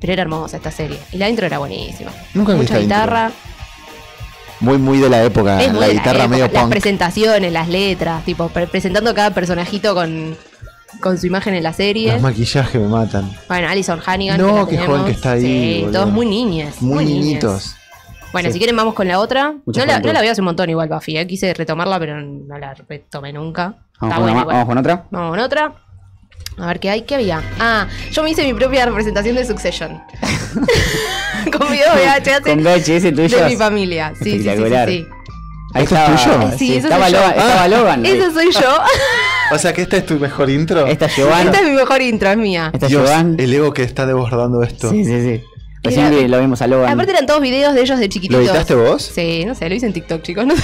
Pero 0.00 0.14
era 0.14 0.22
hermosa 0.22 0.56
esta 0.56 0.70
serie. 0.70 0.98
Y 1.12 1.18
la 1.18 1.28
intro 1.28 1.44
era 1.46 1.58
buenísima. 1.58 2.10
Nunca 2.34 2.52
Mucha 2.52 2.62
intro. 2.62 2.80
guitarra. 2.80 3.30
Muy, 4.60 4.78
muy 4.78 4.98
de 4.98 5.08
la 5.08 5.22
época. 5.22 5.62
Es 5.62 5.72
la 5.72 5.88
guitarra 5.88 6.10
época. 6.24 6.28
medio 6.28 6.48
Las 6.48 6.62
punk. 6.62 6.70
presentaciones, 6.70 7.52
las 7.52 7.68
letras, 7.68 8.24
tipo, 8.24 8.48
pre- 8.48 8.66
presentando 8.66 9.14
cada 9.14 9.32
personajito 9.32 9.94
con, 9.94 10.36
con 11.00 11.18
su 11.18 11.26
imagen 11.26 11.54
en 11.54 11.62
la 11.62 11.72
serie. 11.72 12.12
Los 12.12 12.22
maquillajes 12.22 12.80
me 12.80 12.88
matan. 12.88 13.30
Bueno, 13.48 13.68
Alison 13.68 14.00
Hannigan. 14.04 14.38
No, 14.40 14.64
que 14.66 14.70
qué 14.72 14.76
tenemos. 14.76 14.86
joven 14.98 15.04
que 15.04 15.12
está 15.16 15.32
ahí, 15.32 15.42
Sí, 15.42 15.80
boludo. 15.82 16.00
todos 16.00 16.12
muy 16.12 16.26
niñas. 16.26 16.80
Muy, 16.82 17.04
niñitos. 17.06 17.74
Bueno, 18.32 18.48
Sí. 18.48 18.52
si 18.54 18.58
quieren 18.60 18.76
vamos 18.76 18.94
con 18.94 19.08
la 19.08 19.18
otra. 19.18 19.54
No 19.66 19.84
la, 19.86 19.98
no 20.00 20.12
la 20.12 20.20
veo 20.20 20.32
hace 20.32 20.40
un 20.40 20.44
montón 20.46 20.68
igual, 20.70 20.88
Buffy. 20.88 21.16
¿eh? 21.16 21.26
Quise 21.26 21.52
retomarla, 21.52 21.98
pero 21.98 22.20
no 22.20 22.58
la 22.58 22.74
retomé 22.74 23.32
nunca. 23.32 23.64
Vamos, 23.64 23.84
Está 24.00 24.14
con, 24.14 24.16
buena 24.22 24.32
una- 24.32 24.40
igual. 24.42 24.54
vamos 24.56 24.66
con 24.68 24.78
otra. 24.78 25.04
Vamos 25.10 25.30
con 25.30 25.38
otra. 25.40 25.72
A 26.61 26.66
ver 26.66 26.80
qué 26.80 26.90
hay, 26.90 27.02
qué 27.02 27.14
había. 27.14 27.42
Ah, 27.58 27.86
yo 28.12 28.22
me 28.22 28.30
hice 28.30 28.42
mi 28.44 28.54
propia 28.54 28.84
representación 28.84 29.34
de 29.36 29.44
Succession. 29.46 30.02
con 31.52 31.70
video 31.70 31.92
VHS 31.94 32.40
Con 32.44 32.62
VHS 32.62 33.14
tuyo. 33.14 33.38
de 33.38 33.48
mi 33.48 33.56
familia. 33.56 34.12
Sí, 34.20 34.38
sí, 34.38 34.42
sí, 34.42 34.50
sí, 34.50 34.74
sí. 34.86 35.06
Ahí 35.72 35.84
¿Esto 35.84 35.96
es 35.96 36.24
tuyo? 36.24 36.58
Sí, 36.58 36.76
eso 36.76 36.88
estaba, 36.88 37.04
soy 37.04 37.12
yo. 37.14 37.28
Estaba 37.28 37.68
Logan. 37.68 38.06
Esa 38.06 38.32
soy 38.32 38.50
yo. 38.52 38.76
O 39.52 39.58
sea 39.58 39.72
que 39.72 39.82
esta 39.82 39.96
es 39.96 40.06
tu 40.06 40.18
mejor 40.18 40.50
intro. 40.50 40.86
Esta 40.86 41.06
es 41.06 41.16
Giovanni. 41.16 41.46
Esta 41.46 41.61
es 41.61 41.68
mi 41.68 41.76
mejor 41.76 42.02
intro, 42.02 42.30
es 42.30 42.36
mía. 42.36 42.70
Esta 42.72 42.86
es 42.86 42.90
Dios, 42.90 43.02
Giovanni. 43.02 43.42
el 43.42 43.54
ego 43.54 43.72
que 43.72 43.82
está 43.82 44.06
desbordando 44.06 44.62
esto. 44.62 44.90
Sí, 44.90 45.04
sí, 45.04 45.22
sí. 45.22 45.44
Recién 45.83 46.12
Era- 46.12 46.28
lo 46.28 46.41
vimos 46.41 46.61
a 46.62 46.66
Logan. 46.66 46.93
Aparte 46.93 47.12
eran 47.12 47.26
todos 47.26 47.41
videos 47.41 47.74
de 47.74 47.81
ellos 47.83 47.99
de 47.99 48.07
¿Lo 48.07 48.11
chiquititos. 48.12 48.45
editaste 48.45 48.74
vos? 48.74 49.03
Sí, 49.03 49.45
no 49.47 49.55
sé, 49.55 49.68
lo 49.68 49.74
hice 49.74 49.87
en 49.87 49.93
TikTok, 49.95 50.22
chicos. 50.22 50.47
no 50.47 50.55
sé. 50.57 50.62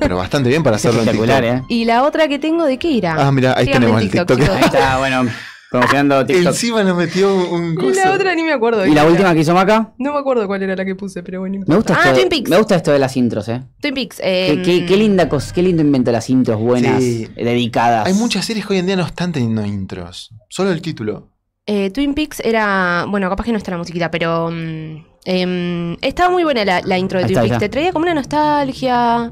Pero 0.00 0.16
bastante 0.16 0.48
bien 0.48 0.62
para 0.62 0.76
hacerlo 0.76 1.00
en 1.00 1.06
TikTok. 1.08 1.24
espectacular, 1.24 1.62
¿eh? 1.62 1.64
Y 1.68 1.84
la 1.84 2.02
otra 2.04 2.28
que 2.28 2.38
tengo, 2.38 2.64
¿de 2.64 2.78
qué 2.78 2.98
era? 2.98 3.14
Ah, 3.26 3.32
mira, 3.32 3.54
ahí 3.56 3.64
Síganme 3.66 3.86
tenemos 3.86 4.02
en 4.02 4.06
el 4.06 4.12
TikTok. 4.12 4.40
Ahí 4.50 4.64
está, 4.64 4.98
bueno, 4.98 5.26
promocionando 5.70 6.26
TikTok. 6.26 6.46
Encima 6.46 6.82
nos 6.84 6.96
metió 6.96 7.34
un 7.34 7.72
Y 7.72 7.74
coso. 7.76 8.00
la 8.04 8.12
otra 8.12 8.34
ni 8.34 8.42
me 8.42 8.52
acuerdo. 8.52 8.80
de 8.82 8.90
¿Y 8.90 8.94
la 8.94 9.02
era. 9.02 9.10
última 9.10 9.32
que 9.34 9.40
hizo 9.40 9.54
Maca? 9.54 9.94
No 9.98 10.12
me 10.12 10.18
acuerdo 10.18 10.46
cuál 10.46 10.62
era 10.62 10.76
la 10.76 10.84
que 10.84 10.94
puse, 10.94 11.22
pero 11.22 11.40
bueno. 11.40 11.60
Me 11.66 11.74
gusta, 11.76 11.94
Ah, 11.94 12.04
esto, 12.08 12.16
Twin 12.16 12.28
Peaks. 12.28 12.50
me 12.50 12.56
gusta 12.58 12.76
esto 12.76 12.92
de 12.92 12.98
las 12.98 13.16
intros, 13.16 13.48
¿eh? 13.48 13.62
Twin 13.80 13.94
Peaks. 13.94 14.16
Qué, 14.18 14.52
eh, 14.52 14.62
qué- 14.62 14.84
qué 14.86 14.96
linda 14.98 15.28
cosa, 15.28 15.54
qué 15.54 15.62
lindo 15.62 15.82
invento 15.82 16.12
las 16.12 16.28
intros 16.28 16.58
buenas, 16.60 17.02
Sí. 17.02 17.26
dedicadas. 17.34 18.06
Hay 18.06 18.14
muchas 18.14 18.44
series 18.44 18.66
que 18.66 18.74
hoy 18.74 18.78
en 18.80 18.86
día 18.86 18.96
no 18.96 19.06
están 19.06 19.32
teniendo 19.32 19.64
intros. 19.64 20.30
Solo 20.50 20.70
el 20.70 20.82
título. 20.82 21.28
Eh, 21.68 21.90
Twin 21.90 22.14
Peaks 22.14 22.40
era. 22.40 23.04
Bueno, 23.08 23.28
capaz 23.28 23.44
que 23.44 23.52
no 23.52 23.58
está 23.58 23.70
la 23.70 23.78
musiquita, 23.78 24.10
pero. 24.10 24.50
em, 24.50 25.96
estaba 26.00 26.30
muy 26.30 26.42
buena 26.42 26.64
la, 26.64 26.80
la 26.82 26.98
intro 26.98 27.18
de 27.18 27.26
Ahí 27.26 27.28
Twin 27.32 27.44
está, 27.44 27.48
Peaks. 27.50 27.60
Te 27.60 27.68
traía 27.68 27.92
como 27.92 28.04
una 28.04 28.14
nostalgia. 28.14 29.30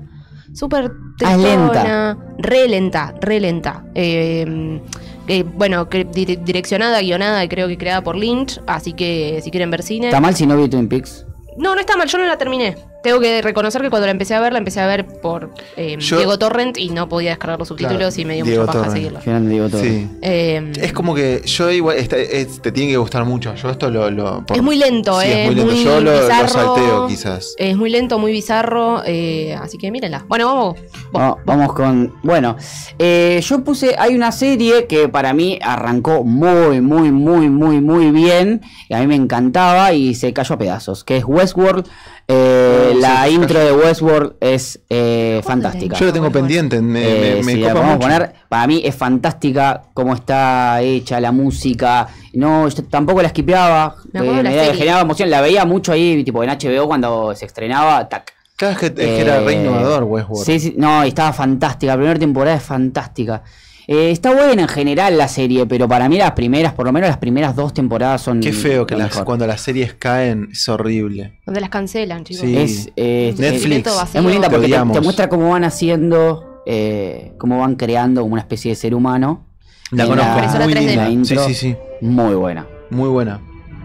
Súper 0.55 0.91
Ah, 1.25 1.37
lenta. 1.37 2.17
re 2.39 2.69
lenta, 2.69 3.15
re 3.21 3.41
lenta. 3.41 3.85
Eh, 3.95 4.81
eh, 5.29 5.43
bueno, 5.43 5.89
que- 5.89 6.05
direccionada, 6.05 7.01
guionada 7.01 7.43
y 7.45 7.49
creo 7.49 7.67
que 7.69 7.77
creada 7.77 8.03
por 8.03 8.17
Lynch, 8.17 8.61
así 8.67 8.93
que 8.93 9.41
si 9.43 9.51
quieren 9.51 9.71
ver 9.71 9.83
cine. 9.83 10.07
¿Está 10.07 10.21
mal 10.21 10.35
si 10.37 10.47
no 10.47 10.57
vi 10.57 10.69
Twin 10.69 10.89
Peaks? 10.89 11.27
No, 11.59 11.75
no 11.75 11.81
está 11.81 11.97
mal, 11.97 12.07
yo 12.09 12.19
no 12.19 12.27
la 12.27 12.37
terminé. 12.39 12.77
Tengo 13.07 13.21
que 13.21 13.41
reconocer 13.41 13.83
que 13.83 13.89
cuando 13.91 14.07
la 14.07 14.11
empecé 14.11 14.35
a 14.35 14.41
ver, 14.41 14.53
la 14.53 14.59
empecé 14.59 14.81
a 14.81 14.87
ver 14.89 15.07
por 15.07 15.51
eh, 15.77 15.97
Yo- 16.01 16.17
Diego 16.17 16.39
Torrent 16.41 16.77
y 16.77 16.89
no 16.91 17.09
podía 17.09 17.31
descargar 17.31 17.57
los 17.57 17.69
subtítulos 17.69 17.99
Claro, 18.15 18.21
y 18.21 18.25
me 18.25 18.35
dio 18.35 18.45
Diego 18.45 18.63
mucha 18.63 18.73
paja 18.73 18.79
Torrent. 18.87 18.97
seguirla. 18.97 19.21
Grande 19.25 19.51
Diego 19.53 19.69
Torrent. 19.69 20.11
Sí. 20.11 20.19
Eh, 20.23 20.73
Es 20.81 20.93
como 20.93 21.15
que 21.15 21.43
yo 21.45 21.71
igual, 21.71 21.99
esta- 21.99 22.17
es- 22.19 22.61
te 22.61 22.73
tiene 22.73 22.91
que 22.91 22.97
gustar 22.97 23.25
mucho. 23.25 23.55
Yo 23.55 23.71
esto 23.71 23.91
lo... 23.91 24.11
lo- 24.11 24.45
por- 24.45 24.57
es 24.57 24.63
muy 24.63 24.77
lento, 24.77 25.21
Sí, 25.21 25.29
eh, 25.29 25.43
es 25.43 25.47
muy 25.47 25.55
lento. 25.55 25.73
muy 25.73 25.85
yo 25.85 26.01
lo, 26.01 26.13
lo 26.13 26.21
bizarro. 26.21 26.49
salteo 26.49 27.07
quizás. 27.07 27.55
Es 27.59 27.77
muy 27.77 27.91
lento, 27.91 28.19
muy 28.19 28.33
bizarro, 28.33 29.03
eh, 29.07 29.55
así 29.55 29.79
que 29.79 29.93
mírenla. 29.93 30.25
Bueno, 30.27 30.47
vamos. 30.47 30.77
Va- 31.15 31.37
vamos 31.45 31.73
con. 31.75 32.13
Bueno, 32.25 32.57
eh, 32.99 33.41
yo 33.41 33.63
puse. 33.63 33.95
Hay 34.01 34.17
una 34.17 34.33
serie 34.33 34.87
que 34.89 35.09
para 35.09 35.33
mí 35.33 35.61
arrancó 35.63 36.25
muy, 36.25 36.81
muy, 36.81 37.13
muy, 37.13 37.51
muy, 37.51 37.81
muy 37.81 38.11
bien. 38.11 38.63
Y 38.89 38.95
a 38.95 38.99
mí 38.99 39.07
me 39.07 39.15
encantaba 39.15 39.93
y 39.93 40.17
se 40.17 40.33
cayó 40.33 40.57
a 40.57 40.59
pedazos. 40.59 41.05
Que 41.05 41.19
es 41.19 41.25
Westworld. 41.25 41.87
Eh, 42.29 42.95
la 43.01 43.27
sí, 43.27 43.35
intro 43.35 43.61
de 43.61 43.73
Westworld 43.73 44.35
es 44.41 44.81
eh, 44.91 45.41
fantástica. 45.45 45.97
Yo 45.97 46.07
lo 46.07 46.13
tengo 46.13 46.31
pendiente, 46.33 46.81
me, 46.81 47.39
Eh, 47.39 47.43
me 47.45 47.53
si 47.53 47.61
la 47.61 47.69
copa 47.69 47.81
podemos 47.83 47.95
mucho. 48.05 48.09
poner, 48.09 48.33
para 48.49 48.67
mí 48.67 48.83
es 48.85 48.95
fantástica 48.97 49.83
cómo 49.95 50.15
está 50.15 50.83
hecha 50.83 51.21
la 51.21 51.31
música. 51.31 52.09
No, 52.33 52.69
yo 52.69 52.85
tampoco 52.85 53.23
la 53.23 53.29
skipeaba. 53.29 53.95
Me 54.13 54.21
eh, 54.41 54.43
la 54.43 54.51
generaba 54.75 55.03
emoción. 55.03 55.31
La 55.31 55.41
veía 55.41 55.65
mucho 55.65 55.93
ahí, 55.93 56.25
tipo 56.25 56.43
en 56.43 56.51
HBO 56.51 56.87
cuando 56.89 57.35
se 57.37 57.47
estrenaba. 57.47 58.09
Tac. 58.09 58.33
Claro, 58.57 58.73
es 58.73 58.79
que, 58.79 58.87
es 58.87 58.93
que 58.95 59.21
era 59.21 59.41
re 59.41 59.53
Eh, 59.53 59.61
innovador 59.63 60.03
Westworld. 60.05 60.45
Sí, 60.47 60.59
sí, 60.59 60.75
no, 60.77 61.05
y 61.05 61.09
estaba 61.09 61.33
fantástica. 61.33 61.93
La 61.93 61.97
primera 61.97 62.19
temporada 62.19 62.57
es 62.57 62.63
fantástica. 62.63 63.43
Eh, 63.89 64.11
está 64.11 64.35
buena 64.35 64.63
en 64.63 64.69
general 64.69 65.17
la 65.17 65.29
serie, 65.29 65.65
pero 65.67 65.87
para 65.89 66.09
mí 66.09 66.19
las 66.19 66.33
primeras, 66.33 66.73
por 66.73 66.87
lo 66.87 66.93
menos 66.93 67.09
las 67.09 67.19
primeras 67.19 67.55
dos 67.55 67.73
temporadas 67.73 68.21
son. 68.21 68.41
Qué 68.41 68.53
feo 68.53 68.85
que 68.87 68.97
las, 68.97 69.17
cuando 69.23 69.47
las 69.47 69.61
series 69.61 69.95
caen 69.95 70.49
es 70.51 70.69
horrible. 70.69 71.39
Donde 71.47 71.61
las 71.61 71.71
cancelan, 71.71 72.25
chicos. 72.25 72.43
Sí. 72.43 72.57
Es, 72.57 72.91
eh, 72.97 73.33
Netflix. 73.39 73.87
es- 73.87 74.15
es 74.17 74.23
muy 74.23 74.33
linda 74.33 74.51
porque 74.51 74.69
te, 74.69 75.01
muestra 75.01 75.29
cómo 75.29 75.51
van 75.51 75.63
haciendo, 75.65 76.63
eh, 76.67 77.33
cómo 77.39 77.59
van 77.61 77.77
creando 77.77 78.23
como 78.23 78.33
una 78.33 78.43
especie 78.43 78.71
de 78.73 78.75
ser 78.75 78.95
humano. 78.95 79.47
La 79.93 80.03
En 80.03 80.09
conozco, 80.11 80.33
Impresora 80.33 80.65
muy 80.65 80.73
3D. 80.75 80.81
linda. 80.87 81.05
La 81.05 81.11
intro, 81.11 81.47
Sí, 81.47 81.55
sí, 81.55 81.71
sí. 81.71 81.77
Muy 82.01 82.35
buena. 82.35 82.67
Muy 82.91 83.09
buena. 83.09 83.41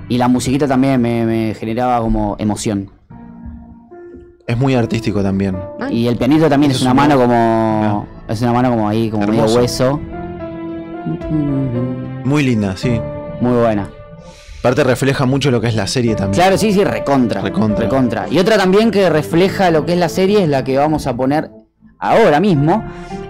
Y 0.09 0.17
la 0.17 0.27
musiquita 0.27 0.67
también 0.67 0.99
me, 0.99 1.25
me 1.25 1.53
generaba 1.53 1.99
como 2.01 2.35
emoción. 2.39 2.89
Es 4.47 4.57
muy 4.57 4.75
artístico 4.75 5.21
también. 5.21 5.57
Y 5.89 6.07
el 6.07 6.17
pianito 6.17 6.49
también 6.49 6.71
es 6.71 6.77
es 6.77 6.83
una 6.83 6.91
un 6.91 6.97
mano 6.97 7.17
como. 7.17 8.07
Es 8.27 8.41
una 8.41 8.53
mano 8.53 8.69
como 8.71 8.89
ahí, 8.89 9.09
como 9.09 9.27
medio 9.27 9.45
hueso. 9.45 9.99
Muy 12.23 12.43
linda, 12.43 12.75
sí. 12.77 12.99
Muy 13.39 13.53
buena. 13.59 13.89
Aparte 14.59 14.83
refleja 14.83 15.25
mucho 15.25 15.49
lo 15.49 15.59
que 15.59 15.67
es 15.67 15.75
la 15.75 15.87
serie 15.87 16.15
también. 16.15 16.35
Claro, 16.41 16.57
sí, 16.57 16.71
sí, 16.71 16.83
recontra. 16.83 17.41
Recontra. 17.41 17.85
Recontra. 17.85 18.27
Y 18.29 18.37
otra 18.37 18.57
también 18.57 18.91
que 18.91 19.09
refleja 19.09 19.71
lo 19.71 19.85
que 19.85 19.93
es 19.93 19.99
la 19.99 20.09
serie 20.09 20.43
es 20.43 20.49
la 20.49 20.63
que 20.63 20.77
vamos 20.77 21.07
a 21.07 21.15
poner 21.15 21.49
ahora 21.97 22.39
mismo, 22.39 22.83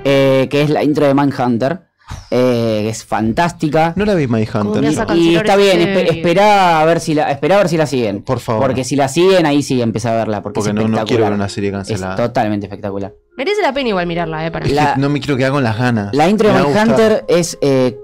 eh, 0.03 0.47
que 0.51 0.62
es 0.62 0.70
la 0.70 0.84
intro 0.84 1.07
de 1.07 1.14
Manhunter. 1.14 1.90
Eh, 2.30 2.88
es 2.89 3.03
fantástica. 3.05 3.93
No 3.95 4.05
la 4.05 4.14
vi 4.16 4.28
My 4.28 4.45
¿Cómo 4.45 4.72
Hunter. 4.72 4.84
Y, 5.16 5.36
está 5.36 5.55
bien, 5.55 5.80
ese? 5.82 5.93
espe- 5.93 6.16
esperá 6.18 6.82
a 6.82 6.86
ver 6.86 6.99
si 6.99 7.14
la, 7.14 7.32
esperá 7.32 7.55
a 7.55 7.57
ver 7.59 7.70
si 7.70 7.78
la 7.78 7.86
siguen. 7.86 8.22
Por 8.24 8.39
favor. 8.39 8.62
Porque 8.64 8.84
si 8.84 8.95
la 8.95 9.07
siguen, 9.07 9.45
ahí 9.45 9.62
sí 9.64 9.82
empieza 9.82 10.12
a 10.12 10.16
verla. 10.16 10.41
Porque, 10.41 10.59
Porque 10.59 10.70
es 10.70 10.76
no, 10.76 10.82
no 10.82 10.88
quiero 10.88 10.97
espectacular. 10.99 11.30
ver 11.32 11.36
una 11.39 11.49
serie 11.49 11.70
Es 11.70 11.76
cancelada. 11.76 12.16
totalmente 12.16 12.66
espectacular. 12.68 13.14
Merece 13.38 13.62
la 13.62 13.74
pena 13.74 13.89
igual 13.89 14.07
mirarla, 14.07 14.45
eh, 14.45 14.51
para 14.51 14.66
Es 14.66 14.72
mí. 14.72 14.78
que 14.78 14.84
La- 14.84 14.95
no 14.97 15.09
me 15.09 15.20
quiero 15.20 15.38
quedar 15.38 15.51
con 15.51 15.64
las 15.64 15.78
ganas. 15.78 16.14
La 16.14 16.28
intro 16.30 16.47
de 16.49 16.53
Me 16.55 16.62
gustar. 16.64 16.88
Mindhunter 16.88 17.26
es 17.28 17.57
eh, 17.62 17.97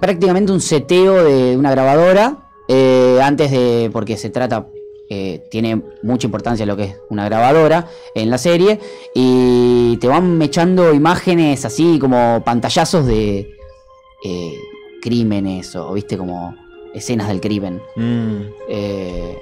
prácticamente 0.00 0.52
un 0.52 0.60
seteo 0.60 1.24
de 1.24 1.56
una 1.56 1.70
grabadora. 1.70 2.38
eh, 2.68 3.18
antes 3.22 3.50
de. 3.50 3.90
porque 3.92 4.16
se 4.16 4.30
trata. 4.30 4.66
eh, 5.10 5.42
tiene 5.50 5.82
mucha 6.02 6.26
importancia 6.26 6.64
lo 6.64 6.76
que 6.78 6.84
es 6.84 6.96
una 7.10 7.26
grabadora 7.26 7.86
en 8.14 8.30
la 8.30 8.38
serie. 8.38 8.80
Y 9.14 9.73
te 9.96 10.08
van 10.08 10.40
echando 10.42 10.92
imágenes 10.94 11.64
así 11.64 11.98
como 11.98 12.42
pantallazos 12.44 13.06
de 13.06 13.50
eh, 14.24 14.54
crímenes 15.02 15.74
o, 15.76 15.92
viste, 15.92 16.16
como 16.16 16.54
escenas 16.94 17.28
del 17.28 17.40
crimen. 17.40 17.80
Mm. 17.96 18.36
Eh, 18.68 19.38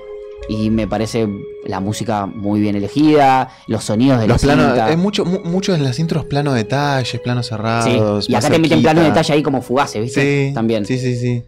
y 0.49 0.71
me 0.71 0.89
parece 0.89 1.29
la 1.67 1.79
música 1.79 2.27
muy 2.27 2.61
bien 2.61 2.75
elegida, 2.75 3.49
los 3.69 3.85
sonidos 3.85 4.19
de 4.21 4.27
Los 4.27 4.43
la 4.43 4.55
planos, 4.55 4.73
cinta. 4.73 4.91
es 4.91 4.99
mucho, 4.99 5.25
mu- 5.25 5.41
mucho 5.45 5.73
en 5.75 5.85
las 5.85 6.01
intros 6.01 6.25
planos 6.25 6.55
detalles, 6.55 7.21
planos 7.21 7.47
Sí, 7.47 7.51
cerrados. 7.51 8.29
y 8.29 8.35
acá 8.35 8.51
te 8.51 8.59
meten 8.59 8.83
planos 8.83 9.05
detalle 9.05 9.35
ahí 9.35 9.43
como 9.43 9.63
fugaces, 9.63 10.03
¿viste? 10.03 10.49
Sí, 10.49 10.55
También. 10.55 10.85
Sí, 10.85 10.99
sí, 10.99 11.15
sí. 11.17 11.45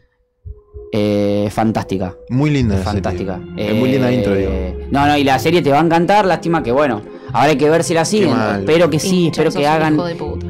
Eh, 0.93 1.49
fantástica. 1.51 2.15
Muy 2.29 2.51
linda. 2.51 2.77
la 2.77 2.83
Fantástica. 2.85 3.41
serie. 3.57 3.71
Es 3.73 3.75
muy 3.77 3.91
linda 3.91 4.11
Eh, 4.13 4.15
intro, 4.15 4.35
digo. 4.37 4.53
No, 4.93 5.07
no, 5.09 5.17
y 5.19 5.25
la 5.25 5.41
serie 5.41 5.61
te 5.61 5.71
va 5.71 5.81
a 5.81 5.85
encantar, 5.85 6.25
lástima 6.25 6.63
que 6.63 6.71
bueno. 6.71 7.03
Ahora 7.35 7.51
hay 7.51 7.57
que 7.59 7.69
ver 7.69 7.85
si 7.85 7.93
la 7.95 8.05
siguen. 8.05 8.35
Espero 8.61 8.89
que 8.89 8.99
sí, 8.99 9.27
espero 9.31 9.51
que 9.51 9.67
hagan, 9.67 9.99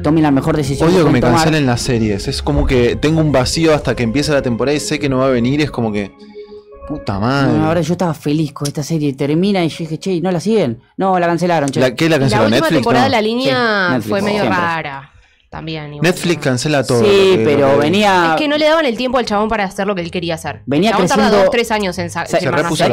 tomen 0.03 0.23
la 0.23 0.31
mejor 0.31 0.55
decisión. 0.55 0.89
Odio 0.89 1.05
que 1.05 1.11
me 1.11 1.19
tomar. 1.19 1.35
cancelen 1.37 1.65
las 1.65 1.81
series. 1.81 2.27
Es 2.27 2.41
como 2.41 2.65
que 2.65 2.95
tengo 2.95 3.19
un 3.21 3.31
vacío 3.31 3.73
hasta 3.73 3.95
que 3.95 4.03
empieza 4.03 4.33
la 4.33 4.41
temporada 4.41 4.75
y 4.75 4.79
sé 4.79 4.99
que 4.99 5.09
no 5.09 5.17
va 5.17 5.25
a 5.25 5.29
venir. 5.29 5.59
Es 5.61 5.71
como 5.71 5.91
que. 5.91 6.11
Puta 6.87 7.17
madre. 7.19 7.57
No, 7.57 7.65
ahora 7.65 7.81
yo 7.81 7.93
estaba 7.93 8.13
feliz 8.13 8.53
con 8.53 8.67
esta 8.67 8.83
serie, 8.83 9.11
termina 9.13 9.65
y 9.65 9.69
yo 9.69 9.77
dije, 9.79 9.97
che, 9.97 10.21
¿no 10.21 10.31
la 10.31 10.39
siguen? 10.39 10.79
No, 10.97 11.17
la 11.17 11.25
cancelaron, 11.25 11.67
che. 11.71 11.79
¿La, 11.79 11.95
¿Qué 11.95 12.07
la 12.07 12.17
Y 12.17 12.19
la 12.19 12.25
última 12.25 12.49
¿Netflix? 12.49 12.73
temporada 12.73 13.05
No. 13.05 13.11
la 13.11 13.21
línea 13.21 13.99
Sí, 14.03 14.07
fue 14.09 14.21
medio 14.21 14.41
siempre. 14.41 14.61
rara. 14.61 15.11
También. 15.55 15.93
igual, 15.93 16.01
Netflix 16.03 16.37
¿no? 16.37 16.41
cancela 16.43 16.83
todo. 16.83 16.99
Sí, 16.99 17.05
que- 17.37 17.41
pero 17.45 17.71
que- 17.71 17.77
venía. 17.77 18.31
Es 18.35 18.41
que 18.41 18.47
no 18.47 18.57
le 18.57 18.65
daban 18.65 18.85
el 18.85 18.97
tiempo 18.97 19.17
al 19.17 19.25
chabón 19.25 19.47
para 19.49 19.63
hacer 19.63 19.87
lo 19.87 19.95
que 19.95 20.01
él 20.01 20.11
quería 20.11 20.35
hacer. 20.35 20.61
Venía 20.65 20.89
el 20.89 20.95
chabón 20.95 21.07
tarda 21.07 21.23
creciendo- 21.23 21.43
dos, 21.45 21.51
tres 21.51 21.71
años 21.71 21.97
en 21.97 22.09
sa- 22.09 22.25
¿Sabes 22.25 22.45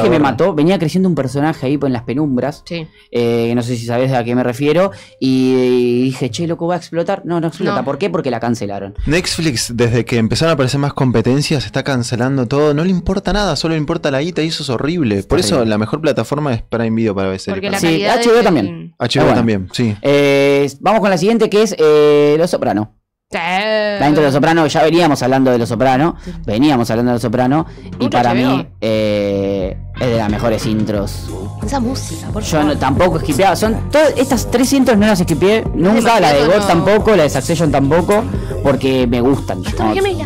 qué 0.03 0.11
me 0.11 0.19
mató? 0.19 0.55
Venía 0.55 0.79
creciendo 0.79 1.09
un 1.09 1.15
personaje 1.15 1.67
ahí 1.67 1.79
en 1.83 1.93
las 1.93 2.03
penumbras. 2.03 2.63
Sí. 2.67 2.87
eh, 3.11 3.47
que 3.49 3.55
no 3.55 3.63
sé 3.63 3.77
si 3.77 3.85
sabes 3.87 4.13
a 4.13 4.25
qué 4.25 4.35
me 4.35 4.43
refiero. 4.43 4.91
Y 5.21 6.03
dije, 6.05 6.31
che, 6.31 6.47
loco, 6.47 6.67
¿va 6.67 6.75
a 6.75 6.79
explotar? 6.79 7.23
No, 7.25 7.41
no 7.41 7.49
explota. 7.49 7.77
No. 7.81 7.85
¿Por 7.85 7.99
qué? 7.99 8.11
Porque 8.11 8.31
la 8.31 8.41
cancelaron. 8.41 8.95
Netflix, 9.07 9.73
desde 9.77 10.05
que 10.05 10.17
empezaron 10.19 10.51
a 10.51 10.55
aparecer 10.55 10.81
más 10.81 10.93
competencias, 10.95 11.65
está 11.67 11.83
cancelando 11.83 12.47
todo. 12.47 12.75
No 12.75 12.85
le 12.85 12.91
importa 12.91 13.33
nada, 13.33 13.57
solo 13.57 13.75
le 13.75 13.79
importa 13.79 14.11
la 14.11 14.21
guita 14.21 14.43
y 14.43 14.49
eso 14.49 14.63
es 14.63 14.71
horrible. 14.71 15.23
Por 15.25 15.39
eso 15.41 15.65
la 15.65 15.79
mejor 15.79 16.01
plataforma 16.01 16.55
es 16.55 16.63
Prime 16.63 16.91
Video 16.91 17.15
para 17.15 17.29
ver 17.29 17.41
series. 17.41 17.81
Sí, 17.81 18.05
HBO 18.05 18.43
también. 18.43 18.95
HBO 18.99 19.23
Ah, 19.23 19.25
bueno. 19.25 19.35
también, 19.35 19.69
sí. 19.73 19.95
Eh, 20.03 20.71
vamos 20.81 21.01
con 21.01 21.11
la 21.11 21.19
siguiente 21.19 21.49
que 21.51 21.63
es 21.63 21.75
eh, 21.79 22.37
Los 22.39 22.52
Soprano. 22.53 22.95
Sí. 23.31 23.39
La 23.39 24.09
intro 24.09 24.21
de 24.23 24.27
Los 24.29 24.35
Soprano, 24.35 24.67
ya 24.67 24.83
veníamos 24.83 25.23
hablando 25.23 25.51
de 25.51 25.57
Los 25.59 25.69
Soprano. 25.71 26.17
Veníamos 26.45 26.91
hablando 26.91 27.13
de 27.13 27.15
Los 27.15 27.23
Soprano. 27.23 27.65
Y 27.99 28.09
para 28.11 28.35
HBO. 28.35 28.37
mí 28.59 28.67
eh, 28.83 29.75
es 29.99 30.07
de 30.07 30.17
las 30.19 30.29
mejores 30.29 30.67
intros. 30.67 31.31
Esa 31.65 31.81
música, 31.81 32.27
por 32.31 32.43
Yo 32.43 32.59
favor. 32.59 32.67
no, 32.75 32.79
tampoco 32.79 33.19
skipeaba. 33.21 33.57
Son 33.57 33.89
todas 33.91 34.13
estas 34.19 34.51
tres 34.51 34.71
intros 34.75 34.99
no 34.99 35.07
las 35.07 35.19
skipeé. 35.21 35.65
Nunca. 35.75 36.21
La 36.21 36.35
de 36.35 36.45
God 36.45 36.57
no. 36.59 36.67
tampoco, 36.67 37.17
la 37.17 37.23
de 37.23 37.31
Succession 37.31 37.73
tampoco. 37.73 38.23
Porque 38.63 39.07
me 39.07 39.23
gustan. 39.23 39.63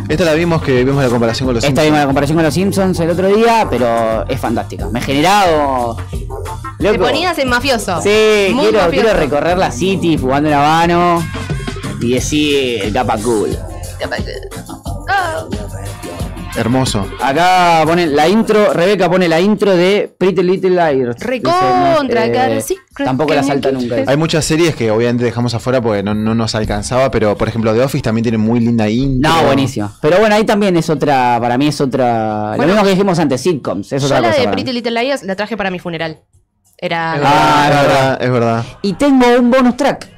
Esta 0.09 0.25
la 0.25 0.35
vimos 0.35 0.61
que 0.63 0.83
vimos 0.83 1.03
la 1.05 1.09
comparación 1.09 1.47
con 1.47 1.55
los 1.55 1.63
Esta 1.63 1.83
Simpsons. 1.83 1.87
vimos 1.87 1.99
la 2.01 2.07
comparación 2.07 2.37
con 2.37 2.45
los 2.45 2.55
Simpsons 2.55 2.99
el 3.01 3.11
otro 3.11 3.29
día, 3.29 3.69
pero 3.71 4.27
es 4.29 4.41
fantástica. 4.41 4.89
Me 4.91 4.99
he 4.99 5.03
generado. 5.03 5.97
Te 6.79 6.93
Loco. 6.93 7.05
ponías 7.05 7.39
en 7.39 7.49
mafioso. 7.49 8.03
Sí, 8.03 8.49
Muy 8.53 8.65
quiero, 8.65 8.81
mafioso. 8.81 8.91
quiero 9.05 9.17
recorrer 9.21 9.57
la 9.59 9.71
city 9.71 10.19
fumando 10.19 10.49
una 10.49 10.59
mano 10.59 11.23
y 12.07 12.15
decir 12.15 12.83
el 12.85 12.93
capa 12.93 13.19
cool. 13.19 13.57
Oh. 15.09 15.49
Hermoso. 16.57 17.07
Acá 17.21 17.83
pone 17.85 18.07
la 18.07 18.29
intro, 18.29 18.73
Rebeca 18.73 19.11
pone 19.11 19.29
la 19.29 19.41
intro 19.41 19.77
de 19.77 20.11
Pretty 20.17 20.43
Little 20.43 20.71
Liars. 20.71 21.21
Recontra, 21.21 22.33
cara, 22.33 22.61
sí, 22.63 22.79
Tampoco 22.97 23.35
la 23.35 23.43
salta 23.43 23.71
nunca. 23.73 23.97
Hay 24.07 24.17
muchas 24.17 24.45
series 24.45 24.75
que 24.75 24.91
obviamente 24.91 25.25
dejamos 25.25 25.53
afuera 25.53 25.83
porque 25.83 26.03
no, 26.03 26.15
no 26.15 26.35
nos 26.35 26.55
alcanzaba, 26.55 27.11
pero 27.11 27.37
por 27.37 27.49
ejemplo 27.49 27.75
The 27.75 27.83
Office 27.83 28.03
también 28.03 28.23
tiene 28.23 28.39
muy 28.39 28.61
linda 28.61 28.89
intro. 28.89 29.31
No, 29.31 29.45
buenísimo. 29.45 29.93
Pero 30.01 30.19
bueno, 30.19 30.35
ahí 30.35 30.45
también 30.45 30.77
es 30.77 30.89
otra, 30.89 31.39
para 31.41 31.59
mí 31.59 31.67
es 31.67 31.79
otra. 31.81 32.55
Bueno. 32.57 32.63
lo 32.63 32.69
mismo 32.69 32.85
que 32.85 32.91
dijimos 32.91 33.19
antes, 33.19 33.41
sitcoms, 33.43 33.93
es 33.93 34.01
Yo 34.01 34.07
otra 34.07 34.21
la 34.23 34.29
cosa. 34.31 34.41
de. 34.41 34.49
Pretty 34.49 34.73
Little 34.73 35.03
Liars 35.03 35.25
la 35.25 35.37
traje 35.37 35.59
para 35.59 35.71
mi 35.71 35.79
funeral. 35.79 36.21
Era. 36.79 37.13
Ah, 37.23 37.69
es 37.69 37.77
verdad. 37.77 37.83
verdad, 37.83 38.23
es 38.23 38.31
verdad. 38.31 38.65
Y 38.81 38.93
tengo 38.95 39.27
un 39.39 39.51
bonus 39.51 39.77
track. 39.77 40.09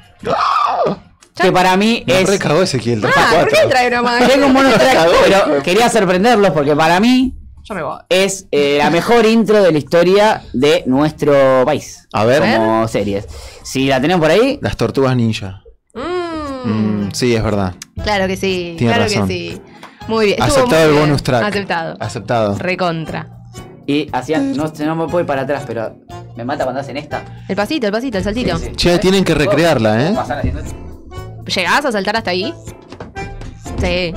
Que 1.41 1.51
para 1.51 1.75
mí 1.77 2.03
Me 2.07 2.21
es. 2.21 2.29
recagó 2.29 2.61
Ezequiel. 2.61 3.03
Ah, 3.05 3.35
¿por 3.39 3.49
qué 3.49 3.57
trae 3.69 3.89
nomás? 3.89 4.27
Tengo 4.27 4.47
un 4.47 4.53
bonus 4.53 4.73
track, 4.73 5.07
pero 5.23 5.63
quería 5.63 5.89
sorprenderlos 5.89 6.51
porque 6.51 6.75
para 6.75 6.99
mí 6.99 7.35
Yo 7.63 7.75
me 7.75 7.83
voy. 7.83 7.97
es 8.09 8.47
eh, 8.51 8.75
la 8.79 8.89
mejor 8.89 9.25
intro 9.25 9.61
de 9.63 9.71
la 9.71 9.77
historia 9.77 10.41
de 10.53 10.83
nuestro 10.87 11.63
país. 11.65 12.07
A 12.13 12.25
ver. 12.25 12.41
Como 12.57 12.87
series. 12.87 13.27
Si 13.63 13.87
la 13.87 14.01
tenemos 14.01 14.21
por 14.21 14.31
ahí, 14.31 14.59
Las 14.61 14.75
tortugas 14.77 15.15
ninja. 15.15 15.61
Mm, 15.93 16.29
Mm, 16.61 17.09
sí, 17.13 17.33
es 17.35 17.41
verdad. 17.43 17.73
Claro 18.03 18.27
que 18.27 18.35
sí, 18.35 18.75
Tiene 18.77 18.93
claro 18.93 19.09
razón. 19.09 19.27
que 19.29 19.33
sí. 19.33 19.61
Muy 20.09 20.25
bien. 20.25 20.39
estuvo 20.41 20.57
Aceptado 20.57 20.81
muy 20.81 20.83
el 20.89 20.91
bien. 20.91 21.03
bonus 21.05 21.23
track. 21.23 21.43
Aceptado. 21.43 21.95
Aceptado. 21.99 22.57
Recontra. 22.59 23.27
y 23.87 24.07
hacían. 24.11 24.55
No, 24.57 24.65
no 24.85 24.95
me 24.95 25.05
puedo 25.05 25.21
ir 25.21 25.25
para 25.25 25.43
atrás, 25.43 25.63
pero 25.65 25.95
Me 26.35 26.45
mata 26.45 26.63
cuando 26.63 26.79
hacen 26.81 26.95
esta. 26.97 27.23
El 27.47 27.55
pasito, 27.55 27.87
el 27.87 27.91
pasito, 27.91 28.17
el 28.17 28.23
saltito. 28.23 28.57
Sí, 28.57 28.65
sí. 28.67 28.75
Che, 28.75 28.99
tienen 28.99 29.23
que 29.25 29.33
recrearla, 29.33 30.09
¿eh? 30.09 30.13
Pasar 30.15 30.37
haciendo 30.39 30.61
esto. 30.61 30.75
¿Llegás 31.55 31.85
a 31.85 31.91
saltar 31.91 32.15
hasta 32.17 32.31
ahí? 32.31 32.53
Sí. 33.81 34.13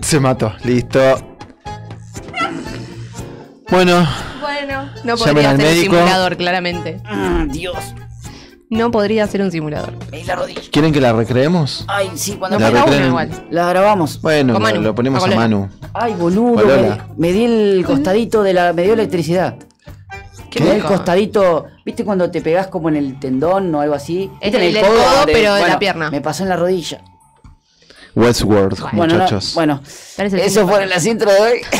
Se 0.00 0.20
mató, 0.20 0.52
listo. 0.64 1.00
Bueno, 3.70 4.06
Bueno, 4.40 4.90
no 5.04 5.16
podría 5.16 5.50
ser 5.50 5.58
médico. 5.58 5.92
un 5.94 5.98
simulador, 6.00 6.36
claramente. 6.36 7.00
Ah, 7.04 7.44
Dios. 7.48 7.76
No 8.70 8.90
podría 8.90 9.26
ser 9.26 9.40
un 9.42 9.50
simulador. 9.50 9.92
Me 10.10 10.18
di 10.18 10.24
la 10.24 10.36
rodilla. 10.36 10.60
¿quieren 10.70 10.92
que 10.92 11.00
la 11.00 11.12
recreemos? 11.12 11.84
Ay, 11.88 12.10
sí, 12.14 12.32
cuando 12.38 12.58
La 12.58 12.70
recreen. 12.70 13.06
igual. 13.06 13.30
la 13.50 13.68
grabamos. 13.68 14.20
Bueno, 14.20 14.58
lo, 14.58 14.94
ponemos 14.94 15.22
a. 15.24 15.28
Manu. 15.28 15.68
Ay, 15.92 16.14
boludo. 16.14 16.64
Me, 16.66 16.98
me 17.16 17.32
di 17.32 17.44
el 17.44 17.84
costadito 17.86 18.42
de 18.42 18.52
la. 18.54 18.72
Me 18.72 18.82
dio 18.82 18.94
electricidad. 18.94 19.56
Qué 20.62 20.76
el 20.76 20.82
costadito. 20.82 21.66
¿Viste 21.84 22.04
cuando 22.04 22.30
te 22.30 22.40
pegás 22.40 22.66
como 22.68 22.88
en 22.88 22.96
el 22.96 23.18
tendón 23.20 23.74
o 23.74 23.80
algo 23.80 23.94
así? 23.94 24.30
Es 24.40 24.52
¿Viste 24.52 24.56
en 24.58 24.62
el 24.64 24.74
del 24.74 24.82
codo, 24.84 24.94
donde- 25.18 25.32
pero 25.32 25.54
de 25.54 25.68
la 25.68 25.78
pierna. 25.78 26.10
Me 26.10 26.20
pasó 26.20 26.42
en 26.44 26.48
la 26.50 26.56
rodilla. 26.56 27.00
Westworld, 28.14 28.78
Bueno, 28.92 29.14
no, 29.14 29.22
muchachos. 29.24 29.54
bueno, 29.54 29.80
el 30.18 30.38
eso 30.38 30.60
de 30.60 30.66
fue 30.66 30.86
las 30.86 31.04
intro 31.06 31.32
de 31.32 31.38
hoy. 31.40 31.60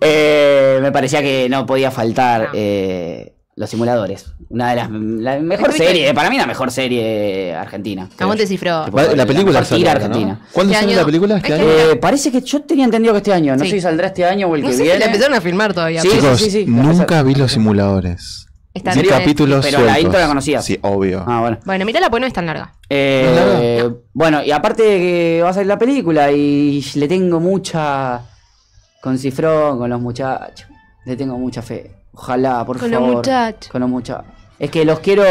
Eh, 0.00 0.78
me 0.82 0.90
parecía 0.92 1.20
que 1.22 1.48
no 1.48 1.64
podía 1.66 1.90
faltar 1.90 2.42
No. 2.42 2.48
eh, 2.54 3.31
los 3.54 3.68
simuladores. 3.68 4.32
Una 4.48 4.70
de 4.70 4.76
las 4.76 4.90
la 4.90 5.38
mejor 5.40 5.70
Estuviste- 5.70 5.86
serie, 5.86 6.14
para 6.14 6.30
mí 6.30 6.38
la 6.38 6.46
mejor 6.46 6.70
serie 6.70 7.54
argentina. 7.54 8.08
creo 8.16 8.26
Aguante 8.26 8.44
yo. 8.44 8.48
cifró. 8.48 8.84
Tipo, 8.86 8.96
Va- 8.96 9.02
la 9.14 9.26
película 9.26 9.60
mejor 9.60 9.66
sale 9.66 9.84
¿no? 9.84 9.90
argentina. 9.90 10.40
¿Cuándo 10.52 10.72
Este 10.72 10.84
sale 10.84 10.96
la 10.96 11.04
película? 11.04 11.36
¿Este 11.36 11.52
este 11.52 11.62
año? 11.62 11.92
Eh, 11.92 11.96
parece 11.96 12.32
que 12.32 12.40
yo 12.40 12.62
tenía 12.62 12.84
entendido 12.86 13.12
que 13.12 13.18
este 13.18 13.32
año, 13.32 13.54
no 13.56 13.64
Sí. 13.64 13.70
sé 13.70 13.76
si 13.76 13.80
saldrá 13.82 14.06
este 14.08 14.24
año 14.24 14.48
o 14.48 14.54
el 14.56 14.62
No 14.62 14.68
que 14.68 14.72
sé 14.72 14.78
si 14.78 14.84
viene. 14.84 14.98
la 15.00 15.06
empezaron 15.06 15.34
a 15.34 15.40
filmar 15.40 15.74
todavía. 15.74 16.00
Sí, 16.00 16.08
Chicos, 16.08 16.38
sí, 16.38 16.44
sí, 16.50 16.64
sí. 16.64 16.66
nunca 16.66 17.22
vi 17.22 17.34
los 17.34 17.52
simuladores. 17.52 18.46
Está 18.74 18.94
Netflix. 18.94 19.12
capítulos 19.18 19.66
Pero 19.66 19.84
la 19.84 20.00
intro 20.00 20.18
la 20.18 20.26
conocías. 20.28 20.64
Sí, 20.64 20.78
obvio. 20.80 21.22
Ah, 21.26 21.40
bueno. 21.40 21.58
Bueno, 21.66 21.84
mírala, 21.84 22.08
pues 22.08 22.22
no 22.22 22.26
es 22.26 22.32
tan 22.32 22.46
larga. 22.46 22.72
Eh, 22.88 23.86
bueno, 24.14 24.42
y 24.42 24.50
aparte 24.50 24.82
de 24.82 24.98
que 24.98 25.40
va 25.44 25.50
a 25.50 25.52
salir 25.52 25.66
la 25.66 25.78
película 25.78 26.32
y 26.32 26.82
le 26.94 27.06
tengo 27.06 27.38
mucha 27.38 28.22
con 29.02 29.18
Cifrón, 29.18 29.76
con 29.76 29.90
los 29.90 30.00
muchachos. 30.00 30.66
Le 31.04 31.16
tengo 31.16 31.36
mucha 31.36 31.60
fe. 31.60 31.90
Ojalá, 32.14 32.64
por 32.64 32.78
Con 32.78 32.90
los 32.90 33.00
favor. 33.00 33.16
muchachos. 33.16 33.70
Con 33.72 33.80
los 33.80 33.90
muchachos. 33.90 34.26
Es 34.58 34.70
que 34.70 34.84
los 34.84 35.00
quiero. 35.00 35.24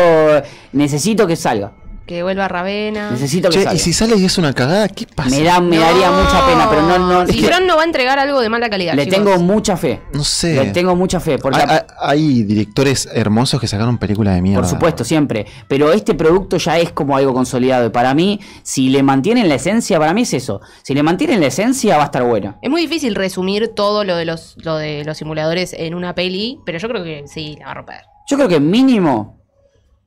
Necesito 0.73 1.27
que 1.27 1.35
salga. 1.35 1.71
Que 2.11 2.23
vuelva 2.23 2.45
Ravena. 2.49 3.09
Necesito 3.11 3.47
que 3.47 3.53
Che, 3.59 3.63
salga. 3.63 3.73
y 3.77 3.79
si 3.79 3.93
sale 3.93 4.17
y 4.17 4.25
es 4.25 4.37
una 4.37 4.51
cagada, 4.51 4.89
¿qué 4.89 5.07
pasa? 5.07 5.29
me 5.29 5.43
da, 5.43 5.61
me 5.61 5.77
No. 5.77 5.81
daría 5.81 6.11
mucha 6.11 6.45
pena, 6.45 6.67
pero 6.69 6.81
no, 6.81 6.99
no. 6.99 7.25
que 7.25 7.31
Cifrón 7.31 7.65
no 7.65 7.77
va 7.77 7.83
a 7.83 7.85
entregar 7.85 8.19
algo 8.19 8.41
de 8.41 8.49
mala 8.49 8.69
calidad. 8.69 8.95
le 8.95 9.05
chicos. 9.05 9.17
tengo 9.17 9.39
mucha 9.39 9.77
fe. 9.77 10.01
No 10.13 10.21
sé. 10.25 10.55
Le 10.55 10.71
tengo 10.71 10.93
mucha 10.93 11.21
fe. 11.21 11.37
Porque 11.37 11.61
Hay, 11.61 11.69
hay- 11.69 11.79
hay 12.01 12.43
directores 12.43 13.07
hermosos 13.13 13.61
que 13.61 13.67
sacaron 13.69 13.97
películas 13.97 14.35
de 14.35 14.41
mierda. 14.41 14.59
Por 14.61 14.69
supuesto, 14.69 15.05
siempre. 15.05 15.45
Pero 15.69 15.93
este 15.93 16.13
producto 16.13 16.57
ya 16.57 16.77
es 16.79 16.91
como 16.91 17.15
algo 17.15 17.33
consolidado. 17.33 17.85
Y 17.87 17.91
para 17.91 18.13
mí, 18.13 18.41
si 18.61 18.89
le 18.89 19.03
mantienen 19.03 19.47
la 19.47 19.55
esencia, 19.55 19.97
para 19.97 20.13
mí 20.13 20.23
es 20.23 20.33
eso. 20.33 20.59
Si 20.83 20.93
le 20.93 21.03
mantienen 21.03 21.39
la 21.39 21.47
esencia, 21.47 21.95
va 21.95 22.03
a 22.03 22.05
estar 22.07 22.23
bueno. 22.25 22.57
Es 22.61 22.69
muy 22.69 22.81
difícil 22.81 23.15
resumir 23.15 23.69
todo 23.69 24.03
lo 24.03 24.17
de 24.17 24.25
los, 24.25 24.57
lo 24.65 24.75
de 24.75 25.05
los 25.05 25.17
simuladores 25.17 25.71
en 25.71 25.95
una 25.95 26.13
peli, 26.13 26.59
pero 26.65 26.77
yo 26.77 26.89
creo 26.89 27.05
que 27.05 27.23
sí, 27.27 27.55
la 27.57 27.67
va 27.67 27.71
a 27.71 27.75
romper. 27.75 28.01
Yo 28.27 28.35
creo 28.35 28.49
que 28.49 28.59
mínimo 28.59 29.39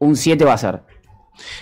un 0.00 0.16
7 0.16 0.44
va 0.44 0.52
a 0.52 0.58
ser. 0.58 0.82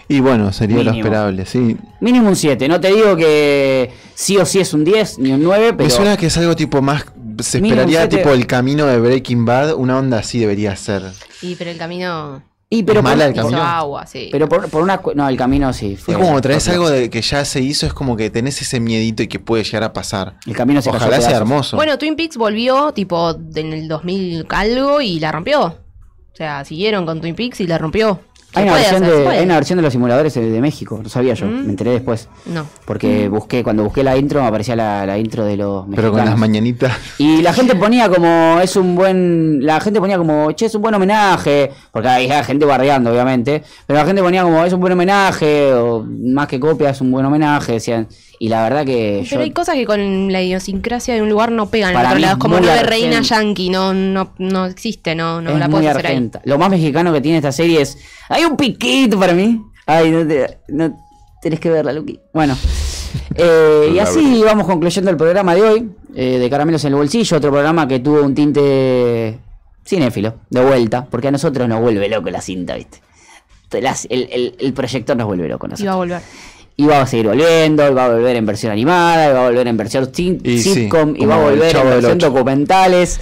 Y 0.08 0.20
bueno, 0.20 0.52
sería 0.52 0.82
lo 0.82 0.90
esperable, 0.92 1.46
sí. 1.46 1.76
Mínimo 2.00 2.28
un 2.28 2.36
7. 2.36 2.68
No 2.68 2.80
te 2.80 2.88
digo 2.92 3.16
que 3.16 3.90
sí 4.14 4.36
o 4.36 4.44
sí 4.46 4.60
es 4.60 4.72
un 4.74 4.84
10 4.84 5.18
ni 5.18 5.32
un 5.32 5.42
9, 5.42 5.72
pero. 5.74 5.84
Me 5.84 5.90
suena 5.90 6.16
que 6.16 6.26
es 6.26 6.36
algo 6.38 6.54
tipo 6.56 6.82
más. 6.82 7.04
Se 7.40 7.58
esperaría 7.58 8.00
siete. 8.00 8.18
tipo 8.18 8.30
el 8.34 8.46
camino 8.46 8.86
de 8.86 9.00
Breaking 9.00 9.44
Bad. 9.44 9.74
Una 9.74 9.98
onda 9.98 10.18
así 10.18 10.38
debería 10.38 10.76
ser. 10.76 11.02
Y 11.40 11.54
pero 11.56 11.70
el 11.70 11.78
camino 11.78 12.42
Y 12.68 12.82
pero 12.82 13.00
¿Es 13.00 13.04
mala 13.04 13.24
el 13.26 13.32
hizo 13.32 13.42
camino? 13.42 13.62
agua, 13.62 14.06
sí. 14.06 14.28
Pero 14.30 14.48
por, 14.48 14.68
por 14.68 14.82
una. 14.82 15.00
No, 15.14 15.28
el 15.28 15.36
camino 15.36 15.72
sí. 15.72 15.96
fue- 15.96 16.14
Es 16.14 16.20
como 16.20 16.40
traes 16.40 16.68
algo 16.68 16.88
de 16.90 17.08
que 17.10 17.22
ya 17.22 17.44
se 17.44 17.60
hizo, 17.60 17.86
es 17.86 17.94
como 17.94 18.16
que 18.16 18.28
tenés 18.30 18.60
ese 18.60 18.78
miedito 18.80 19.22
y 19.22 19.28
que 19.28 19.38
puede 19.38 19.64
llegar 19.64 19.82
a 19.84 19.92
pasar. 19.92 20.36
El 20.46 20.54
camino 20.54 20.80
se 20.82 20.90
Ojalá 20.90 21.20
sea 21.20 21.36
hermoso. 21.38 21.76
Bueno, 21.76 21.96
Twin 21.98 22.14
Peaks 22.16 22.36
volvió 22.36 22.92
tipo 22.92 23.34
en 23.54 23.72
el 23.72 23.88
2000 23.88 24.46
algo 24.50 25.00
y 25.00 25.18
la 25.18 25.32
rompió. 25.32 25.62
O 25.64 26.34
sea, 26.36 26.64
siguieron 26.64 27.04
con 27.06 27.20
Twin 27.20 27.34
Peaks 27.34 27.60
y 27.60 27.66
la 27.66 27.78
rompió. 27.78 28.20
Hay 28.54 28.64
una, 28.64 28.74
versión 28.74 29.02
hacer, 29.02 29.16
de, 29.16 29.24
puede. 29.24 29.38
hay 29.38 29.44
una 29.44 29.54
versión 29.54 29.76
de 29.78 29.82
los 29.82 29.92
simuladores 29.92 30.34
de 30.34 30.60
México, 30.60 31.00
no 31.02 31.08
sabía 31.08 31.34
yo, 31.34 31.46
Mm. 31.46 31.64
me 31.64 31.70
enteré 31.70 31.90
después. 31.92 32.28
No. 32.46 32.66
Porque 32.84 33.28
busqué, 33.28 33.62
cuando 33.64 33.82
busqué 33.84 34.02
la 34.04 34.16
intro 34.16 34.40
me 34.42 34.46
aparecía 34.48 34.76
la, 34.76 35.06
la 35.06 35.16
intro 35.18 35.44
de 35.44 35.56
los 35.56 35.86
mexicanos. 35.86 35.96
Pero 35.96 36.10
con 36.12 36.24
las 36.30 36.38
mañanitas. 36.38 36.92
Y 37.18 37.40
la 37.42 37.52
gente 37.52 37.74
ponía 37.76 38.08
como, 38.08 38.58
es 38.62 38.76
un 38.76 38.94
buen, 38.94 39.64
la 39.64 39.80
gente 39.80 40.00
ponía 40.00 40.18
como, 40.18 40.52
che, 40.52 40.66
es 40.66 40.74
un 40.74 40.82
buen 40.82 40.94
homenaje, 40.94 41.70
porque 41.90 42.08
hay 42.08 42.28
gente 42.44 42.64
barreando, 42.66 43.10
obviamente, 43.10 43.62
pero 43.86 43.98
la 44.00 44.06
gente 44.06 44.22
ponía 44.22 44.42
como, 44.42 44.62
es 44.64 44.72
un 44.72 44.80
buen 44.80 44.92
homenaje, 44.92 45.72
o 45.72 46.04
más 46.04 46.46
que 46.48 46.60
copia, 46.60 46.90
es 46.90 47.00
un 47.00 47.10
buen 47.10 47.24
homenaje, 47.24 47.72
decían. 47.72 48.06
Y 48.38 48.48
la 48.48 48.64
verdad 48.64 48.84
que 48.84 49.20
Pero 49.30 49.40
yo, 49.40 49.44
hay 49.44 49.52
cosas 49.52 49.76
que 49.76 49.86
con 49.86 50.32
la 50.32 50.42
idiosincrasia 50.42 51.14
de 51.14 51.22
un 51.22 51.28
lugar 51.28 51.52
no 51.52 51.66
pegan 51.70 51.90
en 51.90 51.94
Para 51.94 52.08
otro 52.08 52.16
mí 52.16 52.22
lado. 52.22 52.32
es 52.34 52.38
como 52.40 52.58
no 52.58 52.66
de 52.66 52.82
reina 52.82 53.20
yankee, 53.20 53.70
no, 53.70 53.94
no, 53.94 54.32
no 54.38 54.66
existe, 54.66 55.14
no, 55.14 55.40
no 55.40 55.50
es 55.50 55.58
la 55.60 55.68
puedes 55.68 55.88
hacer 55.88 56.06
ahí. 56.08 56.30
Lo 56.44 56.58
más 56.58 56.68
mexicano 56.68 57.12
que 57.12 57.20
tiene 57.20 57.38
esta 57.38 57.52
serie 57.52 57.80
es, 57.82 57.98
hay 58.28 58.41
un 58.46 58.56
piquito 58.56 59.18
para 59.18 59.32
mí. 59.34 59.60
Ay, 59.86 60.10
no, 60.10 60.26
te- 60.26 60.58
no 60.68 60.96
tenés 61.42 61.60
que 61.60 61.70
verla, 61.70 61.92
Luqui. 61.92 62.20
Bueno. 62.32 62.56
eh, 63.34 63.90
y 63.94 63.98
así 63.98 64.42
vamos 64.44 64.66
concluyendo 64.66 65.10
el 65.10 65.16
programa 65.16 65.54
de 65.54 65.62
hoy, 65.62 65.90
eh, 66.14 66.38
de 66.38 66.50
Caramelos 66.50 66.84
en 66.84 66.88
el 66.92 66.96
Bolsillo, 66.96 67.36
otro 67.36 67.50
programa 67.50 67.86
que 67.88 67.98
tuvo 68.00 68.22
un 68.22 68.34
tinte 68.34 69.38
cinéfilo, 69.84 70.34
de 70.50 70.64
vuelta, 70.64 71.04
porque 71.10 71.28
a 71.28 71.30
nosotros 71.32 71.68
nos 71.68 71.80
vuelve 71.80 72.08
loco 72.08 72.30
la 72.30 72.40
cinta, 72.40 72.74
¿viste? 72.76 73.00
Las- 73.80 74.06
el, 74.10 74.28
el- 74.30 74.54
el 74.60 74.72
proyector 74.74 75.16
nos 75.16 75.26
vuelve 75.26 75.48
loco. 75.48 75.66
a 75.66 75.68
Y 75.68 75.70
nosotros. 75.72 75.88
va 75.88 75.92
a 75.94 75.96
volver. 75.96 76.20
Y 76.76 76.86
va 76.86 77.02
a 77.02 77.06
seguir 77.06 77.26
volviendo, 77.26 77.86
y 77.90 77.92
va 77.94 78.06
a 78.06 78.08
volver 78.10 78.36
en 78.36 78.46
versión 78.46 78.72
animada, 78.72 79.28
y 79.30 79.32
va 79.32 79.40
a 79.44 79.48
volver 79.48 79.66
en 79.66 79.76
versión 79.76 80.10
sin- 80.14 80.40
Y 80.44 80.58
sí, 80.58 80.74
sitcom, 80.74 81.14
y 81.16 81.26
va 81.26 81.34
a 81.36 81.38
volver 81.50 81.74
en 81.76 81.84
versión 81.86 82.18
documentales. 82.18 83.20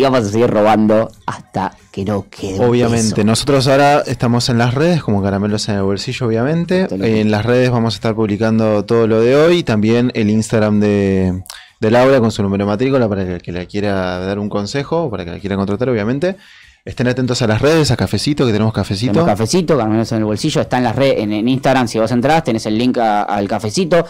Y 0.00 0.04
vamos 0.04 0.20
a 0.20 0.28
seguir 0.30 0.48
robando 0.48 1.10
hasta 1.26 1.76
que 1.90 2.04
no 2.04 2.26
quede 2.30 2.64
Obviamente, 2.64 3.16
peso. 3.16 3.26
nosotros 3.26 3.66
ahora 3.66 4.04
estamos 4.06 4.48
en 4.48 4.56
las 4.56 4.72
redes, 4.74 5.02
como 5.02 5.20
caramelos 5.24 5.68
en 5.68 5.74
el 5.74 5.82
bolsillo, 5.82 6.28
obviamente. 6.28 6.86
En 6.92 7.32
las 7.32 7.44
redes 7.44 7.72
vamos 7.72 7.94
a 7.94 7.96
estar 7.96 8.14
publicando 8.14 8.84
todo 8.84 9.08
lo 9.08 9.20
de 9.20 9.34
hoy, 9.34 9.64
también 9.64 10.12
el 10.14 10.30
Instagram 10.30 10.78
de, 10.78 11.42
de 11.80 11.90
Laura 11.90 12.20
con 12.20 12.30
su 12.30 12.44
número 12.44 12.64
de 12.64 12.68
matrícula 12.70 13.08
para 13.08 13.22
el 13.22 13.42
que 13.42 13.50
le 13.50 13.66
quiera 13.66 14.20
dar 14.20 14.38
un 14.38 14.48
consejo, 14.48 15.02
o 15.02 15.10
para 15.10 15.24
que 15.24 15.32
la 15.32 15.40
quiera 15.40 15.56
contratar, 15.56 15.88
obviamente. 15.88 16.36
Estén 16.84 17.08
atentos 17.08 17.42
a 17.42 17.48
las 17.48 17.60
redes, 17.60 17.90
a 17.90 17.96
Cafecito, 17.96 18.46
que 18.46 18.52
tenemos 18.52 18.72
Cafecito. 18.72 19.10
Tenemos 19.12 19.28
cafecito, 19.28 19.76
Caramelos 19.76 20.12
en 20.12 20.18
el 20.18 20.24
bolsillo, 20.26 20.60
está 20.60 20.78
en 20.78 20.84
las 20.84 20.94
redes, 20.94 21.16
en, 21.18 21.32
en 21.32 21.48
Instagram, 21.48 21.88
si 21.88 21.98
vos 21.98 22.10
entras, 22.12 22.44
tenés 22.44 22.64
el 22.66 22.78
link 22.78 22.98
a- 22.98 23.24
al 23.24 23.48
cafecito. 23.48 24.06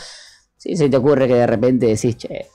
Si 0.55 0.77
se 0.77 0.91
te 0.91 0.97
ocurre 0.99 1.27
que 1.27 1.35
de 1.35 1.47
repente 1.47 1.87
decís, 1.87 2.19
che, 2.19 2.47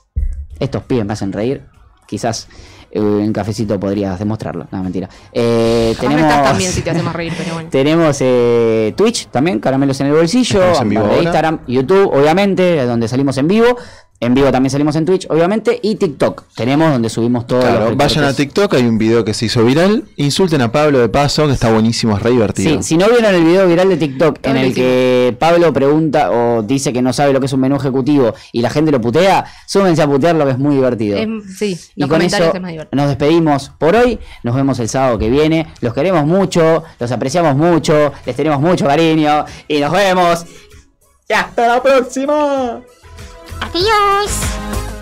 estos 0.60 0.84
pibes 0.84 1.04
me 1.04 1.14
hacen 1.14 1.32
reír, 1.32 1.62
quizás 2.06 2.46
en 2.94 3.32
cafecito 3.32 3.78
podrías 3.78 4.18
demostrarlo. 4.18 4.66
No, 4.70 4.82
mentira. 4.82 5.08
Eh, 5.32 5.94
Capaz 5.96 6.12
no 6.12 6.18
estás 6.18 6.44
tan 6.44 6.58
bien 6.58 6.70
si 6.70 6.82
te 6.82 6.90
hacemos 6.90 7.12
reír, 7.14 7.32
pero 7.36 7.54
bueno. 7.54 7.68
Tenemos 7.70 8.16
eh, 8.20 8.94
Twitch 8.96 9.28
también, 9.28 9.58
Caramelos 9.60 10.00
en 10.00 10.06
el 10.06 10.12
Bolsillo, 10.14 10.74
en. 10.74 11.22
Instagram, 11.22 11.60
YouTube, 11.66 12.14
obviamente, 12.14 12.86
donde 12.86 13.08
salimos 13.08 13.36
en 13.38 13.48
vivo. 13.48 13.76
En 14.24 14.32
vivo 14.32 14.50
también 14.50 14.70
salimos 14.70 14.96
en 14.96 15.04
Twitch, 15.04 15.26
obviamente, 15.28 15.78
y 15.82 15.96
TikTok. 15.96 16.44
Tenemos 16.54 16.90
donde 16.90 17.10
subimos 17.10 17.46
todo. 17.46 17.60
Claro, 17.60 17.94
vayan 17.94 18.24
a 18.24 18.32
TikTok, 18.32 18.72
hay 18.72 18.84
un 18.84 18.96
video 18.96 19.22
que 19.22 19.34
se 19.34 19.44
hizo 19.44 19.62
viral. 19.62 20.04
Insulten 20.16 20.62
a 20.62 20.72
Pablo 20.72 20.98
de 20.98 21.10
paso, 21.10 21.46
que 21.46 21.52
está 21.52 21.70
buenísimo, 21.70 22.16
es 22.16 22.22
re 22.22 22.30
divertido. 22.30 22.76
Sí, 22.78 22.82
si 22.82 22.96
no 22.96 23.06
vieron 23.08 23.34
el 23.34 23.44
video 23.44 23.68
viral 23.68 23.90
de 23.90 23.98
TikTok 23.98 24.38
en 24.46 24.56
el 24.56 24.74
que 24.74 25.36
Pablo 25.38 25.70
pregunta 25.74 26.30
o 26.30 26.62
dice 26.62 26.90
que 26.90 27.02
no 27.02 27.12
sabe 27.12 27.34
lo 27.34 27.40
que 27.40 27.46
es 27.46 27.52
un 27.52 27.60
menú 27.60 27.76
ejecutivo 27.76 28.34
y 28.50 28.62
la 28.62 28.70
gente 28.70 28.90
lo 28.90 29.00
putea, 29.00 29.44
súmense 29.66 30.00
a 30.00 30.06
putearlo 30.06 30.46
que 30.46 30.52
es 30.52 30.58
muy 30.58 30.74
divertido. 30.76 31.18
Sí, 31.58 31.78
Y 31.94 32.00
los 32.00 32.08
con 32.08 32.16
comentarios 32.18 32.48
eso 32.48 32.56
es 32.56 32.62
más 32.62 32.70
divertido. 32.72 32.96
nos 33.02 33.08
despedimos 33.08 33.72
por 33.78 33.94
hoy. 33.94 34.18
Nos 34.42 34.54
vemos 34.54 34.78
el 34.78 34.88
sábado 34.88 35.18
que 35.18 35.28
viene. 35.28 35.66
Los 35.82 35.92
queremos 35.92 36.24
mucho, 36.24 36.82
los 36.98 37.12
apreciamos 37.12 37.56
mucho, 37.56 38.12
les 38.24 38.34
tenemos 38.34 38.58
mucho 38.60 38.86
cariño 38.86 39.44
y 39.68 39.80
nos 39.80 39.92
vemos. 39.92 40.46
Y 41.28 41.32
hasta 41.34 41.66
la 41.68 41.82
próxima. 41.82 42.80
Adios! 43.60 44.93